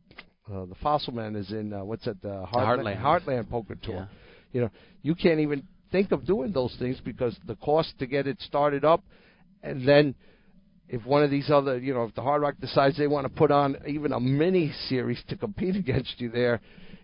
uh, 0.53 0.65
the 0.65 0.75
Fossil 0.83 1.13
Man 1.13 1.37
is 1.37 1.51
in. 1.51 1.73
Uh, 1.73 1.85
what's 1.85 2.05
that? 2.05 2.21
The 2.23 2.47
Heartland. 2.53 3.01
Heartland 3.01 3.51
Poker 3.51 3.77
Tour. 3.83 3.95
Yeah. 3.95 4.07
You 4.53 4.61
know, 4.63 4.71
you 5.03 5.15
can't 5.15 5.41
even 5.41 5.63
think 5.93 6.11
of 6.13 6.27
doing 6.27 6.53
those 6.53 6.75
things 6.79 6.99
because 7.05 7.37
the 7.47 7.57
cost 7.57 7.99
to 7.99 8.07
get 8.07 8.27
it 8.27 8.41
started 8.41 8.85
up, 8.85 9.03
and 9.63 9.87
then 9.87 10.15
if 10.89 11.05
one 11.05 11.23
of 11.23 11.31
these 11.31 11.51
other, 11.51 11.79
you 11.79 11.93
know, 11.93 12.05
if 12.05 12.15
the 12.15 12.23
Hard 12.23 12.41
Rock 12.41 12.55
decides 12.61 12.97
they 12.97 13.07
want 13.07 13.27
to 13.27 13.29
put 13.29 13.51
on 13.51 13.77
even 13.87 14.13
a 14.13 14.21
mini 14.21 14.73
series 14.89 15.23
to 15.29 15.37
compete 15.37 15.77
against 15.85 16.15
you 16.19 16.31
there, 16.31 16.61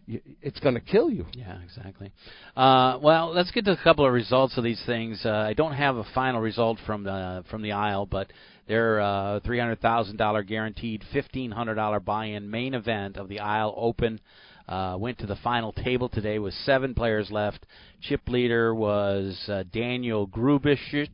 it's 0.07 0.61
going 0.61 0.75
to 0.75 0.81
kill 0.81 1.11
you. 1.11 1.27
Yeah, 1.33 1.59
exactly. 1.63 2.13
Uh, 2.57 2.99
well, 3.03 3.33
let's 3.33 3.51
get 3.51 3.65
to 3.67 3.73
a 3.73 3.83
couple 3.83 4.07
of 4.07 4.13
results 4.13 4.57
of 4.59 4.65
these 4.65 4.83
things. 4.87 5.21
Uh, 5.25 5.31
I 5.31 5.55
don't 5.55 5.73
have 5.73 5.97
a 5.97 6.05
final 6.15 6.41
result 6.41 6.79
from 6.87 7.05
the 7.05 7.45
from 7.51 7.63
the 7.63 7.73
Isle, 7.73 8.07
but 8.07 8.31
their 8.69 9.01
uh, 9.01 9.41
three 9.41 9.59
hundred 9.59 9.81
thousand 9.81 10.17
dollar 10.17 10.43
guaranteed 10.43 11.03
fifteen 11.13 11.51
hundred 11.51 11.77
dollar 11.77 12.01
buy-in 12.01 12.51
main 12.51 12.75
event 12.75 13.17
of 13.17 13.29
the 13.29 13.41
Isle 13.41 13.75
Open 13.77 14.21
uh, 14.69 14.97
went 14.99 15.19
to 15.19 15.27
the 15.27 15.37
final 15.37 15.73
table 15.73 16.09
today 16.09 16.39
with 16.39 16.55
seven 16.65 16.95
players 16.95 17.31
left. 17.31 17.67
Chip 18.03 18.23
leader 18.29 18.75
was 18.75 19.39
uh, 19.49 19.65
Daniel 19.73 20.27
Grubisic, 20.27 21.11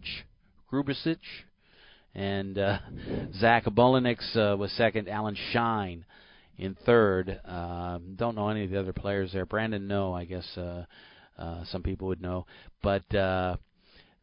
Grubisic, 0.72 1.18
and 2.14 2.59
uh, 2.59 2.78
Zach 3.38 3.64
Bolinix 3.64 4.36
uh, 4.36 4.57
was 4.57 4.72
second. 4.72 5.09
Alan 5.09 5.36
Shine 5.53 6.05
in 6.61 6.76
third. 6.86 7.40
Um, 7.44 8.14
don't 8.16 8.36
know 8.36 8.48
any 8.48 8.64
of 8.64 8.70
the 8.70 8.78
other 8.78 8.92
players 8.92 9.32
there. 9.32 9.46
Brandon, 9.46 9.88
no, 9.88 10.12
I 10.14 10.26
guess 10.26 10.46
uh, 10.56 10.84
uh, 11.38 11.64
some 11.64 11.82
people 11.82 12.08
would 12.08 12.20
know, 12.20 12.46
but 12.82 13.12
uh, 13.14 13.56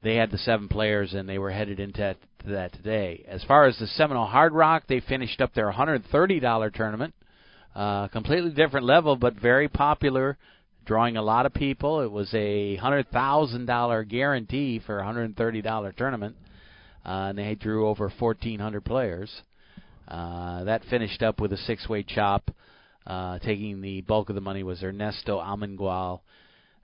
they 0.04 0.16
had 0.16 0.30
the 0.30 0.38
seven 0.38 0.68
players 0.68 1.14
and 1.14 1.28
they 1.28 1.40
were 1.40 1.52
headed 1.52 1.80
into 1.80 2.00
that, 2.00 2.18
to 2.46 2.52
that 2.52 2.74
today. 2.74 3.26
As 3.28 3.44
far 3.44 3.66
as 3.66 3.78
the 3.80 3.88
Seminole 3.88 4.28
Hard 4.28 4.54
Rock, 4.54 4.84
they 4.88 5.00
finished 5.00 5.42
up 5.42 5.54
their 5.54 5.72
$130 5.72 6.74
tournament. 6.74 7.14
Uh, 7.76 8.08
completely 8.08 8.52
different 8.52 8.86
level, 8.86 9.16
but 9.16 9.40
very 9.40 9.68
popular, 9.68 10.38
drawing 10.86 11.18
a 11.18 11.22
lot 11.22 11.46
of 11.46 11.54
people. 11.54 12.02
It 12.02 12.12
was 12.12 12.34
a 12.34 12.76
hundred 12.78 13.08
thousand 13.12 13.68
dollar 13.68 14.04
guarantee 14.04 14.82
for 14.84 14.98
a 14.98 15.06
hundred 15.06 15.26
and 15.26 15.38
thirty 15.38 15.62
dollar 15.62 15.92
tournament, 15.92 16.36
uh, 17.06 17.28
and 17.30 17.38
they 17.38 17.54
drew 17.54 17.88
over 17.88 18.12
fourteen 18.18 18.60
hundred 18.60 18.84
players. 18.84 19.44
Uh, 20.08 20.64
that 20.64 20.84
finished 20.86 21.22
up 21.22 21.40
with 21.42 21.52
a 21.54 21.58
six-way 21.58 22.04
chop. 22.04 22.52
Uh, 23.06 23.40
taking 23.40 23.82
the 23.82 24.02
bulk 24.02 24.30
of 24.30 24.36
the 24.36 24.42
money 24.42 24.64
was 24.64 24.84
Ernesto 24.84 25.40
Almengual 25.40 26.20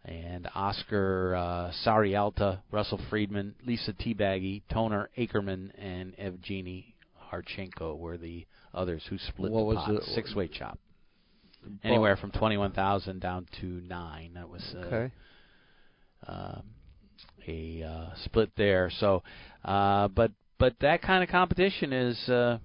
and 0.05 0.47
Oscar 0.55 1.35
uh, 1.35 1.71
Sarialta, 1.85 2.59
Russell 2.71 2.99
Friedman, 3.09 3.55
Lisa 3.65 3.93
Teabaggy, 3.93 4.61
Toner 4.71 5.09
Ackerman, 5.17 5.71
and 5.77 6.15
Evgeny 6.17 6.93
Harchenko 7.31 7.97
were 7.97 8.17
the 8.17 8.45
others 8.73 9.03
who 9.09 9.17
split 9.17 9.51
What 9.51 9.59
the 9.59 9.65
was 9.65 9.77
pot. 9.77 9.93
the- 9.95 10.13
Six-way 10.13 10.47
chop. 10.47 10.79
Anywhere 11.83 12.17
from 12.17 12.31
twenty-one 12.31 12.71
thousand 12.73 13.21
down 13.21 13.47
to 13.61 13.65
nine. 13.65 14.33
That 14.35 14.49
was 14.49 14.61
uh, 14.75 14.79
Okay. 14.79 15.11
uh, 16.27 16.55
a 17.47 17.83
uh, 17.83 18.15
split 18.25 18.51
there. 18.57 18.89
So, 18.99 19.23
uh, 19.63 20.09
but 20.09 20.31
but 20.59 20.75
that 20.81 21.01
kind 21.01 21.23
of 21.23 21.29
competition 21.29 21.93
is. 21.93 22.17
Uh, 22.29 22.57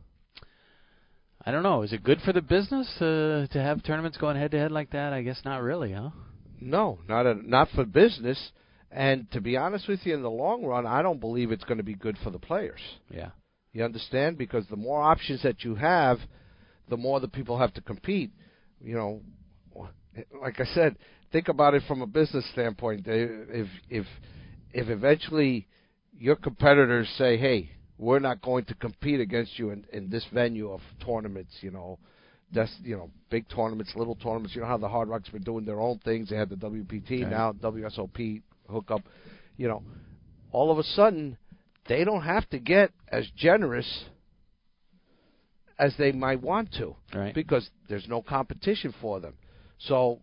I 1.45 1.51
don't 1.51 1.63
know. 1.63 1.83
Is 1.83 1.93
it 1.93 2.03
good 2.03 2.21
for 2.23 2.33
the 2.33 2.43
business 2.43 2.89
uh, 3.01 3.47
to 3.53 3.61
have 3.61 3.83
tournaments 3.83 4.19
going 4.19 4.37
head 4.37 4.51
to 4.51 4.59
head 4.59 4.73
like 4.73 4.91
that? 4.91 5.13
I 5.13 5.23
guess 5.23 5.41
not 5.45 5.63
really, 5.63 5.93
huh? 5.93 6.11
No, 6.61 6.99
not 7.09 7.27
a, 7.27 7.35
not 7.35 7.69
for 7.75 7.85
business. 7.85 8.39
And 8.91 9.31
to 9.33 9.41
be 9.41 9.57
honest 9.57 9.87
with 9.87 10.01
you, 10.05 10.15
in 10.15 10.23
the 10.23 10.31
long 10.31 10.65
run, 10.65 10.87
I 10.87 11.03
don't 11.03 11.21
believe 11.21 11.53
it's 11.53 11.65
going 11.65 11.79
to 11.79 11.85
be 11.85 11.95
good 11.95 12.17
for 12.25 12.31
the 12.31 12.39
players. 12.39 12.81
Yeah. 13.11 13.31
You 13.73 13.85
understand? 13.85 14.39
Because 14.39 14.65
the 14.69 14.77
more 14.77 15.03
options 15.03 15.43
that 15.43 15.63
you 15.63 15.75
have, 15.75 16.19
the 16.89 16.97
more 16.97 17.21
the 17.21 17.29
people 17.29 17.59
have 17.59 17.75
to 17.75 17.81
compete. 17.81 18.33
You 18.81 18.95
know, 18.95 19.21
like 20.41 20.59
I 20.61 20.65
said, 20.75 20.97
think 21.33 21.49
about 21.49 21.75
it 21.75 21.83
from 21.87 22.03
a 22.03 22.07
business 22.07 22.45
standpoint. 22.53 23.07
If 23.07 23.69
if 23.89 24.07
if 24.73 24.89
eventually 24.89 25.67
your 26.19 26.37
competitors 26.37 27.09
say, 27.19 27.37
"Hey, 27.37 27.71
we're 27.99 28.21
not 28.21 28.41
going 28.41 28.65
to 28.67 28.75
compete 28.75 29.21
against 29.21 29.59
you 29.59 29.71
in, 29.71 29.85
in 29.93 30.09
this 30.09 30.25
venue 30.33 30.71
of 30.71 30.81
tournaments," 31.05 31.53
you 31.61 31.71
know, 31.71 31.99
that's 32.53 32.75
you 32.83 32.97
know 32.97 33.11
big 33.31 33.49
tournaments, 33.49 33.93
little 33.97 34.15
tournaments. 34.15 34.55
You 34.55 34.63
know 34.63 34.69
how 34.69 34.79
the 34.79 34.89
Hard 34.89 35.09
Rock's 35.09 35.29
been 35.29 35.43
doing 35.43 35.65
their 35.65 35.81
own 35.81 35.99
things. 35.99 36.31
They 36.31 36.37
had 36.37 36.49
the 36.49 36.57
WPT 36.57 37.23
Right. 37.23 37.31
now 37.31 37.53
WSOP 37.53 38.43
hookup. 38.71 39.03
You 39.57 39.69
know, 39.69 39.83
all 40.53 40.71
of 40.71 40.79
a 40.79 40.85
sudden 40.85 41.37
they 41.89 42.05
don't 42.05 42.23
have 42.23 42.49
to 42.51 42.59
get 42.59 42.93
as 43.09 43.27
generous 43.37 44.05
as 45.79 45.95
they 45.97 46.13
might 46.13 46.43
want 46.43 46.73
to 46.73 46.95
Right. 47.15 47.35
because 47.35 47.69
there's 47.89 48.09
no 48.09 48.21
competition 48.21 48.93
for 49.01 49.21
them. 49.21 49.35
So 49.79 50.21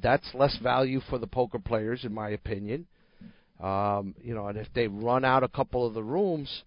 that's 0.00 0.32
less 0.34 0.56
value 0.58 1.00
for 1.00 1.18
the 1.18 1.26
poker 1.26 1.58
players, 1.58 2.04
in 2.04 2.14
my 2.14 2.30
opinion. 2.30 2.86
Um, 3.60 4.14
you 4.22 4.34
know, 4.34 4.48
and 4.48 4.58
if 4.58 4.68
they 4.74 4.88
run 4.88 5.24
out 5.24 5.42
a 5.42 5.48
couple 5.48 5.86
of 5.86 5.94
the 5.94 6.02
rooms 6.02 6.62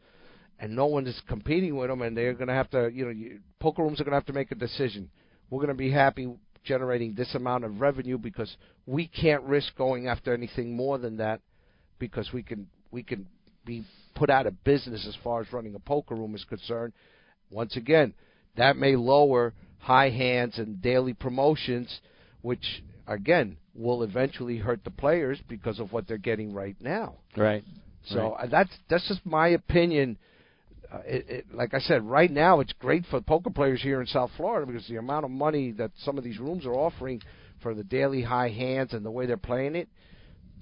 and 0.59 0.75
no 0.75 0.85
one 0.85 1.05
is 1.07 1.19
competing 1.27 1.75
with 1.75 1.89
them, 1.89 2.01
and 2.01 2.15
they're 2.15 2.33
going 2.33 2.47
to 2.47 2.53
have 2.53 2.69
to, 2.71 2.89
you 2.93 3.05
know, 3.05 3.11
you, 3.11 3.39
poker 3.59 3.83
rooms 3.83 3.99
are 3.99 4.03
going 4.03 4.11
to 4.13 4.17
have 4.17 4.25
to 4.27 4.33
make 4.33 4.51
a 4.51 4.55
decision. 4.55 5.09
We're 5.49 5.59
going 5.59 5.69
to 5.69 5.73
be 5.75 5.91
happy 5.91 6.33
generating 6.63 7.13
this 7.13 7.35
amount 7.35 7.63
of 7.63 7.79
revenue 7.79 8.17
because 8.17 8.55
we 8.85 9.07
can't 9.07 9.43
risk 9.43 9.75
going 9.77 10.07
after 10.07 10.33
anything 10.33 10.75
more 10.75 10.97
than 10.97 11.17
that 11.17 11.41
because 11.99 12.31
we 12.33 12.41
can 12.43 12.67
we 12.91 13.03
can 13.03 13.27
be 13.65 13.83
put 14.15 14.29
out 14.29 14.47
of 14.47 14.63
business 14.63 15.05
as 15.07 15.15
far 15.23 15.41
as 15.41 15.51
running 15.53 15.75
a 15.75 15.79
poker 15.79 16.15
room 16.15 16.33
is 16.35 16.43
concerned. 16.45 16.93
Once 17.51 17.75
again, 17.75 18.13
that 18.57 18.77
may 18.77 18.95
lower 18.95 19.53
high 19.79 20.09
hands 20.09 20.57
and 20.57 20.81
daily 20.81 21.13
promotions, 21.13 21.99
which 22.41 22.83
again 23.07 23.57
will 23.75 24.03
eventually 24.03 24.57
hurt 24.57 24.83
the 24.83 24.91
players 24.91 25.39
because 25.47 25.79
of 25.79 25.91
what 25.91 26.07
they're 26.07 26.17
getting 26.17 26.53
right 26.53 26.75
now. 26.79 27.15
Right. 27.35 27.63
So 28.05 28.31
Right. 28.33 28.45
uh, 28.45 28.47
that's 28.47 28.71
that's 28.89 29.07
just 29.07 29.25
my 29.25 29.49
opinion. 29.49 30.17
Uh, 30.91 30.99
it, 31.05 31.25
it, 31.29 31.45
like 31.53 31.73
I 31.73 31.79
said, 31.79 32.03
right 32.03 32.31
now 32.31 32.59
it's 32.59 32.73
great 32.73 33.05
for 33.09 33.21
poker 33.21 33.49
players 33.49 33.81
here 33.81 34.01
in 34.01 34.07
South 34.07 34.31
Florida 34.37 34.65
because 34.65 34.87
the 34.87 34.97
amount 34.97 35.25
of 35.25 35.31
money 35.31 35.71
that 35.73 35.91
some 35.97 36.17
of 36.17 36.23
these 36.23 36.39
rooms 36.39 36.65
are 36.65 36.73
offering 36.73 37.21
for 37.61 37.73
the 37.73 37.83
daily 37.83 38.21
high 38.21 38.49
hands 38.49 38.93
and 38.93 39.05
the 39.05 39.11
way 39.11 39.25
they're 39.25 39.37
playing 39.37 39.75
it. 39.75 39.89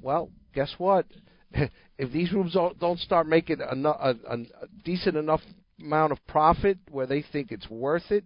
Well, 0.02 0.30
guess 0.54 0.74
what? 0.78 1.06
if 1.98 2.12
these 2.12 2.32
rooms 2.32 2.54
don't, 2.54 2.80
don't 2.80 3.00
start 3.00 3.28
making 3.28 3.60
a, 3.62 3.76
a, 3.76 4.16
a 4.30 4.38
decent 4.84 5.18
enough 5.18 5.42
amount 5.80 6.12
of 6.12 6.26
profit 6.28 6.78
where 6.92 7.08
they 7.08 7.24
think 7.32 7.52
it's 7.52 7.70
worth 7.70 8.10
it 8.12 8.24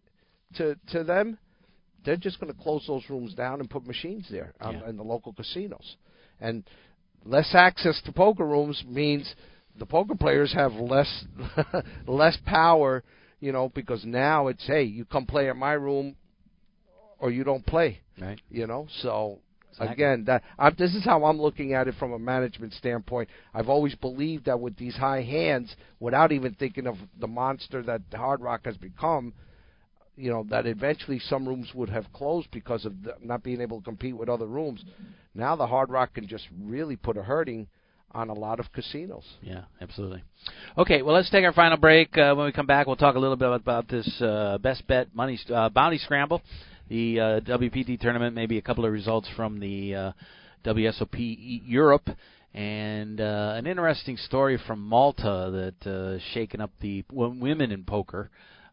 to 0.56 0.76
to 0.91 1.04
them, 1.04 1.38
they're 2.06 2.18
just 2.18 2.39
going 2.39 2.54
to 2.54 2.60
close 2.60 2.84
those 2.88 3.04
rooms 3.10 3.34
down 3.34 3.60
and 3.60 3.70
put 3.70 3.86
machines 3.86 4.28
there 4.30 4.54
um, 4.62 4.76
Yeah. 4.76 4.89
in 4.89 4.98
the 4.98 5.04
local 5.04 5.34
casinos. 5.34 5.98
And 6.39 6.64
less 7.26 7.54
access 7.54 8.02
to 8.06 8.12
poker 8.12 8.45
rooms 8.45 8.84
means 8.88 9.34
the 9.80 9.86
poker 9.86 10.15
players 10.15 10.53
have 10.53 10.73
less 10.73 11.25
less 12.07 12.38
power, 12.45 13.03
you 13.39 13.51
know, 13.51 13.69
because 13.69 14.03
now 14.05 14.47
it's 14.47 14.65
hey, 14.65 14.84
you 14.84 15.05
come 15.05 15.25
play 15.25 15.49
at 15.49 15.55
my 15.55 15.73
room 15.73 16.15
or 17.19 17.32
you 17.32 17.43
don't 17.43 17.65
play, 17.65 17.99
Right. 18.19 18.39
you 18.49 18.67
know. 18.67 18.88
So 19.01 19.39
Exactly. 19.71 19.93
again, 19.93 20.23
that 20.25 20.43
I'm, 20.57 20.75
this 20.78 20.95
is 20.95 21.03
how 21.05 21.23
I'm 21.25 21.39
looking 21.39 21.73
at 21.73 21.88
it 21.88 21.95
from 21.99 22.11
a 22.13 22.19
management 22.19 22.73
standpoint. 22.73 23.30
I've 23.53 23.69
always 23.69 23.93
believed 23.95 24.45
that 24.45 24.59
with 24.59 24.75
these 24.75 24.95
high 24.95 25.21
hands, 25.21 25.75
without 25.99 26.32
even 26.32 26.53
thinking 26.55 26.88
of 26.88 26.95
the 27.19 27.28
monster 27.28 27.84
that 27.84 28.01
Hard 28.13 28.41
Rock 28.41 28.61
has 28.65 28.75
become, 28.78 29.34
you 30.15 30.32
know, 30.32 30.45
that 30.49 30.65
eventually 30.65 31.19
some 31.19 31.47
rooms 31.47 31.69
would 31.75 31.89
have 31.89 32.11
closed 32.11 32.49
because 32.51 32.86
of 32.86 33.03
the, 33.03 33.13
not 33.21 33.43
being 33.43 33.61
able 33.61 33.80
to 33.80 33.84
compete 33.86 34.17
with 34.17 34.30
other 34.30 34.47
rooms. 34.47 34.84
Now 35.36 35.55
the 35.55 35.67
Hard 35.67 35.91
Rock 35.91 36.15
can 36.15 36.28
just 36.28 36.47
really 36.59 36.95
put 36.95 37.17
a 37.17 37.21
hurting 37.21 37.67
on 38.12 38.30
a 38.30 38.34
lot 38.34 38.60
of 38.60 38.72
casinos. 38.74 39.24
Yeah, 39.41 39.64
absolutely. 39.82 40.24
Okay, 40.78 41.01
well, 41.01 41.16
let's 41.16 41.30
take 41.30 41.43
our 41.43 41.53
final 41.53 41.78
break. 41.78 42.18
Uh, 42.18 42.34
when 42.36 42.45
we 42.45 42.51
come 42.51 42.66
back, 42.66 42.88
we'll 42.88 42.95
talk 42.95 43.16
a 43.16 43.20
little 43.20 43.36
bit 43.36 43.51
about 43.51 43.88
this 43.89 44.22
uh, 44.22 44.58
best 44.60 44.86
bet 44.88 45.14
money 45.14 45.39
uh, 45.53 45.70
bounty 45.70 45.97
scramble, 45.97 46.41
the 46.89 47.20
uh, 47.20 47.39
WPT 47.41 47.99
tournament, 47.99 48.36
maybe 48.36 48.58
a 48.58 48.62
couple 48.62 48.86
of 48.86 48.91
results 48.91 49.28
from 49.36 49.60
the 49.60 49.95
uh, 49.95 50.12
WSOP 50.66 51.62
Europe, 51.66 52.10
and 52.53 53.22
uh, 53.22 53.53
an 53.55 53.68
interesting 53.68 54.18
story 54.18 54.60
from 54.66 54.80
Malta 54.80 55.74
that 55.84 55.89
uh, 55.89 56.20
shaken 56.34 56.62
up 56.62 56.72
the 56.82 57.03
w- 57.10 57.39
women 57.39 57.72
in 57.72 57.84
poker. 57.84 58.30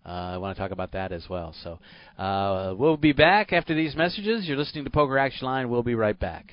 Uh, 0.06 0.08
I 0.34 0.36
want 0.36 0.54
to 0.54 0.62
talk 0.62 0.70
about 0.70 0.92
that 0.92 1.12
as 1.12 1.24
well. 1.30 1.54
So 1.62 1.78
uh, 2.22 2.74
we'll 2.76 2.98
be 2.98 3.12
back 3.12 3.52
after 3.52 3.74
these 3.74 3.96
messages. 3.96 4.46
You're 4.46 4.58
listening 4.58 4.84
to 4.84 4.90
Poker 4.90 5.18
Action 5.18 5.46
Line. 5.46 5.70
We'll 5.70 5.82
be 5.82 5.94
right 5.94 6.18
back. 6.18 6.52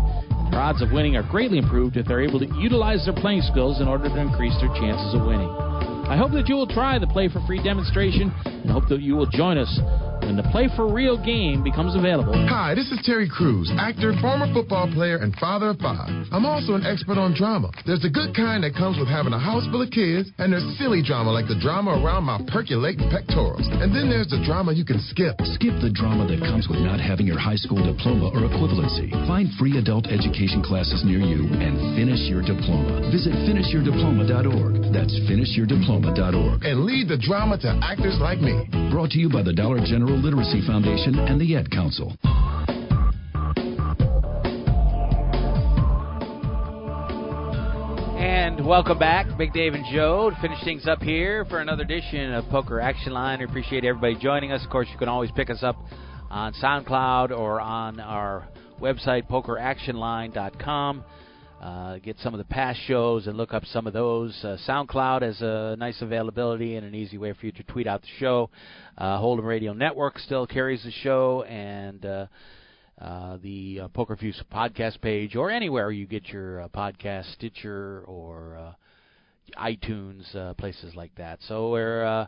Their 0.51 0.61
odds 0.61 0.81
of 0.81 0.93
winning 0.93 1.17
are 1.17 1.23
greatly 1.23 1.57
improved 1.57 1.97
if 1.97 2.05
they're 2.05 2.23
able 2.23 2.39
to 2.39 2.47
utilize 2.55 3.03
their 3.03 3.15
playing 3.15 3.41
skills 3.41 3.81
in 3.81 3.89
order 3.89 4.07
to 4.07 4.17
increase 4.19 4.57
their 4.61 4.73
chances 4.79 5.13
of 5.15 5.25
winning. 5.25 5.72
I 6.05 6.17
hope 6.17 6.31
that 6.33 6.49
you 6.49 6.55
will 6.55 6.67
try 6.67 6.99
the 6.99 7.07
Play 7.07 7.29
for 7.29 7.39
Free 7.47 7.63
demonstration. 7.63 8.31
And 8.45 8.69
hope 8.69 8.87
that 8.89 9.01
you 9.01 9.15
will 9.15 9.25
join 9.25 9.57
us 9.57 10.12
when 10.25 10.35
the 10.35 10.47
Play 10.49 10.69
for 10.75 10.87
Real 10.87 11.19
game 11.19 11.63
becomes 11.63 11.95
available. 11.95 12.33
Hi, 12.47 12.73
this 12.73 12.87
is 12.91 12.99
Terry 13.03 13.27
Crews, 13.27 13.71
actor, 13.77 14.13
former 14.21 14.47
football 14.53 14.87
player, 14.87 15.17
and 15.17 15.35
father 15.35 15.75
of 15.75 15.79
five. 15.79 16.07
I'm 16.31 16.45
also 16.45 16.75
an 16.75 16.85
expert 16.85 17.19
on 17.19 17.35
drama. 17.35 17.71
There's 17.85 18.01
the 18.01 18.09
good 18.09 18.35
kind 18.35 18.63
that 18.63 18.73
comes 18.73 18.97
with 18.97 19.07
having 19.07 19.33
a 19.33 19.39
house 19.39 19.67
full 19.67 19.83
of 19.83 19.91
kids, 19.91 20.31
and 20.39 20.53
there's 20.53 20.63
silly 20.79 21.03
drama 21.03 21.31
like 21.31 21.47
the 21.51 21.59
drama 21.59 21.99
around 21.99 22.23
my 22.23 22.39
percolating 22.47 23.09
pectorals. 23.11 23.67
And 23.67 23.91
then 23.91 24.07
there's 24.07 24.31
the 24.31 24.39
drama 24.47 24.71
you 24.71 24.85
can 24.87 25.03
skip. 25.11 25.35
Skip 25.59 25.75
the 25.83 25.91
drama 25.91 26.23
that 26.31 26.39
comes 26.39 26.71
with 26.71 26.79
not 26.79 27.03
having 27.03 27.27
your 27.27 27.39
high 27.39 27.59
school 27.59 27.83
diploma 27.83 28.31
or 28.31 28.47
equivalency. 28.47 29.11
Find 29.27 29.51
free 29.59 29.75
adult 29.77 30.07
education 30.07 30.63
classes 30.63 31.03
near 31.03 31.19
you 31.19 31.51
and 31.59 31.75
finish 31.99 32.23
your 32.31 32.41
diploma. 32.41 33.11
Visit 33.11 33.35
finishyourdiploma.org. 33.43 34.93
That's 34.95 35.13
finishyourdiploma.org. 35.27 36.63
And 36.63 36.87
lead 36.87 37.11
the 37.11 37.19
drama 37.19 37.57
to 37.59 37.69
actors 37.83 38.17
like 38.23 38.39
me. 38.39 38.69
Brought 38.89 39.11
to 39.11 39.19
you 39.19 39.27
by 39.27 39.43
the 39.43 39.53
Dollar 39.53 39.81
General 39.83 40.12
Literacy 40.15 40.65
Foundation 40.65 41.17
and 41.19 41.39
the 41.39 41.55
Ad 41.55 41.69
Council. 41.71 42.15
And 48.17 48.65
welcome 48.65 48.99
back, 48.99 49.37
Big 49.37 49.51
Dave 49.53 49.73
and 49.73 49.83
Joe, 49.91 50.29
to 50.29 50.35
finish 50.41 50.63
things 50.63 50.87
up 50.87 51.01
here 51.01 51.45
for 51.45 51.59
another 51.59 51.83
edition 51.83 52.33
of 52.33 52.45
Poker 52.49 52.79
Action 52.79 53.13
Line. 53.13 53.39
We 53.39 53.45
appreciate 53.45 53.83
everybody 53.83 54.15
joining 54.15 54.51
us. 54.51 54.63
Of 54.63 54.69
course, 54.69 54.87
you 54.91 54.97
can 54.97 55.09
always 55.09 55.31
pick 55.31 55.49
us 55.49 55.63
up 55.63 55.75
on 56.29 56.53
SoundCloud 56.53 57.31
or 57.31 57.59
on 57.59 57.99
our 57.99 58.47
website, 58.79 59.27
pokeractionline.com. 59.27 61.03
Uh, 61.63 61.97
get 61.99 62.19
some 62.19 62.33
of 62.33 62.39
the 62.39 62.43
past 62.43 62.77
shows 62.87 63.25
and 63.25 63.37
look 63.37 63.53
up 63.53 63.63
some 63.67 63.87
of 63.87 63.93
those. 63.93 64.37
Uh, 64.43 64.57
SoundCloud 64.67 65.21
has 65.21 65.41
a 65.41 65.77
nice 65.79 66.01
availability 66.01 66.75
and 66.75 66.85
an 66.85 66.93
easy 66.93 67.17
way 67.17 67.31
for 67.31 67.45
you 67.45 67.53
to 67.53 67.63
tweet 67.63 67.87
out 67.87 68.01
the 68.01 68.07
show. 68.19 68.49
Uh, 68.97 69.17
Hold'em 69.17 69.45
Radio 69.45 69.71
Network 69.71 70.19
still 70.19 70.45
carries 70.45 70.83
the 70.83 70.91
show, 70.91 71.43
and 71.43 72.05
uh, 72.05 72.25
uh, 72.99 73.37
the 73.41 73.79
uh, 73.83 73.87
Poker 73.87 74.17
Fuse 74.17 74.43
podcast 74.51 74.99
page, 74.99 75.37
or 75.37 75.49
anywhere 75.49 75.89
you 75.89 76.05
get 76.05 76.27
your 76.27 76.63
uh, 76.63 76.67
podcast, 76.67 77.31
Stitcher 77.35 78.03
or 78.07 78.57
uh, 78.57 78.73
iTunes, 79.57 80.35
uh, 80.35 80.53
places 80.55 80.93
like 80.95 81.15
that. 81.15 81.39
So 81.47 81.69
we're 81.69 82.03
uh, 82.03 82.25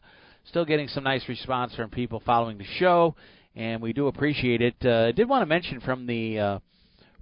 still 0.47 0.63
getting 0.63 0.87
some 0.87 1.03
nice 1.03 1.27
response 1.27 1.75
from 1.75 1.89
people 1.89 2.21
following 2.25 2.57
the 2.57 2.65
show, 2.79 3.15
and 3.53 3.81
we 3.81 3.91
do 3.91 4.07
appreciate 4.07 4.61
it. 4.61 4.75
Uh, 4.81 5.07
I 5.07 5.11
did 5.11 5.27
want 5.27 5.41
to 5.41 5.45
mention 5.45 5.81
from 5.81 6.07
the 6.07 6.39
uh, 6.39 6.59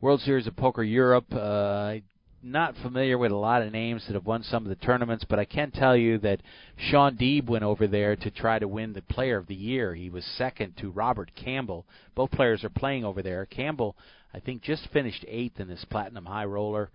World 0.03 0.19
Series 0.19 0.47
of 0.47 0.57
Poker 0.57 0.83
Europe. 0.83 1.33
Uh, 1.33 1.95
not 2.43 2.75
familiar 2.83 3.17
with 3.17 3.31
a 3.31 3.37
lot 3.37 3.61
of 3.61 3.71
names 3.71 4.03
that 4.05 4.15
have 4.15 4.25
won 4.25 4.43
some 4.43 4.63
of 4.63 4.69
the 4.69 4.85
tournaments, 4.85 5.23
but 5.29 5.39
I 5.39 5.45
can 5.45 5.71
tell 5.71 5.95
you 5.95 6.17
that 6.17 6.41
Shaun 6.75 7.15
Deeb 7.15 7.47
went 7.47 7.63
over 7.63 7.87
there 7.87 8.17
to 8.17 8.29
try 8.29 8.59
to 8.59 8.67
win 8.67 8.91
the 8.91 9.01
Player 9.01 9.37
of 9.37 9.47
the 9.47 9.55
Year. 9.55 9.95
He 9.95 10.09
was 10.09 10.25
second 10.37 10.75
to 10.81 10.91
Robert 10.91 11.31
Campbell. 11.35 11.85
Both 12.15 12.31
players 12.31 12.65
are 12.65 12.69
playing 12.69 13.05
over 13.05 13.21
there. 13.21 13.45
Campbell, 13.45 13.95
I 14.33 14.41
think, 14.41 14.61
just 14.61 14.89
finished 14.91 15.23
eighth 15.25 15.61
in 15.61 15.69
this 15.69 15.85
Platinum 15.89 16.25
High 16.25 16.43
Roller. 16.43 16.89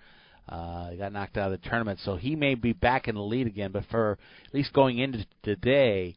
Uh, 0.46 0.92
got 0.92 1.14
knocked 1.14 1.38
out 1.38 1.50
of 1.50 1.58
the 1.58 1.66
tournament, 1.66 2.00
so 2.04 2.16
he 2.16 2.36
may 2.36 2.56
be 2.56 2.74
back 2.74 3.08
in 3.08 3.14
the 3.14 3.22
lead 3.22 3.46
again. 3.46 3.72
But 3.72 3.84
for 3.90 4.18
at 4.46 4.54
least 4.54 4.74
going 4.74 4.98
into 4.98 5.24
today, 5.42 6.14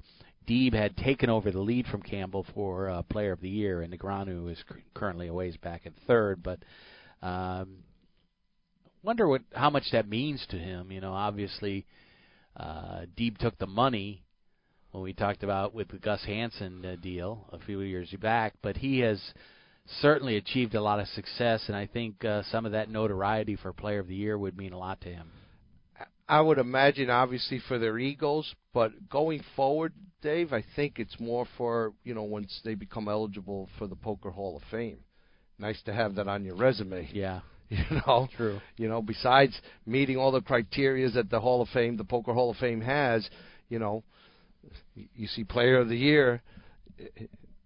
Deeb 0.47 0.73
had 0.73 0.97
taken 0.97 1.29
over 1.29 1.51
the 1.51 1.59
lead 1.59 1.85
from 1.87 2.01
Campbell 2.01 2.45
for 2.53 2.89
uh, 2.89 3.01
Player 3.03 3.31
of 3.31 3.41
the 3.41 3.49
Year, 3.49 3.81
and 3.81 3.93
Negreanu 3.93 4.51
is 4.51 4.57
c- 4.57 4.81
currently 4.93 5.27
a 5.27 5.33
ways 5.33 5.55
back 5.57 5.85
in 5.85 5.93
third. 6.07 6.41
But 6.41 6.59
um, 7.21 7.77
wonder 9.03 9.27
what 9.27 9.41
how 9.53 9.69
much 9.69 9.85
that 9.91 10.07
means 10.07 10.45
to 10.49 10.57
him. 10.57 10.91
You 10.91 11.01
know, 11.01 11.13
obviously, 11.13 11.85
uh, 12.57 13.01
Deeb 13.17 13.37
took 13.37 13.57
the 13.59 13.67
money 13.67 14.23
when 14.91 15.03
we 15.03 15.13
talked 15.13 15.43
about 15.43 15.73
with 15.73 15.89
the 15.89 15.99
Gus 15.99 16.23
Hansen 16.25 16.85
uh, 16.85 16.95
deal 17.01 17.47
a 17.51 17.59
few 17.59 17.81
years 17.81 18.13
back, 18.19 18.53
but 18.61 18.77
he 18.77 18.99
has 18.99 19.21
certainly 20.01 20.37
achieved 20.37 20.75
a 20.75 20.81
lot 20.81 20.99
of 20.99 21.07
success, 21.09 21.63
and 21.67 21.75
I 21.75 21.87
think 21.87 22.23
uh, 22.25 22.43
some 22.51 22.65
of 22.65 22.73
that 22.73 22.89
notoriety 22.89 23.55
for 23.55 23.73
Player 23.73 23.99
of 23.99 24.07
the 24.07 24.15
Year 24.15 24.37
would 24.37 24.57
mean 24.57 24.73
a 24.73 24.77
lot 24.77 25.01
to 25.01 25.09
him. 25.09 25.31
I 26.31 26.39
would 26.39 26.59
imagine, 26.59 27.09
obviously, 27.09 27.59
for 27.67 27.77
their 27.77 27.99
egos, 27.99 28.55
but 28.73 29.09
going 29.09 29.43
forward, 29.53 29.91
Dave, 30.21 30.53
I 30.53 30.63
think 30.77 30.97
it's 30.97 31.19
more 31.19 31.45
for 31.57 31.91
you 32.05 32.13
know 32.13 32.23
once 32.23 32.61
they 32.63 32.73
become 32.73 33.09
eligible 33.09 33.67
for 33.77 33.85
the 33.85 33.97
Poker 33.97 34.29
Hall 34.29 34.55
of 34.55 34.63
Fame. 34.71 34.99
Nice 35.59 35.81
to 35.83 35.93
have 35.93 36.15
that 36.15 36.29
on 36.29 36.45
your 36.45 36.55
resume. 36.55 37.09
Yeah. 37.13 37.41
You 37.69 38.01
know, 38.05 38.27
True. 38.35 38.59
You 38.75 38.89
know, 38.89 39.01
besides 39.01 39.57
meeting 39.85 40.17
all 40.17 40.31
the 40.31 40.41
criteria 40.41 41.09
that 41.11 41.29
the 41.29 41.39
Hall 41.39 41.61
of 41.61 41.69
Fame, 41.69 41.95
the 41.95 42.03
Poker 42.03 42.33
Hall 42.33 42.51
of 42.51 42.57
Fame 42.57 42.81
has, 42.81 43.29
you 43.69 43.79
know, 43.79 44.03
you 44.93 45.27
see 45.27 45.45
Player 45.45 45.79
of 45.79 45.87
the 45.87 45.95
Year. 45.97 46.41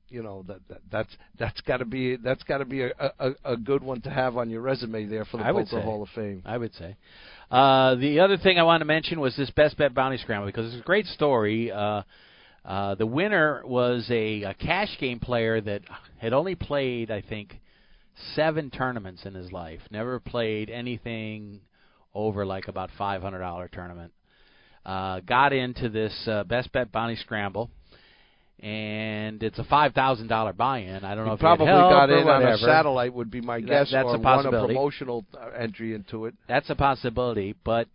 You 0.09 0.21
know 0.21 0.43
that, 0.47 0.59
that 0.69 0.81
that's 0.91 1.17
that's 1.39 1.61
got 1.61 1.77
to 1.77 1.85
be 1.85 2.15
that's 2.17 2.43
got 2.43 2.59
to 2.59 2.65
be 2.65 2.81
a, 2.83 2.91
a 3.19 3.31
a 3.43 3.57
good 3.57 3.83
one 3.83 4.01
to 4.01 4.09
have 4.09 4.37
on 4.37 4.49
your 4.49 4.61
resume 4.61 5.05
there 5.05 5.25
for 5.25 5.37
the 5.37 5.43
I 5.43 5.51
Poker. 5.51 5.81
Hall 5.81 6.03
of 6.03 6.09
Fame. 6.15 6.43
I 6.45 6.57
would 6.57 6.73
say. 6.75 6.97
Uh, 7.49 7.95
the 7.95 8.19
other 8.19 8.37
thing 8.37 8.57
I 8.59 8.63
wanted 8.63 8.79
to 8.79 8.85
mention 8.85 9.19
was 9.19 9.35
this 9.35 9.51
best 9.51 9.77
bet 9.77 9.93
bounty 9.93 10.17
scramble 10.17 10.47
because 10.47 10.73
it's 10.73 10.81
a 10.81 10.85
great 10.85 11.05
story. 11.07 11.71
Uh, 11.71 12.01
uh, 12.63 12.95
the 12.95 13.05
winner 13.05 13.61
was 13.65 14.07
a, 14.09 14.43
a 14.43 14.53
cash 14.55 14.89
game 14.99 15.19
player 15.19 15.61
that 15.61 15.81
had 16.17 16.33
only 16.33 16.55
played, 16.55 17.11
I 17.11 17.21
think, 17.21 17.59
seven 18.33 18.71
tournaments 18.71 19.25
in 19.25 19.35
his 19.35 19.51
life. 19.51 19.81
Never 19.91 20.19
played 20.19 20.69
anything 20.69 21.61
over 22.13 22.45
like 22.45 22.67
about 22.67 22.89
five 22.97 23.21
hundred 23.21 23.39
dollar 23.39 23.67
tournament. 23.67 24.13
Uh, 24.85 25.19
got 25.19 25.53
into 25.53 25.89
this 25.89 26.27
uh, 26.27 26.43
best 26.43 26.71
bet 26.71 26.91
bounty 26.91 27.15
scramble, 27.15 27.69
and 28.59 29.43
it's 29.43 29.59
a 29.59 29.63
five 29.65 29.93
thousand 29.93 30.27
dollar 30.27 30.53
buy-in. 30.53 31.03
I 31.03 31.15
don't 31.15 31.25
know 31.25 31.31
He 31.31 31.35
if 31.35 31.39
probably 31.39 31.65
he 31.67 31.71
had 31.71 31.77
help 31.79 31.91
got 31.91 32.09
in 32.09 32.27
on 32.27 32.43
a 32.43 32.57
satellite 32.57 33.13
would 33.13 33.29
be 33.29 33.41
my 33.41 33.59
That- 33.59 33.67
guess, 33.67 33.91
that's 33.91 34.05
or 34.07 34.15
a 34.15 34.19
won 34.19 34.45
a 34.45 34.49
promotional 34.51 35.25
entry 35.57 35.93
into 35.93 36.25
it. 36.25 36.35
That's 36.47 36.69
a 36.69 36.75
possibility, 36.75 37.55
but 37.63 37.87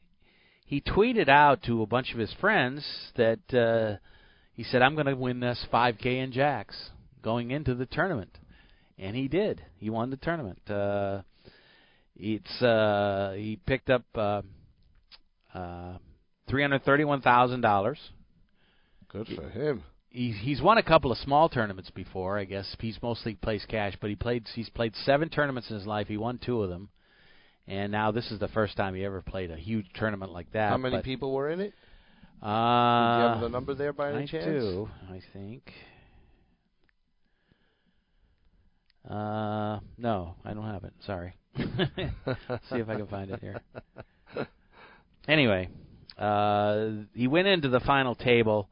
he 0.67 0.81
tweeted 0.81 1.29
out 1.29 1.63
to 1.65 1.83
a 1.83 1.87
bunch 1.87 2.13
of 2.13 2.19
his 2.19 2.33
friends 2.41 2.87
that 3.17 3.41
uh, 3.55 3.97
he 4.55 4.63
said, 4.65 4.83
"I'm 4.83 4.95
going 4.95 5.07
to 5.07 5.17
win 5.17 5.41
this 5.41 5.65
5K 5.73 6.23
in 6.23 6.33
jacks 6.33 6.91
going 7.23 7.51
into 7.51 7.75
the 7.75 7.87
tournament," 7.87 8.39
and 8.99 9.17
he 9.17 9.29
did. 9.29 9.63
He 9.79 9.91
won 9.91 10.11
the 10.11 10.17
tournament. 10.17 10.61
Uh, 10.71 11.23
it's 12.17 12.63
uh, 12.63 13.33
he 13.37 13.59
picked 13.67 13.89
up 13.91 14.05
uh, 14.15 14.43
uh, 15.55 15.97
three 16.49 16.63
hundred 16.63 16.85
thirty-one 16.85 17.23
thousand 17.23 17.63
dollars. 17.63 17.99
Good 19.09 19.27
for 19.35 19.49
him. 19.49 19.83
He, 20.11 20.33
he's 20.33 20.61
won 20.61 20.77
a 20.77 20.83
couple 20.83 21.13
of 21.13 21.19
small 21.19 21.49
tournaments 21.49 21.91
before. 21.91 22.37
I 22.39 22.45
guess 22.45 22.77
he's 22.81 22.99
mostly 23.01 23.35
plays 23.35 23.65
cash, 23.69 23.95
but 24.01 24.11
he 24.11 24.17
played. 24.17 24.47
He's 24.55 24.69
played 24.69 24.95
seven 25.05 25.29
tournaments 25.29 25.71
in 25.71 25.77
his 25.77 25.87
life. 25.87 26.09
He 26.09 26.17
won 26.17 26.39
two 26.45 26.63
of 26.63 26.69
them, 26.69 26.89
and 27.69 27.93
now 27.93 28.11
this 28.11 28.31
is 28.33 28.41
the 28.41 28.49
first 28.49 28.77
time 28.77 28.95
he 28.95 29.05
ever 29.05 29.23
played 29.23 29.51
a 29.51 29.57
huge 29.57 29.87
tournament 29.95 30.33
like 30.33 30.53
that. 30.53 30.71
How 30.71 30.79
many 30.79 30.97
but, 30.97 31.05
people 31.05 31.33
were 31.33 31.49
in 31.49 31.61
it? 31.61 31.73
Uh, 32.43 33.17
Do 33.17 33.23
you 33.23 33.29
have 33.29 33.41
the 33.41 33.49
number 33.51 33.75
there 33.75 33.93
by 33.93 34.13
any 34.13 34.25
I 34.25 34.27
chance? 34.27 34.45
do. 34.45 34.89
I 35.09 35.21
think. 35.33 35.73
Uh, 39.09 39.79
no, 39.97 40.35
I 40.45 40.53
don't 40.55 40.67
have 40.67 40.85
it. 40.85 40.93
Sorry. 41.07 41.35
See 41.57 42.77
if 42.77 42.89
I 42.89 42.97
can 42.97 43.07
find 43.07 43.31
it 43.31 43.41
here. 43.41 43.61
Anyway, 45.29 45.69
uh, 46.19 46.89
he 47.15 47.29
went 47.29 47.47
into 47.47 47.69
the 47.69 47.79
final 47.81 48.15
table, 48.15 48.69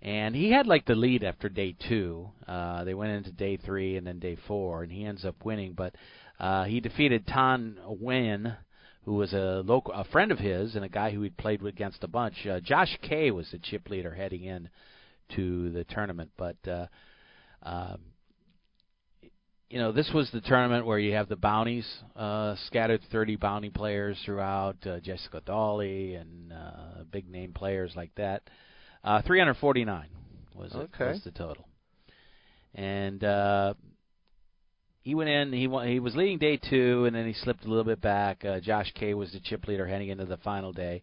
and 0.00 0.34
he 0.34 0.50
had 0.50 0.66
like 0.66 0.86
the 0.86 0.94
lead 0.94 1.24
after 1.24 1.48
day 1.48 1.74
two. 1.88 2.30
Uh, 2.46 2.84
they 2.84 2.94
went 2.94 3.12
into 3.12 3.32
day 3.32 3.56
three 3.56 3.96
and 3.96 4.06
then 4.06 4.18
day 4.18 4.36
four, 4.46 4.82
and 4.82 4.92
he 4.92 5.04
ends 5.04 5.24
up 5.24 5.44
winning. 5.44 5.72
But 5.72 5.94
uh, 6.38 6.64
he 6.64 6.80
defeated 6.80 7.26
Tan 7.26 7.78
Nguyen, 7.84 8.56
who 9.04 9.14
was 9.14 9.32
a 9.32 9.62
local, 9.64 9.92
a 9.94 10.04
friend 10.04 10.30
of 10.30 10.38
his, 10.38 10.76
and 10.76 10.84
a 10.84 10.88
guy 10.88 11.10
who 11.10 11.22
he'd 11.22 11.36
played 11.36 11.64
against 11.64 12.04
a 12.04 12.08
bunch. 12.08 12.46
Uh, 12.46 12.60
Josh 12.60 12.96
Kay 13.02 13.30
was 13.30 13.50
the 13.50 13.58
chip 13.58 13.90
leader 13.90 14.14
heading 14.14 14.44
in 14.44 14.68
to 15.36 15.70
the 15.70 15.84
tournament, 15.84 16.30
but. 16.36 16.56
Uh, 16.66 16.86
um, 17.62 17.98
you 19.70 19.78
know, 19.78 19.92
this 19.92 20.10
was 20.14 20.30
the 20.30 20.40
tournament 20.40 20.86
where 20.86 20.98
you 20.98 21.12
have 21.12 21.28
the 21.28 21.36
bounties 21.36 21.86
uh, 22.16 22.54
scattered, 22.68 23.02
30 23.12 23.36
bounty 23.36 23.68
players 23.68 24.16
throughout, 24.24 24.76
uh, 24.86 24.98
Jessica 25.00 25.42
Dawley 25.44 26.14
and 26.14 26.54
uh, 26.54 27.04
big 27.12 27.28
name 27.28 27.52
players 27.52 27.92
like 27.94 28.10
that. 28.16 28.42
Uh, 28.46 28.50
349 29.02 30.06
was 30.54 30.74
it, 30.74 30.76
Okay. 30.94 31.10
was 31.10 31.22
the 31.24 31.30
total, 31.30 31.66
and 32.74 33.22
uh, 33.24 33.74
he 35.02 35.14
went 35.14 35.30
in. 35.30 35.52
He 35.52 35.68
he 35.90 36.00
was 36.00 36.16
leading 36.16 36.38
day 36.38 36.56
two, 36.56 37.04
and 37.06 37.14
then 37.14 37.26
he 37.26 37.32
slipped 37.32 37.64
a 37.64 37.68
little 37.68 37.84
bit 37.84 38.00
back. 38.00 38.44
Uh, 38.44 38.60
Josh 38.60 38.92
Kay 38.94 39.14
was 39.14 39.32
the 39.32 39.40
chip 39.40 39.66
leader 39.66 39.86
heading 39.86 40.08
into 40.08 40.24
the 40.24 40.36
final 40.38 40.72
day, 40.72 41.02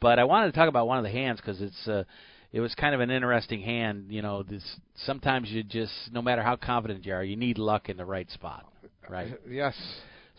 but 0.00 0.18
I 0.18 0.24
wanted 0.24 0.52
to 0.52 0.58
talk 0.58 0.68
about 0.68 0.86
one 0.86 0.98
of 0.98 1.04
the 1.04 1.10
hands 1.10 1.40
because 1.40 1.60
it's. 1.60 1.88
Uh, 1.88 2.04
it 2.52 2.58
was 2.58 2.74
kind 2.74 2.96
of 2.96 3.00
an 3.00 3.12
interesting 3.12 3.60
hand. 3.60 4.06
You 4.08 4.22
know, 4.22 4.42
this 4.42 4.64
sometimes 5.06 5.48
you 5.50 5.62
just, 5.62 5.92
no 6.10 6.20
matter 6.20 6.42
how 6.42 6.56
confident 6.56 7.06
you 7.06 7.14
are, 7.14 7.22
you 7.22 7.36
need 7.36 7.58
luck 7.58 7.88
in 7.88 7.96
the 7.96 8.04
right 8.04 8.28
spot, 8.30 8.66
right? 9.08 9.32
Yes. 9.48 9.74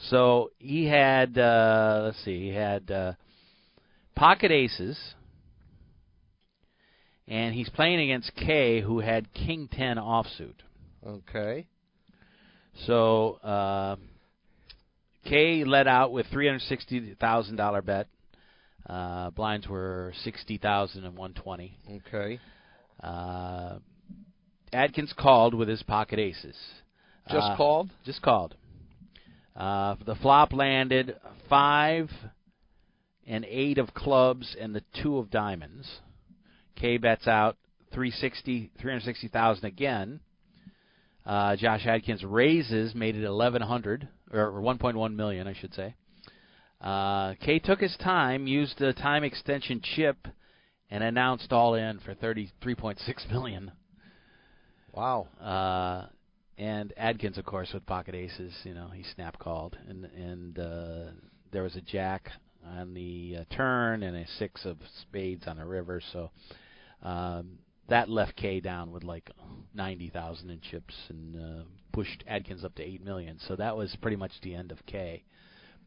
So 0.10 0.52
he 0.58 0.88
had, 0.88 1.38
uh, 1.38 2.02
let's 2.06 2.22
see, 2.26 2.50
he 2.50 2.50
had 2.50 2.90
uh, 2.92 3.14
pocket 4.16 4.52
aces, 4.52 5.00
and 7.32 7.56
he's 7.56 7.70
playing 7.70 8.02
against 8.02 8.36
Kay, 8.36 8.82
who 8.82 9.00
had 9.00 9.34
King 9.34 9.70
Ten 9.72 9.96
offsuit. 9.96 10.56
Okay. 11.08 11.66
So 12.86 13.36
uh, 13.36 13.96
Kay 15.24 15.64
led 15.64 15.88
out 15.88 16.12
with 16.12 16.28
three 16.28 16.48
hundred 16.48 16.64
sixty 16.64 17.16
thousand 17.20 17.56
dollar 17.56 17.82
bet. 17.82 18.08
Uh, 18.86 19.30
blinds 19.30 19.66
were 19.66 20.14
sixty 20.26 20.58
thousand 20.58 21.06
and 21.06 21.18
one 21.18 21.34
twenty. 21.34 21.78
Okay. 21.90 22.40
Uh, 23.02 23.78
Adkins 24.74 25.14
called 25.18 25.54
with 25.54 25.70
his 25.70 25.84
pocket 25.84 26.20
aces. 26.20 26.58
Just 27.30 27.48
Uh, 27.48 27.56
called. 27.56 27.90
Just 28.04 28.22
called. 28.22 28.56
Uh, 29.56 29.96
the 30.06 30.16
flop 30.16 30.52
landed 30.52 31.16
five 31.50 32.10
and 33.26 33.46
eight 33.46 33.78
of 33.78 33.94
clubs 33.94 34.54
and 34.60 34.76
the 34.76 34.84
two 35.02 35.18
of 35.18 35.30
diamonds. 35.30 36.00
Kay 36.82 36.98
bets 36.98 37.28
out 37.28 37.58
360, 37.94 38.72
360,000 38.80 39.66
again. 39.66 40.20
Uh, 41.24 41.56
Josh 41.56 41.86
Adkins 41.86 42.24
raises, 42.24 42.96
made 42.96 43.16
it 43.16 43.30
1100 43.30 44.08
or 44.34 44.52
1.1 44.54 45.16
million, 45.16 45.48
I 45.48 45.54
should 45.54 45.76
say. 45.76 45.94
Uh, 46.82 47.36
Kay 47.36 47.60
took 47.60 47.80
his 47.80 47.96
time, 47.98 48.48
used 48.48 48.80
the 48.80 48.94
time 48.94 49.24
extension 49.24 49.82
chip, 49.96 50.28
and 50.90 51.04
announced 51.04 51.54
all 51.54 51.76
in 51.76 52.00
for 52.00 52.16
33.6 52.16 53.32
million. 53.32 53.72
Wow. 54.92 55.28
Uh, 55.40 56.08
and 56.58 56.94
Adkins, 56.98 57.38
of 57.38 57.46
course, 57.46 57.70
with 57.74 57.86
pocket 57.86 58.16
aces, 58.16 58.54
you 58.64 58.74
know, 58.74 58.90
he 58.94 59.04
snap 59.16 59.38
called, 59.38 59.78
and 59.88 60.06
and 60.06 60.60
uh, 60.60 61.12
there 61.52 61.64
was 61.64 61.76
a 61.76 61.82
jack 61.82 62.30
on 62.68 62.94
the 62.94 63.38
uh, 63.40 63.56
turn 63.56 64.04
and 64.04 64.18
a 64.18 64.26
six 64.38 64.66
of 64.66 64.78
spades 65.02 65.48
on 65.48 65.58
the 65.58 65.66
river, 65.66 66.02
so 66.12 66.30
um, 67.02 67.60
that 67.90 68.10
left 68.10 68.36
Kay 68.36 68.60
down 68.60 68.92
with 68.92 69.04
like 69.04 69.30
ninety 69.74 70.10
thousand 70.10 70.50
in 70.50 70.62
chips 70.62 70.94
and 71.10 71.36
uh, 71.36 71.64
pushed 71.92 72.24
Adkins 72.28 72.64
up 72.64 72.76
to 72.76 72.84
eight 72.84 73.04
million. 73.04 73.38
So 73.48 73.56
that 73.56 73.76
was 73.76 73.96
pretty 74.02 74.18
much 74.18 74.32
the 74.42 74.56
end 74.56 74.72
of 74.72 74.86
Kay. 74.86 75.24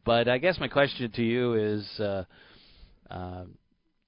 But 0.03 0.27
I 0.27 0.37
guess 0.37 0.59
my 0.59 0.67
question 0.67 1.11
to 1.11 1.23
you 1.23 1.53
is. 1.53 1.99
Uh, 1.99 2.23
uh, 3.09 3.45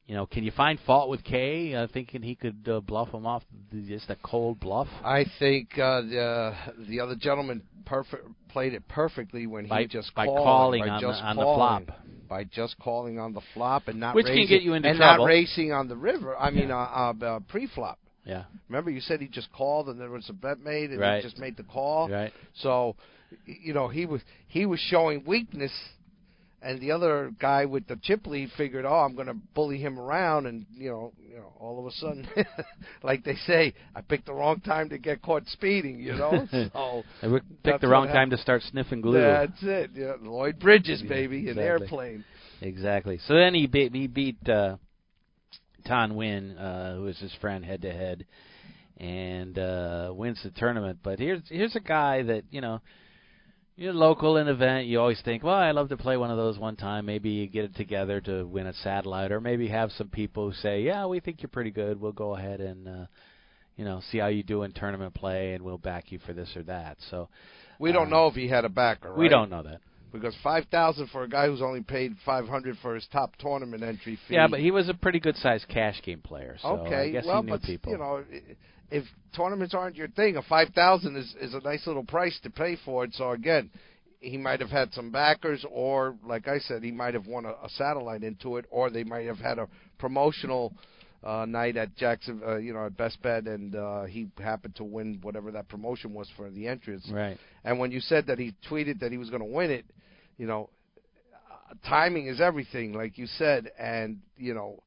you 0.07 0.15
know, 0.15 0.25
can 0.25 0.43
you 0.43 0.51
find 0.51 0.79
fault 0.85 1.09
with 1.09 1.23
Kay, 1.23 1.73
uh, 1.75 1.87
thinking 1.93 2.21
he 2.21 2.33
could 2.35 2.67
uh, 2.69 2.79
bluff 2.79 3.09
him 3.13 3.25
off 3.25 3.43
just 3.87 4.09
a 4.09 4.15
cold 4.23 4.59
bluff? 4.59 4.87
I 5.03 5.25
think 5.37 5.77
uh, 5.77 6.01
the 6.01 6.55
the 6.87 6.99
other 7.01 7.15
gentleman 7.15 7.61
perfect 7.85 8.25
played 8.49 8.73
it 8.73 8.87
perfectly 8.87 9.45
when 9.47 9.65
he 9.65 9.69
By- 9.69 9.85
just 9.85 10.13
by 10.15 10.25
called, 10.25 10.37
calling 10.45 10.83
by 10.83 10.89
on 10.89 11.01
the- 11.01 11.07
just 11.09 11.21
on 11.23 11.35
the 11.35 11.41
calling, 11.43 11.85
flop. 11.85 11.99
by 12.29 12.43
just 12.45 12.79
calling 12.79 13.19
on 13.19 13.33
the 13.33 13.41
flop 13.53 13.87
and 13.89 13.99
not 13.99 14.15
Which 14.15 14.25
can 14.25 14.47
get 14.47 14.61
you 14.61 14.73
into 14.73 14.87
trouble. 14.87 14.89
and 14.89 14.97
trouble. 14.97 15.25
not 15.25 15.29
racing 15.29 15.71
on 15.73 15.87
the 15.89 15.95
river. 15.97 16.37
I 16.37 16.51
mean, 16.51 16.69
Yeah. 16.69 16.77
uh, 16.77 17.13
uh, 17.21 17.25
uh, 17.25 17.39
pre-flop. 17.41 17.99
Yeah. 18.25 18.43
Remember, 18.67 18.89
you 18.91 18.99
said 18.99 19.21
he 19.21 19.27
just 19.27 19.51
called 19.53 19.87
and 19.87 19.99
there 19.99 20.09
was 20.09 20.29
a 20.29 20.33
bet 20.33 20.59
made 20.59 20.89
and 20.91 20.99
Right. 20.99 21.17
he 21.17 21.21
just 21.29 21.37
made 21.39 21.55
the 21.55 21.63
call. 21.63 22.09
Right. 22.09 22.33
So, 22.55 22.95
you 23.45 23.73
know, 23.73 23.87
he 23.89 24.05
was 24.05 24.21
he 24.47 24.65
was 24.65 24.79
showing 24.79 25.23
weakness, 25.25 25.71
and 26.61 26.81
the 26.81 26.91
other 26.91 27.31
guy 27.39 27.65
with 27.65 27.87
the 27.87 27.97
chip 28.01 28.25
lead 28.25 28.49
figured, 28.57 28.85
oh, 28.85 28.95
I'm 28.95 29.15
going 29.15 29.27
to 29.27 29.35
bully 29.53 29.77
him 29.77 29.99
around, 29.99 30.47
and 30.47 30.65
you 30.73 30.89
know, 30.89 31.13
you 31.29 31.37
know, 31.37 31.53
all 31.59 31.79
of 31.79 31.85
a 31.85 31.91
sudden, 31.91 32.27
like 33.03 33.23
they 33.23 33.35
say, 33.45 33.73
I 33.95 34.01
picked 34.01 34.25
the 34.25 34.33
wrong 34.33 34.59
time 34.61 34.89
to 34.89 34.97
get 34.97 35.21
caught 35.21 35.47
speeding. 35.47 35.99
You 35.99 36.15
know, 36.15 36.47
so 36.51 37.03
I 37.21 37.39
picked 37.63 37.81
the 37.81 37.87
wrong 37.87 38.07
time 38.07 38.31
to 38.31 38.37
start 38.37 38.63
sniffing 38.63 39.01
glue. 39.01 39.21
That's 39.21 39.61
it. 39.61 39.91
Yeah, 39.93 40.13
Lloyd 40.19 40.59
Bridges, 40.59 41.01
Yeah, 41.03 41.09
baby, 41.09 41.49
an 41.49 41.59
airplane. 41.59 42.23
Exactly. 42.61 43.19
So 43.27 43.35
then 43.35 43.53
he 43.53 43.67
beat 43.67 43.93
he 43.93 44.07
beat 44.07 44.49
uh, 44.49 44.77
Tan 45.85 46.13
Nguyen, 46.13 46.59
uh, 46.59 46.95
who 46.95 47.03
was 47.03 47.19
his 47.19 47.33
friend, 47.39 47.63
head 47.63 47.83
to 47.83 47.91
head, 47.91 48.25
and 48.97 49.59
uh, 49.59 50.11
wins 50.11 50.41
the 50.43 50.49
tournament. 50.49 50.99
But 51.03 51.19
here's 51.19 51.43
here's 51.49 51.75
a 51.75 51.81
guy 51.81 52.23
that 52.23 52.45
you 52.49 52.61
know. 52.61 52.81
You're 53.79 53.93
local 53.93 54.37
in 54.37 54.47
an 54.47 54.55
event, 54.55 54.87
you 54.87 54.99
always 54.99 55.21
think, 55.23 55.43
well, 55.43 55.53
I'd 55.53 55.75
love 55.75 55.89
to 55.89 55.97
play 55.97 56.17
one 56.17 56.31
of 56.31 56.37
those 56.37 56.57
one 56.57 56.75
time. 56.75 57.05
Maybe 57.05 57.29
you 57.29 57.45
get 57.47 57.63
it 57.65 57.75
together 57.75 58.19
to 58.21 58.43
win 58.43 58.65
a 58.65 58.73
satellite, 58.73 59.31
or 59.31 59.39
maybe 59.39 59.67
have 59.67 59.91
some 59.91 60.07
people 60.09 60.49
who 60.49 60.55
say, 60.55 60.81
yeah, 60.81 61.05
we 61.05 61.19
think 61.19 61.43
you're 61.43 61.49
pretty 61.49 61.69
good. 61.69 62.01
We'll 62.01 62.11
go 62.11 62.35
ahead 62.35 62.59
and, 62.59 62.87
uh, 62.87 63.05
you 63.75 63.85
know, 63.85 64.01
see 64.11 64.17
how 64.17 64.27
you 64.27 64.41
do 64.41 64.63
in 64.63 64.71
tournament 64.71 65.13
play, 65.13 65.53
and 65.53 65.63
we'll 65.63 65.77
back 65.77 66.11
you 66.11 66.17
for 66.25 66.33
this 66.33 66.49
or 66.55 66.63
that. 66.63 66.97
So 67.11 67.29
We 67.77 67.91
don't 67.91 68.07
uh, 68.07 68.09
know 68.09 68.27
if 68.27 68.33
he 68.33 68.47
had 68.47 68.65
a 68.65 68.69
backer. 68.69 69.13
We 69.15 69.29
don't 69.29 69.51
know 69.51 69.61
that. 69.61 69.79
because 70.11 70.35
five 70.41 70.65
thousand 70.71 71.09
for 71.11 71.21
a 71.21 71.29
guy 71.29 71.45
who's 71.45 71.61
only 71.61 71.81
paid 71.83 72.15
five 72.25 72.47
hundred 72.47 72.77
for 72.81 72.95
his 72.95 73.05
top 73.11 73.35
tournament 73.35 73.83
entry 73.83 74.17
fee. 74.27 74.33
Yeah, 74.33 74.47
but 74.47 74.59
he 74.59 74.71
was 74.71 74.89
a 74.89 74.95
pretty 74.95 75.19
good 75.19 75.35
sized 75.35 75.67
cash 75.67 76.01
game 76.03 76.21
player. 76.21 76.57
So 76.63 76.69
okay, 76.79 76.95
I 76.95 77.09
guess 77.11 77.25
well, 77.27 77.41
he 77.41 77.45
knew 77.45 77.51
but 77.51 77.61
people. 77.61 77.91
you 77.91 77.99
know, 77.99 78.23
i- 78.33 78.55
if 78.89 79.03
tournaments 79.35 79.73
aren't 79.73 79.95
your 79.95 80.07
thing, 80.09 80.37
a 80.37 80.41
five 80.41 80.69
thousand 80.69 81.15
is 81.15 81.35
is 81.41 81.53
a 81.53 81.59
nice 81.61 81.85
little 81.87 82.05
price 82.05 82.39
to 82.43 82.49
pay 82.49 82.77
for 82.85 83.03
it. 83.03 83.13
So 83.13 83.31
again, 83.31 83.69
he 84.19 84.37
might 84.37 84.59
have 84.59 84.69
had 84.69 84.93
some 84.93 85.11
backers, 85.11 85.65
or 85.69 86.15
like 86.25 86.47
I 86.47 86.59
said, 86.59 86.83
he 86.83 86.91
might 86.91 87.13
have 87.13 87.27
won 87.27 87.45
a, 87.45 87.49
a 87.49 87.69
satellite 87.69 88.23
into 88.23 88.57
it, 88.57 88.65
or 88.69 88.89
they 88.89 89.03
might 89.03 89.25
have 89.25 89.39
had 89.39 89.59
a 89.59 89.67
promotional 89.99 90.73
uh, 91.23 91.45
night 91.45 91.77
at 91.77 91.95
Jackson, 91.95 92.41
uh, 92.45 92.57
you 92.57 92.73
know, 92.73 92.85
at 92.85 92.97
Best 92.97 93.21
Bet, 93.21 93.45
and 93.45 93.75
uh, 93.75 94.03
he 94.03 94.27
happened 94.37 94.75
to 94.75 94.83
win 94.83 95.19
whatever 95.21 95.51
that 95.51 95.67
promotion 95.67 96.13
was 96.13 96.29
for 96.37 96.49
the 96.49 96.67
entrance. 96.67 97.09
Right. 97.11 97.37
And 97.63 97.79
when 97.79 97.91
you 97.91 97.99
said 97.99 98.27
that 98.27 98.39
he 98.39 98.53
tweeted 98.69 98.99
that 98.99 99.11
he 99.11 99.17
was 99.17 99.29
going 99.29 99.41
to 99.41 99.47
win 99.47 99.71
it, 99.71 99.85
you 100.37 100.47
know, 100.47 100.69
uh, 101.35 101.73
timing 101.87 102.27
is 102.27 102.39
everything, 102.39 102.93
like 102.93 103.17
you 103.17 103.27
said, 103.27 103.71
and 103.79 104.19
you 104.37 104.53
know, 104.53 104.81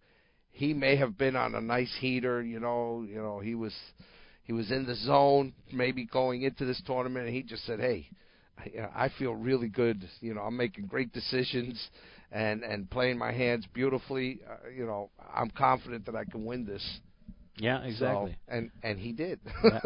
he 0.60 0.74
may 0.74 0.94
have 0.94 1.16
been 1.16 1.36
on 1.36 1.54
a 1.54 1.60
nice 1.60 1.90
heater. 2.00 2.42
You 2.42 2.60
know, 2.60 3.02
you 3.08 3.16
know, 3.16 3.40
he 3.40 3.54
was 3.54 3.74
he 4.44 4.52
was 4.52 4.70
in 4.70 4.84
the 4.84 4.94
zone, 4.94 5.54
maybe 5.72 6.04
going 6.04 6.42
into 6.42 6.66
this 6.66 6.82
tournament, 6.84 7.24
and 7.24 7.34
he 7.34 7.42
just 7.42 7.64
said, 7.64 7.80
"Hey, 7.80 8.10
I- 8.58 9.08
feel 9.18 9.34
really 9.34 9.68
good. 9.68 10.06
You 10.20 10.34
know, 10.34 10.42
I'm 10.42 10.58
making 10.58 10.84
great 10.84 11.12
decisions." 11.14 11.88
And 12.30 12.62
and 12.62 12.90
playing 12.90 13.16
my 13.16 13.32
hands 13.32 13.66
beautifully, 13.72 14.40
uh, 14.46 14.68
you 14.68 14.84
know, 14.84 15.10
I'm 15.34 15.50
confident 15.50 16.04
that 16.06 16.14
I 16.14 16.24
can 16.24 16.44
win 16.44 16.66
this. 16.66 17.00
Yeah, 17.60 17.82
exactly. 17.82 18.38
So, 18.48 18.54
and 18.56 18.70
and 18.82 18.98
he 18.98 19.12
did. 19.12 19.40
Yeah. 19.62 19.80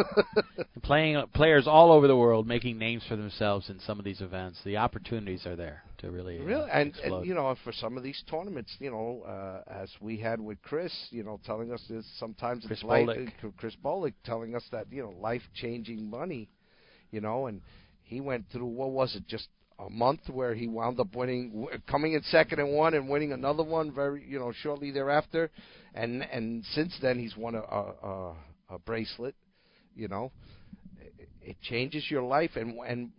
Playing 0.82 1.16
uh, 1.16 1.26
players 1.26 1.66
all 1.66 1.90
over 1.90 2.06
the 2.06 2.16
world 2.16 2.46
making 2.46 2.78
names 2.78 3.02
for 3.08 3.16
themselves 3.16 3.68
in 3.70 3.80
some 3.80 3.98
of 3.98 4.04
these 4.04 4.20
events. 4.20 4.60
The 4.64 4.76
opportunities 4.76 5.46
are 5.46 5.56
there 5.56 5.82
to 5.98 6.10
really, 6.10 6.38
uh, 6.38 6.44
Really, 6.44 6.70
and, 6.70 6.94
and 7.02 7.26
you 7.26 7.34
know, 7.34 7.54
for 7.64 7.72
some 7.72 7.96
of 7.96 8.02
these 8.02 8.22
tournaments, 8.30 8.74
you 8.78 8.90
know, 8.90 9.22
uh, 9.26 9.62
as 9.70 9.90
we 10.00 10.18
had 10.18 10.40
with 10.40 10.62
Chris, 10.62 10.92
you 11.10 11.24
know, 11.24 11.40
telling 11.44 11.72
us 11.72 11.82
this 11.88 12.06
sometimes 12.18 12.64
Chris 12.66 12.78
it's 12.78 12.84
life, 12.84 13.08
Bolick. 13.08 13.28
uh, 13.42 13.48
Chris 13.56 13.76
Bolick 13.82 14.14
telling 14.24 14.54
us 14.54 14.64
that 14.70 14.86
you 14.90 15.02
know, 15.02 15.14
life 15.20 15.42
changing 15.54 16.08
money, 16.08 16.48
you 17.10 17.20
know, 17.20 17.46
and 17.46 17.60
he 18.02 18.20
went 18.20 18.46
through 18.52 18.66
what 18.66 18.90
was 18.90 19.16
it, 19.16 19.26
just 19.26 19.48
a 19.86 19.90
month 19.90 20.20
where 20.30 20.54
he 20.54 20.66
mm-hmm. 20.66 20.74
wound 20.74 21.00
up 21.00 21.14
winning, 21.14 21.66
coming 21.88 22.14
in 22.14 22.22
second 22.24 22.58
in 22.58 22.68
one 22.68 22.94
and 22.94 23.08
winning 23.08 23.32
another 23.32 23.62
one 23.62 23.92
very, 23.92 24.24
you 24.26 24.38
know, 24.38 24.52
shortly 24.62 24.90
thereafter, 24.90 25.50
and 25.94 26.22
and 26.22 26.64
since 26.74 26.96
then 27.02 27.18
he's 27.18 27.36
won 27.36 27.54
a 27.54 27.60
a, 27.60 27.92
a, 28.02 28.34
a 28.70 28.78
bracelet, 28.80 29.34
you 29.94 30.08
know, 30.08 30.32
it, 31.00 31.28
it 31.42 31.56
changes 31.62 32.04
your 32.10 32.22
life, 32.22 32.52
and 32.56 32.78
and 32.86 33.10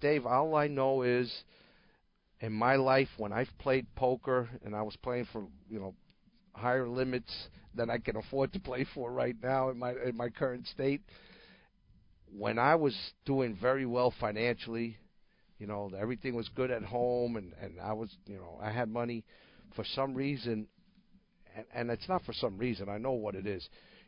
Dave, 0.00 0.26
all 0.26 0.56
I 0.56 0.66
know 0.66 1.02
is 1.02 1.32
in 2.40 2.52
my 2.52 2.74
life 2.74 3.08
when 3.16 3.32
I've 3.32 3.50
played 3.60 3.86
poker 3.94 4.48
and 4.64 4.74
I 4.74 4.82
was 4.82 4.96
playing 4.96 5.28
for 5.32 5.46
you 5.70 5.78
know 5.78 5.94
higher 6.54 6.88
limits 6.88 7.32
than 7.74 7.88
I 7.88 7.98
can 7.98 8.16
afford 8.16 8.52
to 8.52 8.60
play 8.60 8.84
for 8.94 9.12
right 9.12 9.36
now 9.42 9.70
in 9.70 9.78
my 9.78 9.92
in 9.92 10.16
my 10.16 10.28
current 10.28 10.66
state. 10.66 11.02
When 12.36 12.58
I 12.58 12.74
was 12.74 12.96
doing 13.26 13.56
very 13.60 13.86
well 13.86 14.12
financially, 14.18 14.96
you 15.62 15.68
know 15.68 15.88
everything 15.96 16.34
was 16.34 16.48
good 16.56 16.72
at 16.72 16.82
home 16.82 17.36
and 17.36 17.52
and 17.62 17.80
I 17.80 17.92
was 17.92 18.10
you 18.26 18.34
know 18.34 18.58
I 18.60 18.72
had 18.72 18.90
money. 18.90 19.24
For 19.76 19.84
some 19.94 20.12
reason, 20.12 20.66
and, 21.56 21.64
and 21.72 21.90
it's 21.90 22.08
not 22.08 22.24
for 22.24 22.32
some 22.32 22.58
reason. 22.58 22.88
I 22.88 22.98
know 22.98 23.12
what 23.12 23.36
it 23.36 23.46
is. 23.46 23.66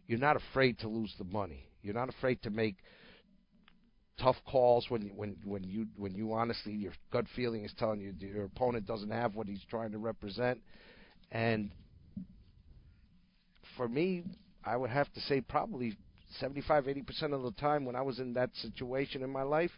You're 0.08 0.18
not 0.18 0.36
afraid 0.36 0.80
to 0.80 0.88
lose 0.88 1.14
the 1.16 1.24
money. 1.24 1.68
You're 1.80 1.94
not 1.94 2.08
afraid 2.08 2.42
to 2.42 2.50
make 2.50 2.74
tough 4.18 4.34
calls 4.50 4.86
when 4.88 5.12
when 5.14 5.36
when 5.44 5.62
you 5.62 5.86
when 5.96 6.12
you 6.16 6.32
honestly 6.32 6.72
your 6.72 6.92
gut 7.12 7.26
feeling 7.36 7.64
is 7.64 7.72
telling 7.78 8.00
you 8.00 8.12
your 8.18 8.46
opponent 8.46 8.84
doesn't 8.84 9.10
have 9.10 9.36
what 9.36 9.46
he's 9.46 9.62
trying 9.70 9.92
to 9.92 9.98
represent 9.98 10.60
and 11.32 11.70
for 13.76 13.88
me 13.88 14.22
I 14.64 14.76
would 14.76 14.90
have 14.90 15.12
to 15.14 15.20
say 15.22 15.40
probably 15.40 15.96
75 16.38 16.84
80% 16.84 17.32
of 17.32 17.42
the 17.42 17.50
time 17.60 17.84
when 17.84 17.96
I 17.96 18.02
was 18.02 18.20
in 18.20 18.34
that 18.34 18.50
situation 18.54 19.24
in 19.24 19.30
my 19.30 19.42
life 19.42 19.72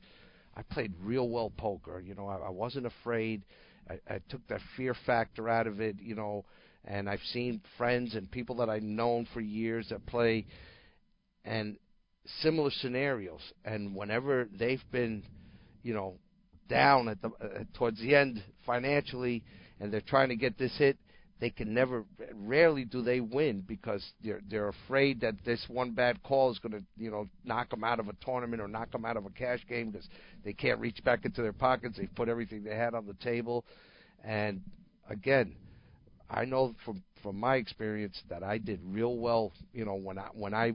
I 0.57 0.63
played 0.63 0.93
real 1.03 1.29
well 1.29 1.51
poker 1.51 2.01
you 2.01 2.15
know 2.15 2.29
I, 2.29 2.47
I 2.47 2.51
wasn't 2.51 2.87
afraid. 2.87 3.45
I, 3.89 4.01
I 4.09 4.21
took 4.29 4.47
that 4.49 4.61
fear 4.77 4.95
factor 5.07 5.49
out 5.49 5.67
of 5.67 5.81
it 5.81 5.97
you 6.01 6.15
know 6.15 6.45
and 6.85 7.09
I've 7.09 7.23
seen 7.33 7.61
friends 7.77 8.15
and 8.15 8.31
people 8.31 8.57
that 8.57 8.71
I've 8.71 8.83
known 8.83 9.27
for 9.35 9.41
years 9.41 9.89
that 9.91 10.07
play 10.07 10.47
and 11.45 11.77
similar 12.41 12.71
scenarios. 12.71 13.41
And 13.65 13.95
whenever 13.95 14.49
they've 14.59 14.83
been 14.91 15.23
you 15.83 15.95
know 15.95 16.15
down 16.69 17.09
at 17.09 17.21
the 17.23 17.29
uh, 17.29 17.65
towards 17.75 18.01
the 18.01 18.15
end 18.15 18.43
financially 18.65 19.45
and 19.81 19.93
they're 19.93 20.01
trying 20.01 20.29
to 20.31 20.37
get 20.37 20.59
this 20.59 20.77
hit 20.79 20.99
they 21.41 21.51
can 21.51 21.75
never 21.75 22.05
rarely 22.35 22.85
do 22.85 23.03
they 23.03 23.21
win 23.21 23.63
because 23.67 24.05
they're 24.25 24.41
they're 24.51 24.69
afraid 24.69 25.21
that 25.21 25.35
this 25.45 25.65
one 25.69 25.93
bad 25.93 26.23
call 26.23 26.51
is 26.51 26.59
going 26.59 26.73
to 26.73 26.83
you 26.97 27.11
know 27.11 27.29
knock 27.45 27.71
them 27.71 27.85
out 27.85 28.01
of 28.01 28.09
a 28.09 28.15
tournament 28.25 28.61
or 28.63 28.69
knock 28.69 28.91
them 28.91 29.05
out 29.05 29.17
of 29.17 29.27
a 29.27 29.31
cash 29.31 29.61
game 29.69 29.91
because 29.91 30.09
they 30.45 30.53
can't 30.53 30.81
reach 30.81 31.03
back 31.05 31.25
into 31.25 31.43
their 31.43 31.53
pockets. 31.53 31.97
They've 31.99 32.15
put 32.15 32.29
everything 32.29 32.65
they 32.65 32.75
had 32.75 32.95
on 32.95 33.07
the 33.07 33.15
table. 33.15 33.65
And 34.25 34.61
again 35.11 35.55
I 36.31 36.45
know 36.45 36.75
from 36.85 37.03
from 37.23 37.39
my 37.39 37.57
experience 37.57 38.21
that 38.29 38.43
I 38.43 38.59
did 38.59 38.81
real 38.85 39.17
well 39.17 39.53
you 39.73 39.85
know 39.85 39.95
when 39.95 40.19
I 40.19 40.29
when 40.33 40.55
I 40.55 40.73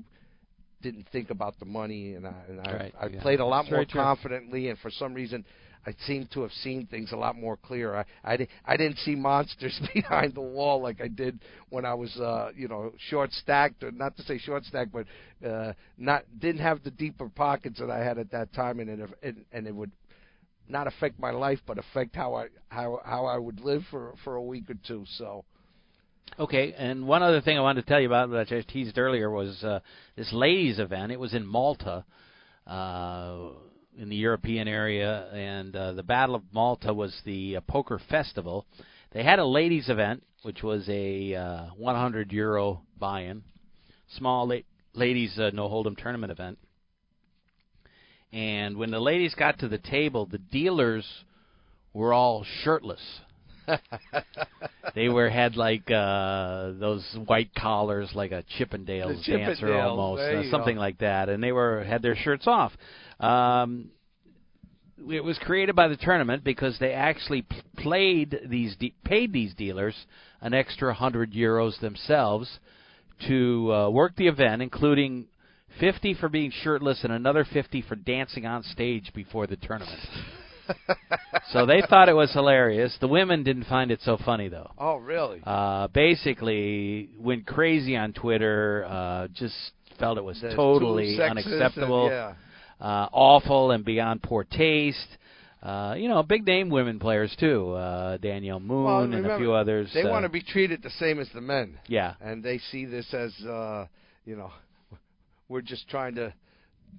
didn't 0.82 1.08
think 1.12 1.30
about 1.30 1.60
the 1.60 1.66
money 1.66 2.14
and 2.16 2.26
I 2.26 2.34
and 2.50 2.60
I, 2.62 2.74
Right, 2.74 2.96
I 3.00 3.08
yeah. 3.08 3.22
played 3.22 3.40
a 3.40 3.46
lot 3.46 3.64
That's 3.64 3.72
more 3.72 3.86
confidently. 3.86 4.70
And 4.70 4.80
for 4.80 4.90
some 4.92 5.14
reason 5.14 5.46
I 5.86 5.94
seem 6.06 6.28
to 6.34 6.42
have 6.42 6.52
seen 6.52 6.88
things 6.88 7.12
a 7.12 7.16
lot 7.16 7.36
more 7.36 7.58
clear. 7.58 7.96
I 7.96 8.06
I, 8.24 8.48
I 8.66 8.78
didn't 8.78 8.98
see 9.00 9.16
monsters 9.16 9.80
behind 9.94 10.36
the 10.36 10.42
wall 10.42 10.82
like 10.82 11.02
I 11.02 11.08
did 11.08 11.40
when 11.70 11.86
I 11.86 11.94
was 11.94 12.16
uh 12.18 12.52
you 12.56 12.68
know 12.68 12.94
short 13.10 13.32
stacked 13.34 13.84
or 13.84 13.92
not 13.92 14.16
to 14.18 14.24
say 14.24 14.38
short 14.38 14.66
stacked 14.66 14.92
but 14.92 15.06
uh 15.48 15.74
not 15.98 16.24
didn't 16.40 16.62
have 16.62 16.84
the 16.84 16.92
deeper 16.92 17.30
pockets 17.30 17.80
that 17.80 17.90
I 17.90 18.04
had 18.04 18.18
at 18.18 18.32
that 18.32 18.54
time 18.54 18.80
and 18.80 18.90
it 18.90 19.10
and, 19.24 19.46
and 19.52 19.68
it 19.68 19.76
would 19.76 19.92
not 20.68 20.88
affect 20.88 21.20
my 21.20 21.32
life 21.32 21.60
but 21.66 21.78
affect 21.78 22.16
how 22.16 22.36
I 22.36 22.48
how 22.70 23.02
how 23.04 23.26
I 23.26 23.38
would 23.38 23.60
live 23.60 23.84
for 23.90 24.14
for 24.24 24.36
a 24.36 24.44
week 24.44 24.70
or 24.70 24.76
two. 24.88 25.06
So 25.18 25.46
Okay, 26.40 26.74
and 26.78 27.08
one 27.08 27.24
other 27.24 27.42
thing 27.42 27.58
I 27.58 27.62
wanted 27.62 27.82
to 27.82 27.88
tell 27.88 28.00
you 28.00 28.08
about, 28.08 28.30
which 28.30 28.52
I 28.52 28.62
teased 28.62 28.98
earlier, 28.98 29.30
was 29.30 29.62
uh, 29.64 29.82
this 30.16 30.32
ladies' 30.32 30.80
event. 30.80 31.12
It 31.12 31.20
was 31.20 31.34
in 31.34 31.46
Malta, 31.46 32.06
uh, 32.66 33.50
in 33.98 34.10
the 34.10 34.16
European 34.16 34.68
area, 34.68 35.28
and 35.34 35.76
uh, 35.76 35.94
the 35.94 36.04
Battle 36.04 36.36
of 36.36 36.44
Malta 36.54 36.94
was 36.94 37.16
the 37.26 37.58
uh, 37.58 37.62
poker 37.62 38.00
festival. 38.10 38.66
They 39.12 39.24
had 39.24 39.40
a 39.40 39.46
ladies' 39.46 39.90
event, 39.90 40.24
which 40.44 40.64
was 40.64 40.88
a 40.90 41.36
uh, 41.36 41.66
100 41.78 42.32
euro 42.32 42.82
buy-in, 42.98 43.44
small 44.18 44.48
la- 44.48 44.56
ladies 44.94 45.38
uh, 45.38 45.52
no 45.54 45.68
hold'em 45.68 45.98
tournament 45.98 46.32
event. 46.32 46.58
And 48.34 48.78
when 48.78 48.92
the 48.92 49.00
ladies 49.00 49.36
got 49.36 49.60
to 49.60 49.68
the 49.68 49.78
table, 49.78 50.26
the 50.26 50.38
dealers 50.38 51.06
were 51.94 52.14
all 52.14 52.46
shirtless. 52.64 53.02
they 54.96 55.08
were 55.08 55.30
had 55.30 55.56
like 55.56 55.90
uh 55.92 56.72
those 56.80 57.06
white 57.28 57.54
collars 57.56 58.10
like 58.16 58.32
a 58.32 58.44
Chippendales, 58.58 59.24
The 59.26 59.38
dancer 59.38 59.74
almost 59.78 60.22
uh, 60.22 60.50
something 60.50 60.76
go. 60.76 60.82
like 60.82 60.98
that 60.98 61.30
and 61.30 61.44
they 61.44 61.52
were 61.52 61.84
had 61.84 62.02
their 62.02 62.16
shirts 62.16 62.48
off 62.48 62.72
um 63.22 63.90
it 65.10 65.24
was 65.24 65.38
created 65.40 65.76
by 65.76 65.88
the 65.88 65.98
tournament 65.98 66.44
because 66.44 66.78
they 66.80 66.92
actually 66.94 67.44
played 67.78 68.40
these 68.46 68.76
de- 68.76 68.94
paid 69.04 69.34
these 69.34 69.54
dealers 69.56 69.96
an 70.42 70.54
extra 70.54 70.90
100 70.90 71.34
euros 71.34 71.80
themselves 71.80 72.60
to 73.28 73.72
uh, 73.74 73.90
work 73.90 74.16
the 74.16 74.28
event 74.28 74.62
including 74.62 75.26
50 75.80 76.16
for 76.16 76.30
being 76.30 76.52
shirtless 76.64 77.04
and 77.04 77.14
another 77.14 77.46
50 77.52 77.82
for 77.84 77.96
dancing 77.96 78.46
on 78.46 78.62
stage 78.64 79.12
before 79.16 79.48
the 79.48 79.56
tournament 79.56 80.00
so 81.52 81.66
they 81.66 81.82
thought 81.90 82.08
it 82.08 82.14
was 82.14 82.32
hilarious. 82.32 82.96
The 83.02 83.08
women 83.08 83.44
didn't 83.44 83.66
find 83.66 83.92
it 83.92 84.00
so 84.04 84.18
funny 84.24 84.48
though. 84.48 84.72
oh 84.78 84.96
really? 84.98 85.42
Uh, 85.44 85.88
basically, 85.88 87.10
went 87.20 87.46
crazy 87.46 87.98
on 87.98 88.14
Twitter. 88.14 88.86
Uh, 88.88 89.28
just 89.34 89.56
felt 90.00 90.18
it 90.18 90.24
was 90.24 90.40
The 90.40 90.54
totally 90.56 91.20
unacceptable, 91.22 92.06
and- 92.06 92.12
yeah. 92.14 92.34
Uh, 92.82 93.08
awful, 93.12 93.72
and 93.72 93.86
beyond 93.86 94.24
poor 94.24 94.44
taste. 94.44 95.18
Uh, 95.62 95.94
you 95.96 96.08
know, 96.08 96.24
big 96.24 96.46
name 96.46 96.70
women 96.70 97.00
players 97.00 97.36
too. 97.40 97.72
Uh, 97.72 98.18
Danielle 98.18 98.60
Moon 98.60 98.84
Well, 98.84 99.04
and 99.04 99.26
a 99.26 99.38
few 99.38 99.54
others. 99.54 99.92
They 99.94 100.02
uh, 100.02 100.10
want 100.10 100.24
to 100.24 100.30
be 100.30 100.42
treated 100.42 100.82
the 100.82 100.90
same 100.92 101.20
as 101.20 101.30
the 101.36 101.42
men. 101.42 101.78
Yeah. 101.88 102.16
And 102.20 102.44
they 102.44 102.58
see 102.72 102.86
this 102.86 103.14
as 103.14 103.32
uh, 103.46 103.86
you 104.26 104.36
know, 104.36 104.52
we're 105.48 105.62
just 105.62 105.88
trying 105.88 106.16
to 106.16 106.34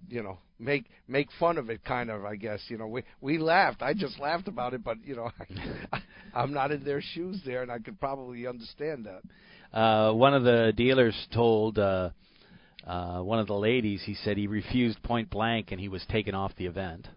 you 0.08 0.22
know, 0.22 0.38
make 0.58 0.86
make 1.08 1.28
fun 1.38 1.58
of 1.58 1.70
it 1.70 1.84
kind 1.84 2.10
of, 2.10 2.24
I 2.24 2.36
guess. 2.36 2.60
You 2.68 2.78
know, 2.78 2.86
we 2.86 3.02
we 3.20 3.38
laughed. 3.38 3.82
I 3.82 3.94
just 3.94 4.18
laughed 4.18 4.48
about 4.48 4.74
it, 4.74 4.84
but 4.84 4.98
you 5.04 5.16
know, 5.16 5.30
I, 5.92 6.02
I'm 6.34 6.52
not 6.52 6.70
in 6.70 6.84
their 6.84 7.02
shoes 7.02 7.40
there 7.44 7.62
and 7.62 7.70
I 7.70 7.78
could 7.78 7.98
probably 7.98 8.46
understand 8.46 9.06
that. 9.06 9.78
uh, 9.78 10.12
one 10.12 10.34
of 10.34 10.44
the 10.44 10.72
dealers 10.76 11.14
told 11.32 11.78
uh, 11.78 12.10
uh, 12.86 13.20
one 13.20 13.38
of 13.38 13.46
the 13.46 13.54
ladies, 13.54 14.02
he 14.04 14.14
said 14.14 14.36
he 14.36 14.46
refused 14.46 15.02
point 15.02 15.30
blank 15.30 15.70
and 15.70 15.80
he 15.80 15.88
was 15.88 16.04
taken 16.08 16.34
off 16.34 16.52
the 16.56 16.66
event. 16.66 17.08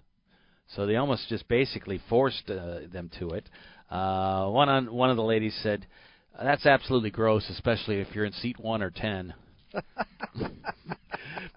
So 0.75 0.85
they 0.85 0.95
almost 0.95 1.29
just 1.29 1.47
basically 1.47 1.99
forced 2.09 2.49
uh, 2.49 2.79
them 2.91 3.09
to 3.19 3.31
it. 3.31 3.49
Uh, 3.89 4.47
one 4.49 4.69
on 4.69 4.91
one 4.93 5.09
of 5.09 5.15
the 5.15 5.23
ladies 5.23 5.57
said, 5.61 5.85
"That's 6.41 6.65
absolutely 6.65 7.11
gross, 7.11 7.47
especially 7.49 7.99
if 7.99 8.15
you're 8.15 8.25
in 8.25 8.33
seat 8.33 8.59
one 8.59 8.81
or 8.81 8.89
ten. 8.89 9.35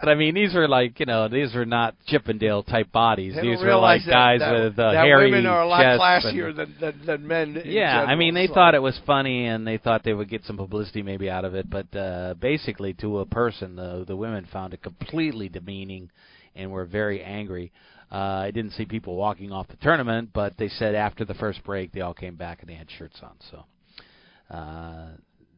but 0.01 0.09
I 0.09 0.15
mean, 0.15 0.35
these 0.35 0.55
were 0.55 0.69
like 0.69 1.01
you 1.01 1.07
know, 1.07 1.29
these 1.29 1.55
were 1.55 1.67
not 1.67 1.95
Chippendale 2.07 2.63
type 2.63 2.93
bodies. 2.93 3.35
They 3.35 3.43
these 3.43 3.61
were 3.61 3.77
like 3.77 4.03
that, 4.07 4.11
guys 4.11 4.41
that, 4.41 4.53
with 4.53 4.79
uh, 4.79 4.93
that 4.93 5.05
hairy 5.05 5.31
women 5.31 5.47
are 5.47 5.63
a 5.63 5.67
lot 5.67 5.81
classier 5.81 6.49
and- 6.51 6.59
than, 6.59 6.75
than 6.81 7.07
than 7.07 7.27
men. 7.27 7.63
yeah, 7.65 8.03
I 8.03 8.15
mean, 8.15 8.35
they 8.35 8.47
so. 8.47 8.55
thought 8.55 8.75
it 8.75 8.83
was 8.83 8.99
funny 9.07 9.47
and 9.47 9.67
they 9.67 9.79
thought 9.79 10.05
they 10.05 10.15
would 10.15 10.29
get 10.29 10.45
some 10.45 10.57
publicity 10.57 11.03
maybe 11.03 11.29
out 11.29 11.45
of 11.45 11.55
it, 11.55 11.69
but 11.69 11.95
uh, 11.97 12.35
basically, 12.35 12.95
to 12.95 13.19
a 13.19 13.27
person, 13.27 13.77
the 13.77 14.05
the 14.07 14.17
women 14.17 14.47
found 14.53 14.75
it 14.75 14.83
completely 14.83 15.49
demeaning 15.49 16.11
and 16.55 16.71
were 16.71 16.85
very 16.85 17.23
angry. 17.23 17.73
Uh, 18.11 18.45
I 18.47 18.51
didn't 18.51 18.73
see 18.73 18.87
people 18.87 19.17
walking 19.17 19.53
off 19.53 19.69
the 19.69 19.77
tournament, 19.77 20.31
but 20.33 20.57
they 20.57 20.69
said 20.69 20.95
after 20.95 21.25
the 21.25 21.35
first 21.35 21.63
break 21.65 21.93
they 21.93 22.01
all 22.01 22.15
came 22.15 22.37
back 22.37 22.61
and 22.61 22.69
they 22.69 22.75
had 22.75 22.89
shirts 22.91 23.21
on. 23.23 23.33
So 23.51 24.55
uh, 24.55 25.09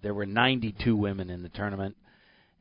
there 0.02 0.14
were 0.14 0.26
92 0.26 0.96
women 0.96 1.30
in 1.30 1.42
the 1.42 1.48
tournament, 1.50 1.96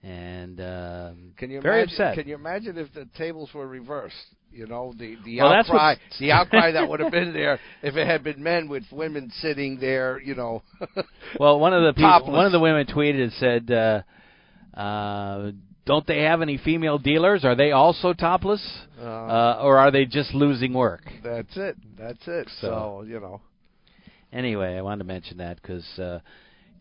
and 0.04 0.60
um, 0.62 1.34
Can 1.38 1.50
you 1.52 1.62
very 1.62 1.82
imagine, 1.84 1.93
upset. 1.93 2.16
Can 2.16 2.28
you 2.28 2.36
imagine 2.36 2.78
if 2.78 2.93
the 2.93 3.06
tables 3.18 3.50
were 3.54 3.68
reversed? 3.68 4.16
You 4.52 4.66
know, 4.66 4.93
the 4.97 5.16
the 5.26 5.38
Well, 5.39 5.54
outcry, 5.54 5.95
the 6.20 6.32
outcry 6.32 6.72
that 6.72 6.88
would 6.89 7.00
have 7.02 7.12
been 7.20 7.34
there 7.34 7.60
if 7.84 7.95
it 7.95 8.08
had 8.08 8.24
been 8.24 8.41
men 8.41 8.68
with 8.68 8.84
women 8.91 9.32
sitting 9.41 9.78
there. 9.80 10.20
You 10.20 10.36
know. 10.36 10.64
Well, 11.39 11.60
one 11.60 11.74
of 11.74 11.84
the 11.84 11.93
people, 11.95 12.32
one 12.34 12.45
of 12.45 12.52
the 12.52 12.60
women 12.60 12.88
tweeted 12.88 13.22
and 13.22 13.34
said, 13.34 13.72
uh, 13.72 14.02
uh, 14.80 15.52
"Don't 15.86 16.08
they 16.08 16.24
have 16.24 16.41
any 16.41 16.58
female 16.58 16.97
dealers? 16.97 17.45
Are 17.45 17.56
they 17.56 17.72
also 17.72 18.14
topless, 18.14 18.66
Uh, 19.00 19.04
uh, 19.04 19.60
or 19.62 19.78
are 19.78 19.91
they 19.91 20.06
just 20.06 20.34
losing 20.34 20.74
work?" 20.74 21.04
That's 21.24 21.56
it. 21.56 21.76
That's 21.97 22.28
it. 22.28 22.47
So, 22.62 22.68
So- 22.68 23.06
you 23.08 23.20
know. 23.20 23.41
Anyway, 24.32 24.76
I 24.78 24.82
wanted 24.82 25.00
to 25.00 25.04
mention 25.06 25.38
that 25.38 25.62
because 25.62 25.86
uh, 26.00 26.20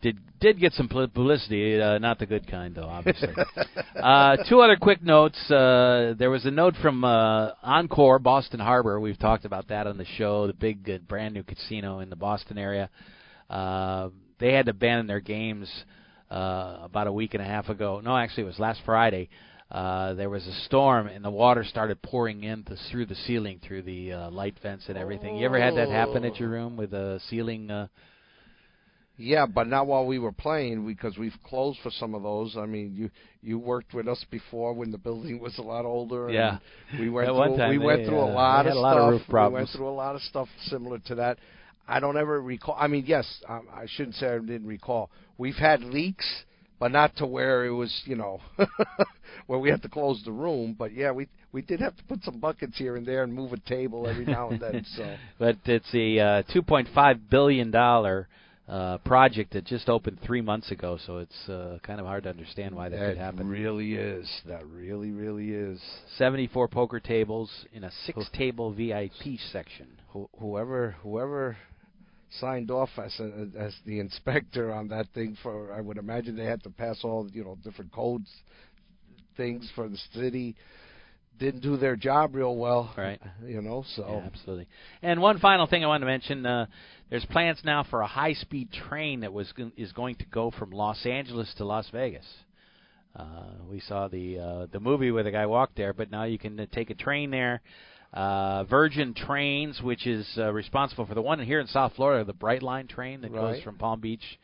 did 0.01 0.17
did 0.39 0.59
get 0.59 0.73
some 0.73 0.87
publicity, 0.87 1.79
uh, 1.81 1.97
not 1.97 2.19
the 2.19 2.25
good 2.25 2.49
kind 2.49 2.75
though, 2.75 2.87
obviously. 2.87 3.29
uh, 4.01 4.37
two 4.47 4.61
other 4.61 4.77
quick 4.77 5.03
notes. 5.03 5.37
Uh, 5.51 6.13
there 6.17 6.29
was 6.29 6.45
a 6.45 6.51
note 6.51 6.75
from 6.81 7.03
uh, 7.03 7.51
Encore 7.61 8.19
Boston 8.19 8.59
Harbor. 8.59 8.99
We've 8.99 9.19
talked 9.19 9.45
about 9.45 9.67
that 9.67 9.87
on 9.87 9.97
the 9.97 10.05
show. 10.17 10.47
The 10.47 10.53
big, 10.53 10.89
uh, 10.89 10.97
brand 10.99 11.33
new 11.33 11.43
casino 11.43 11.99
in 11.99 12.09
the 12.09 12.15
Boston 12.15 12.57
area. 12.57 12.89
Uh, 13.49 14.09
they 14.39 14.53
had 14.53 14.65
to 14.67 14.71
abandon 14.71 15.07
their 15.07 15.19
games 15.19 15.69
uh, 16.31 16.77
about 16.83 17.07
a 17.07 17.11
week 17.11 17.33
and 17.33 17.43
a 17.43 17.45
half 17.45 17.67
ago. 17.67 18.01
No, 18.01 18.15
actually, 18.15 18.43
it 18.43 18.47
was 18.47 18.59
last 18.59 18.79
Friday. 18.85 19.29
Uh, 19.71 20.13
there 20.13 20.29
was 20.29 20.47
a 20.47 20.53
storm 20.65 21.07
and 21.07 21.23
the 21.23 21.29
water 21.29 21.63
started 21.63 22.01
pouring 22.01 22.43
in 22.43 22.63
th- 22.63 22.79
through 22.89 23.05
the 23.05 23.15
ceiling, 23.15 23.59
through 23.67 23.83
the 23.83 24.13
uh, 24.13 24.31
light 24.31 24.55
vents 24.63 24.85
and 24.87 24.97
everything. 24.97 25.35
You 25.35 25.45
ever 25.45 25.59
had 25.61 25.75
that 25.75 25.89
happen 25.89 26.25
at 26.25 26.39
your 26.39 26.49
room 26.49 26.75
with 26.75 26.93
a 26.93 27.19
ceiling? 27.29 27.69
Uh, 27.69 27.87
Yeah, 29.21 29.45
but 29.45 29.67
not 29.67 29.85
while 29.85 30.05
we 30.05 30.17
were 30.17 30.31
playing 30.31 30.87
because 30.87 31.17
we've 31.17 31.35
closed 31.45 31.77
for 31.83 31.91
some 31.91 32.15
of 32.15 32.23
those. 32.23 32.55
I 32.57 32.65
mean, 32.65 32.95
you 32.95 33.09
you 33.41 33.59
worked 33.59 33.93
with 33.93 34.07
us 34.07 34.23
before 34.31 34.73
when 34.73 34.91
the 34.91 34.97
building 34.97 35.39
was 35.41 35.57
a 35.57 35.61
lot 35.61 35.83
older. 35.83 36.27
and 36.27 36.33
Yeah. 36.35 36.57
we 36.97 37.09
went 37.09 37.27
At 37.27 37.33
through 37.35 37.57
time 37.57 37.69
we 37.71 37.77
they, 37.77 37.85
went 37.85 38.05
through 38.05 38.19
uh, 38.19 38.25
a 38.25 38.31
lot 38.33 38.65
of 38.65 38.73
a 38.73 38.79
lot 38.79 38.93
stuff. 38.93 39.03
of 39.07 39.11
roof 39.11 39.21
problems. 39.29 39.53
we 39.53 39.59
went 39.59 39.69
through 39.71 39.89
a 39.89 39.97
lot 39.97 40.15
of 40.15 40.21
stuff 40.21 40.47
similar 40.67 40.99
to 40.99 41.15
that. 41.15 41.37
I 41.85 41.99
don't 41.99 42.17
ever 42.17 42.41
recall. 42.41 42.77
I 42.79 42.87
mean, 42.87 43.03
yes, 43.07 43.25
um, 43.49 43.67
I 43.73 43.85
shouldn't 43.87 44.15
say 44.15 44.27
I 44.27 44.37
didn't 44.39 44.67
recall. 44.67 45.09
We've 45.37 45.55
had 45.55 45.81
leaks, 45.83 46.25
but 46.79 46.91
not 46.93 47.17
to 47.17 47.25
where 47.25 47.65
it 47.65 47.71
was, 47.71 48.01
you 48.05 48.15
know, 48.15 48.39
where 49.47 49.59
we 49.59 49.69
had 49.69 49.81
to 49.81 49.89
close 49.89 50.21
the 50.23 50.31
room. 50.31 50.75
But 50.79 50.93
yeah, 50.93 51.11
we 51.11 51.27
we 51.51 51.61
did 51.61 51.81
have 51.81 51.97
to 51.97 52.03
put 52.03 52.23
some 52.23 52.39
buckets 52.39 52.77
here 52.77 52.95
and 52.95 53.05
there 53.05 53.23
and 53.23 53.33
move 53.33 53.51
a 53.51 53.59
table 53.59 54.07
every 54.07 54.25
now 54.25 54.49
and 54.49 54.61
then. 54.61 54.85
So. 54.95 55.15
but 55.39 55.57
it's 55.65 55.93
a 55.93 56.19
uh, 56.19 56.43
2.5 56.55 57.19
billion 57.29 57.71
dollar 57.71 58.27
uh, 58.69 58.99
project 58.99 59.53
that 59.53 59.65
just 59.65 59.89
opened 59.89 60.19
three 60.23 60.41
months 60.41 60.69
ago, 60.71 60.97
so 61.05 61.17
it's 61.17 61.49
uh, 61.49 61.79
kind 61.81 61.99
of 61.99 62.05
hard 62.05 62.23
to 62.23 62.29
understand 62.29 62.75
why 62.75 62.89
that, 62.89 62.99
That 62.99 63.09
could 63.09 63.17
happen. 63.17 63.37
That 63.37 63.45
really 63.45 63.95
is. 63.95 64.29
That 64.45 64.65
really, 64.67 65.11
really 65.11 65.49
is. 65.49 65.81
74 66.17 66.67
poker 66.67 66.99
tables 66.99 67.49
in 67.73 67.83
a 67.83 67.91
six-table 68.05 68.73
VIP 68.73 69.39
section. 69.51 69.87
Who, 70.09 70.29
whoever, 70.39 70.95
whoever 71.01 71.57
signed 72.39 72.69
off 72.69 72.89
as 73.03 73.19
a, 73.19 73.47
as 73.57 73.75
the 73.85 73.99
inspector 73.99 74.71
on 74.71 74.89
that 74.89 75.07
thing 75.15 75.35
for, 75.41 75.73
I 75.73 75.81
would 75.81 75.97
imagine 75.97 76.35
they 76.35 76.45
had 76.45 76.63
to 76.63 76.69
pass 76.69 76.99
all 77.03 77.27
you 77.31 77.43
know 77.43 77.57
different 77.63 77.91
codes, 77.91 78.29
things 79.35 79.69
for 79.73 79.89
the 79.89 79.97
city. 80.13 80.55
Didn't 81.39 81.61
do 81.61 81.77
their 81.77 81.95
job 81.95 82.35
real 82.35 82.55
well. 82.55 82.93
Right. 82.97 83.19
You 83.45 83.61
know, 83.61 83.83
so 83.95 84.05
Yeah, 84.07 84.27
absolutely. 84.27 84.67
And 85.01 85.21
one 85.21 85.39
final 85.39 85.65
thing 85.65 85.83
I 85.83 85.87
wanted 85.87 86.01
to 86.01 86.11
mention: 86.11 86.45
uh, 86.45 86.65
there's 87.09 87.25
plans 87.25 87.59
now 87.63 87.83
for 87.89 88.01
a 88.01 88.07
high-speed 88.07 88.71
train 88.71 89.21
that 89.21 89.33
was 89.33 89.51
is 89.75 89.91
going 89.93 90.15
to 90.15 90.25
go 90.25 90.51
from 90.51 90.71
Los 90.71 91.05
Angeles 91.05 91.51
to 91.57 91.65
Las 91.65 91.89
Vegas. 91.91 92.25
Uh, 93.15 93.53
we 93.69 93.79
saw 93.79 94.07
the 94.07 94.39
uh, 94.39 94.65
the 94.71 94.79
movie 94.79 95.11
where 95.11 95.23
the 95.23 95.31
guy 95.31 95.45
walked 95.45 95.75
there, 95.75 95.93
but 95.93 96.11
now 96.11 96.25
you 96.25 96.37
can 96.37 96.59
uh, 96.59 96.65
take 96.71 96.89
a 96.89 96.95
train 96.95 97.31
there. 97.31 97.61
Uh, 98.13 98.63
Virgin 98.65 99.13
Trains, 99.13 99.81
which 99.81 100.07
is 100.07 100.27
uh, 100.37 100.51
responsible 100.51 101.05
for 101.05 101.13
the 101.13 101.21
one 101.21 101.39
here 101.39 101.59
in 101.59 101.67
South 101.67 101.93
Florida, 101.95 102.23
the 102.23 102.33
Brightline 102.33 102.89
train 102.89 103.21
that 103.21 103.31
goes 103.31 103.61
from 103.61 103.77
Palm 103.77 103.99
Beach, 103.99 104.39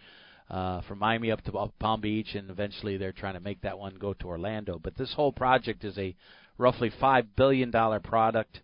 uh, 0.51 0.81
from 0.81 0.99
Miami 0.99 1.31
up 1.31 1.41
to 1.45 1.69
Palm 1.79 2.01
Beach, 2.01 2.35
and 2.35 2.51
eventually 2.51 2.97
they're 2.97 3.11
trying 3.11 3.33
to 3.33 3.39
make 3.39 3.61
that 3.61 3.79
one 3.79 3.95
go 3.95 4.13
to 4.13 4.27
Orlando. 4.27 4.79
But 4.81 4.95
this 4.97 5.13
whole 5.13 5.31
project 5.31 5.83
is 5.83 5.97
a 5.97 6.15
roughly 6.57 6.91
five 6.99 7.35
billion 7.35 7.71
dollar 7.71 7.99
product 7.99 8.59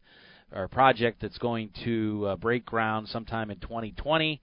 or 0.53 0.67
project 0.67 1.21
that's 1.21 1.37
going 1.37 1.69
to 1.83 2.25
uh, 2.27 2.35
break 2.35 2.65
ground 2.65 3.07
sometime 3.07 3.51
in 3.51 3.59
2020. 3.59 4.41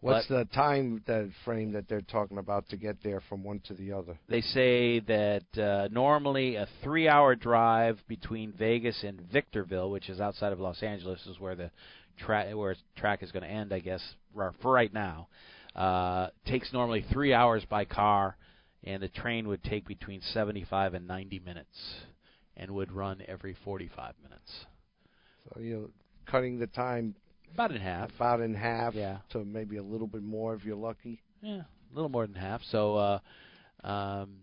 what's 0.00 0.26
But- 0.26 0.38
the 0.38 0.44
time 0.46 1.02
that 1.06 1.30
frame 1.44 1.72
that 1.72 1.88
they're 1.88 2.00
talking 2.00 2.38
about 2.38 2.68
to 2.70 2.76
get 2.76 3.02
there 3.02 3.20
from 3.28 3.44
one 3.44 3.60
to 3.68 3.74
the 3.74 3.92
other? 3.92 4.18
They 4.28 4.40
say 4.40 5.00
that 5.00 5.44
uh, 5.56 5.88
normally 5.92 6.56
a 6.56 6.66
three-hour 6.82 7.36
drive 7.36 8.00
between 8.08 8.52
Vegas 8.52 9.02
and 9.04 9.20
Victorville, 9.32 9.90
which 9.90 10.08
is 10.08 10.20
outside 10.20 10.52
of 10.52 10.60
Los 10.60 10.82
Angeles, 10.82 11.24
is 11.26 11.38
where 11.38 11.54
the 11.54 11.70
track 12.18 12.54
where 12.54 12.76
track 12.96 13.22
is 13.22 13.32
going 13.32 13.42
to 13.44 13.48
end, 13.48 13.72
I 13.72 13.78
guess, 13.80 14.02
for 14.34 14.52
right 14.72 14.92
now. 14.92 15.28
Uh, 15.74 16.28
takes 16.46 16.72
normally 16.72 17.04
three 17.12 17.32
hours 17.32 17.64
by 17.68 17.84
car, 17.84 18.36
and 18.84 19.02
the 19.02 19.08
train 19.08 19.48
would 19.48 19.62
take 19.64 19.86
between 19.86 20.20
75 20.32 20.94
and 20.94 21.06
90 21.08 21.40
minutes, 21.40 21.94
and 22.56 22.70
would 22.70 22.92
run 22.92 23.22
every 23.26 23.54
45 23.64 24.14
minutes. 24.22 24.66
So 25.44 25.60
you 25.60 25.74
know, 25.74 25.90
cutting 26.26 26.58
the 26.58 26.66
time 26.66 27.14
About 27.52 27.70
in 27.72 27.80
half. 27.80 28.10
about 28.16 28.40
in 28.40 28.54
half 28.54 28.94
Yeah. 28.94 29.18
to 29.30 29.44
maybe 29.44 29.76
a 29.76 29.82
little 29.82 30.06
bit 30.06 30.22
more 30.22 30.54
if 30.54 30.64
you're 30.64 30.76
lucky. 30.76 31.20
Yeah, 31.42 31.62
a 31.62 31.94
little 31.94 32.08
more 32.08 32.26
than 32.26 32.36
half. 32.36 32.62
So 32.64 32.96
uh, 32.96 33.18
um, 33.84 34.36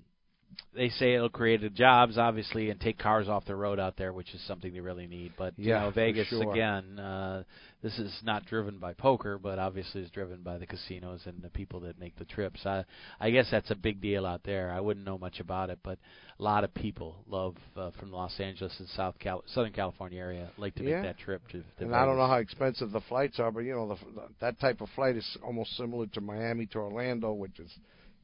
they 0.73 0.89
say 0.89 1.13
it'll 1.15 1.29
create 1.29 1.73
jobs, 1.73 2.17
obviously, 2.17 2.69
and 2.69 2.79
take 2.79 2.97
cars 2.97 3.27
off 3.27 3.45
the 3.45 3.55
road 3.55 3.79
out 3.79 3.97
there, 3.97 4.13
which 4.13 4.33
is 4.33 4.41
something 4.47 4.73
they 4.73 4.79
really 4.79 5.07
need. 5.07 5.33
But 5.37 5.53
you 5.57 5.69
Yeah, 5.69 5.81
know, 5.81 5.91
Vegas 5.91 6.27
sure. 6.27 6.51
again. 6.51 6.99
Uh, 6.99 7.43
this 7.81 7.97
is 7.97 8.15
not 8.23 8.45
driven 8.45 8.77
by 8.77 8.93
poker, 8.93 9.39
but 9.39 9.57
obviously 9.57 10.01
is 10.01 10.11
driven 10.11 10.43
by 10.43 10.57
the 10.59 10.67
casinos 10.67 11.21
and 11.25 11.41
the 11.41 11.49
people 11.49 11.79
that 11.81 11.99
make 11.99 12.15
the 12.17 12.25
trips. 12.25 12.63
I, 12.65 12.85
I 13.19 13.31
guess 13.31 13.47
that's 13.49 13.71
a 13.71 13.75
big 13.75 13.99
deal 14.01 14.25
out 14.25 14.43
there. 14.43 14.71
I 14.71 14.79
wouldn't 14.79 15.05
know 15.05 15.17
much 15.17 15.39
about 15.39 15.71
it, 15.71 15.79
but 15.83 15.97
a 16.39 16.43
lot 16.43 16.63
of 16.63 16.73
people 16.75 17.15
love 17.27 17.55
uh, 17.75 17.89
from 17.99 18.11
Los 18.11 18.39
Angeles 18.39 18.75
and 18.79 18.87
South 18.89 19.15
Cal- 19.19 19.43
Southern 19.47 19.73
California 19.73 20.19
area 20.19 20.51
like 20.57 20.75
to 20.75 20.83
Yeah. 20.83 21.01
make 21.01 21.03
that 21.03 21.17
trip 21.17 21.41
to. 21.49 21.61
to 21.61 21.65
and 21.85 21.95
I 21.95 22.05
don't 22.05 22.17
know 22.17 22.27
how 22.27 22.37
expensive 22.37 22.91
the 22.91 23.01
flights 23.01 23.39
are, 23.39 23.51
but 23.51 23.61
you 23.61 23.73
know, 23.73 23.87
the, 23.87 23.97
that 24.39 24.59
type 24.59 24.81
of 24.81 24.89
flight 24.95 25.15
is 25.15 25.37
almost 25.43 25.75
similar 25.75 26.05
to 26.07 26.21
Miami 26.21 26.67
to 26.67 26.77
Orlando, 26.77 27.33
which 27.33 27.59
is, 27.59 27.71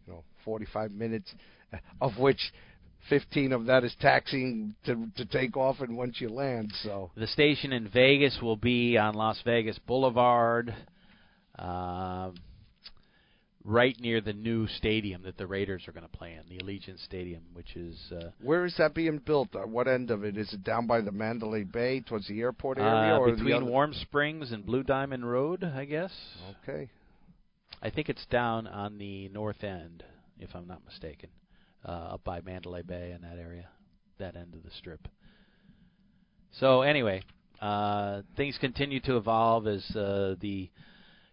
you 0.06 0.14
know, 0.14 0.24
45 0.46 0.92
minutes, 0.92 1.34
of 2.02 2.18
which 2.18 2.40
15 3.10 3.54
of 3.54 3.66
that 3.68 3.84
is 3.84 3.96
taxing 4.00 4.76
to 4.86 5.08
to 5.16 5.26
take 5.26 5.56
off 5.56 5.80
and 5.80 5.96
once 5.98 6.20
you 6.20 6.30
land. 6.30 6.72
So 6.84 7.12
The 7.16 7.28
station 7.28 7.72
in 7.72 7.88
Vegas 7.88 8.40
will 8.42 8.58
be 8.58 8.98
on 8.98 9.14
Las 9.14 9.40
Vegas 9.46 9.80
Boulevard, 9.80 10.76
um, 11.58 12.36
right 13.64 14.00
near 14.00 14.22
the 14.22 14.34
new 14.34 14.68
stadium 14.68 15.24
that 15.24 15.38
the 15.38 15.46
Raiders 15.46 15.88
are 15.88 15.92
going 15.92 16.08
to 16.08 16.18
play 16.18 16.34
in, 16.34 16.44
the 16.50 16.64
Allegiant 16.64 17.04
Stadium, 17.04 17.44
which 17.54 17.76
is 17.76 17.98
uh, 18.12 18.30
where 18.42 18.66
is 18.66 18.76
that 18.78 18.94
being 18.94 19.20
built? 19.20 19.56
Uh, 19.56 19.60
what 19.60 19.88
end 19.88 20.12
of 20.12 20.24
it? 20.24 20.38
Is 20.38 20.52
it 20.54 20.64
down 20.64 20.88
by 20.88 21.02
the 21.02 21.12
Mandalay 21.12 21.64
Bay 21.64 22.02
towards 22.02 22.28
the 22.28 22.40
airport 22.42 22.78
area, 22.78 23.16
uh, 23.16 23.20
or 23.20 23.32
between? 23.32 23.66
Warm 23.68 23.94
Springs 23.94 24.52
and 24.52 24.66
Blue 24.66 24.84
Diamond 24.84 25.30
Road, 25.30 25.64
I 25.64 25.86
guess. 25.86 26.12
Okay. 26.64 26.90
I 27.82 27.90
think 27.90 28.10
it's 28.10 28.26
down 28.28 28.66
on 28.68 28.98
the 28.98 29.30
north 29.30 29.64
end, 29.64 30.04
if 30.40 30.50
I'm 30.56 30.68
not 30.68 30.84
mistaken, 30.86 31.30
uh, 31.86 32.14
up 32.14 32.24
by 32.24 32.42
Mandalay 32.42 32.82
Bay 32.82 33.12
in 33.12 33.22
that 33.22 33.38
area, 33.38 33.68
that 34.20 34.36
end 34.36 34.54
of 34.54 34.64
the 34.64 34.72
strip. 34.72 35.08
So 36.60 36.82
anyway, 36.82 37.22
uh, 37.62 38.22
things 38.36 38.58
continue 38.60 39.00
to 39.02 39.18
evolve 39.18 39.68
as 39.68 39.84
uh, 39.96 40.36
the 40.40 40.70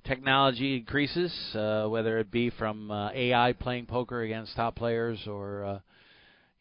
technology 0.04 0.76
increases, 0.76 1.32
uh, 1.54 1.86
whether 1.88 2.18
it 2.18 2.30
be 2.30 2.50
from 2.50 2.90
uh, 2.90 3.10
AI 3.12 3.52
playing 3.52 3.86
poker 3.86 4.22
against 4.22 4.54
top 4.54 4.76
players 4.76 5.26
or 5.26 5.64
uh, 5.64 5.78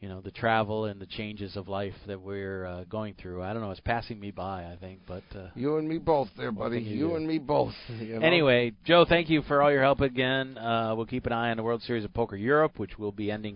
you 0.03 0.09
know 0.09 0.19
the 0.19 0.31
travel 0.31 0.83
and 0.83 0.99
the 0.99 1.05
changes 1.05 1.55
of 1.55 1.69
life 1.69 1.93
that 2.07 2.19
we're 2.19 2.65
uh, 2.65 2.83
going 2.89 3.13
through. 3.13 3.41
I 3.41 3.53
don't 3.53 3.61
know. 3.61 3.71
It's 3.71 3.79
passing 3.79 4.19
me 4.19 4.31
by, 4.31 4.65
I 4.65 4.75
think, 4.77 4.99
but 5.07 5.23
uh, 5.33 5.47
You 5.55 5.77
and 5.77 5.87
me 5.87 5.97
both, 5.97 6.27
there, 6.35 6.51
buddy. 6.51 6.81
you 6.81 7.07
You 7.07 7.15
and 7.15 7.25
me 7.25 7.39
both. 7.39 7.71
you 8.01 8.19
know? 8.19 8.25
Anyway, 8.25 8.73
Joe, 8.83 9.05
thank 9.07 9.29
you 9.29 9.43
for 9.43 9.61
all 9.61 9.71
your 9.71 9.81
help 9.81 10.01
again. 10.01 10.57
Uh, 10.57 10.93
we'll 10.93 11.05
keep 11.05 11.25
an 11.25 11.31
eye 11.31 11.51
on 11.51 11.55
the 11.57 11.63
World 11.63 11.83
Series 11.83 12.03
of 12.03 12.13
Poker 12.13 12.35
Europe, 12.35 12.79
which 12.79 12.99
will 12.99 13.13
be 13.13 13.31
ending 13.31 13.55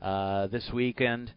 uh, 0.00 0.46
this 0.46 0.70
weekend, 0.72 1.32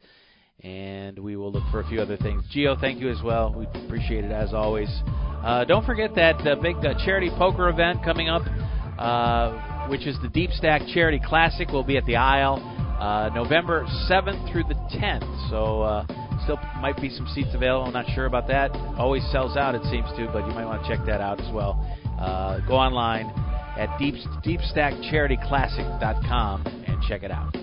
and 0.64 1.18
we 1.18 1.36
will 1.36 1.52
look 1.52 1.64
for 1.72 1.80
a 1.80 1.88
few 1.88 2.00
other 2.00 2.18
things. 2.18 2.44
Geo, 2.52 2.78
thank 2.80 3.00
you 3.00 3.10
as 3.10 3.24
well. 3.24 3.52
We 3.58 3.66
appreciate 3.86 4.26
it 4.26 4.32
as 4.32 4.54
always. 4.54 4.90
Uh, 5.44 5.66
don't 5.66 5.88
forget 5.88 6.14
that 6.14 6.36
uh, 6.46 6.54
big 6.62 6.76
uh, 6.86 6.94
charity 7.04 7.32
poker 7.36 7.68
event 7.70 8.04
coming 8.06 8.30
up, 8.30 8.44
uh, 9.00 9.71
which 9.90 10.08
is 10.08 10.18
the 10.22 10.30
Deep 10.30 10.52
Stack 10.52 10.82
Charity 10.94 11.20
Classic. 11.24 11.68
Will 11.70 11.84
be 11.84 11.98
at 11.98 12.06
the 12.06 12.16
Isle 12.16 12.58
uh, 13.00 13.30
November 13.34 13.86
7th 14.10 14.52
through 14.52 14.64
the 14.64 14.76
10th. 14.98 15.50
So. 15.50 15.82
Uh, 15.82 16.06
Still 16.44 16.60
might 16.82 17.00
be 17.00 17.10
some 17.10 17.28
seats 17.28 17.50
available. 17.54 17.86
I'm 17.86 17.94
not 17.94 18.08
sure 18.16 18.26
about 18.26 18.48
that. 18.48 18.72
Always 18.98 19.24
sells 19.32 19.56
out, 19.58 19.76
it 19.76 19.84
seems 19.92 20.08
to, 20.18 20.28
but 20.34 20.44
you 20.48 20.54
might 20.54 20.66
want 20.66 20.82
to 20.84 20.90
check 20.90 21.06
that 21.06 21.22
out 21.22 21.40
as 21.40 21.54
well. 21.54 21.78
Uh, 22.20 22.60
go 22.68 22.74
online 22.74 23.28
at 23.78 23.96
deep, 24.00 24.16
deepstackcharityclassic.com 24.44 26.66
and 26.88 26.98
check 27.08 27.22
it 27.24 27.30
out. 27.32 27.56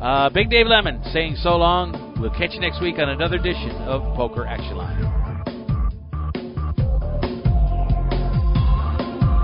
Uh, 0.00 0.30
Big 0.30 0.48
Dave 0.50 0.66
Lemon 0.66 1.02
saying 1.12 1.36
so 1.36 1.56
long. 1.56 2.16
We'll 2.20 2.30
catch 2.30 2.54
you 2.54 2.60
next 2.60 2.80
week 2.80 2.98
on 2.98 3.10
another 3.10 3.36
edition 3.36 3.70
of 3.82 4.00
Poker 4.16 4.46
Action 4.46 4.76
Line. 4.76 5.25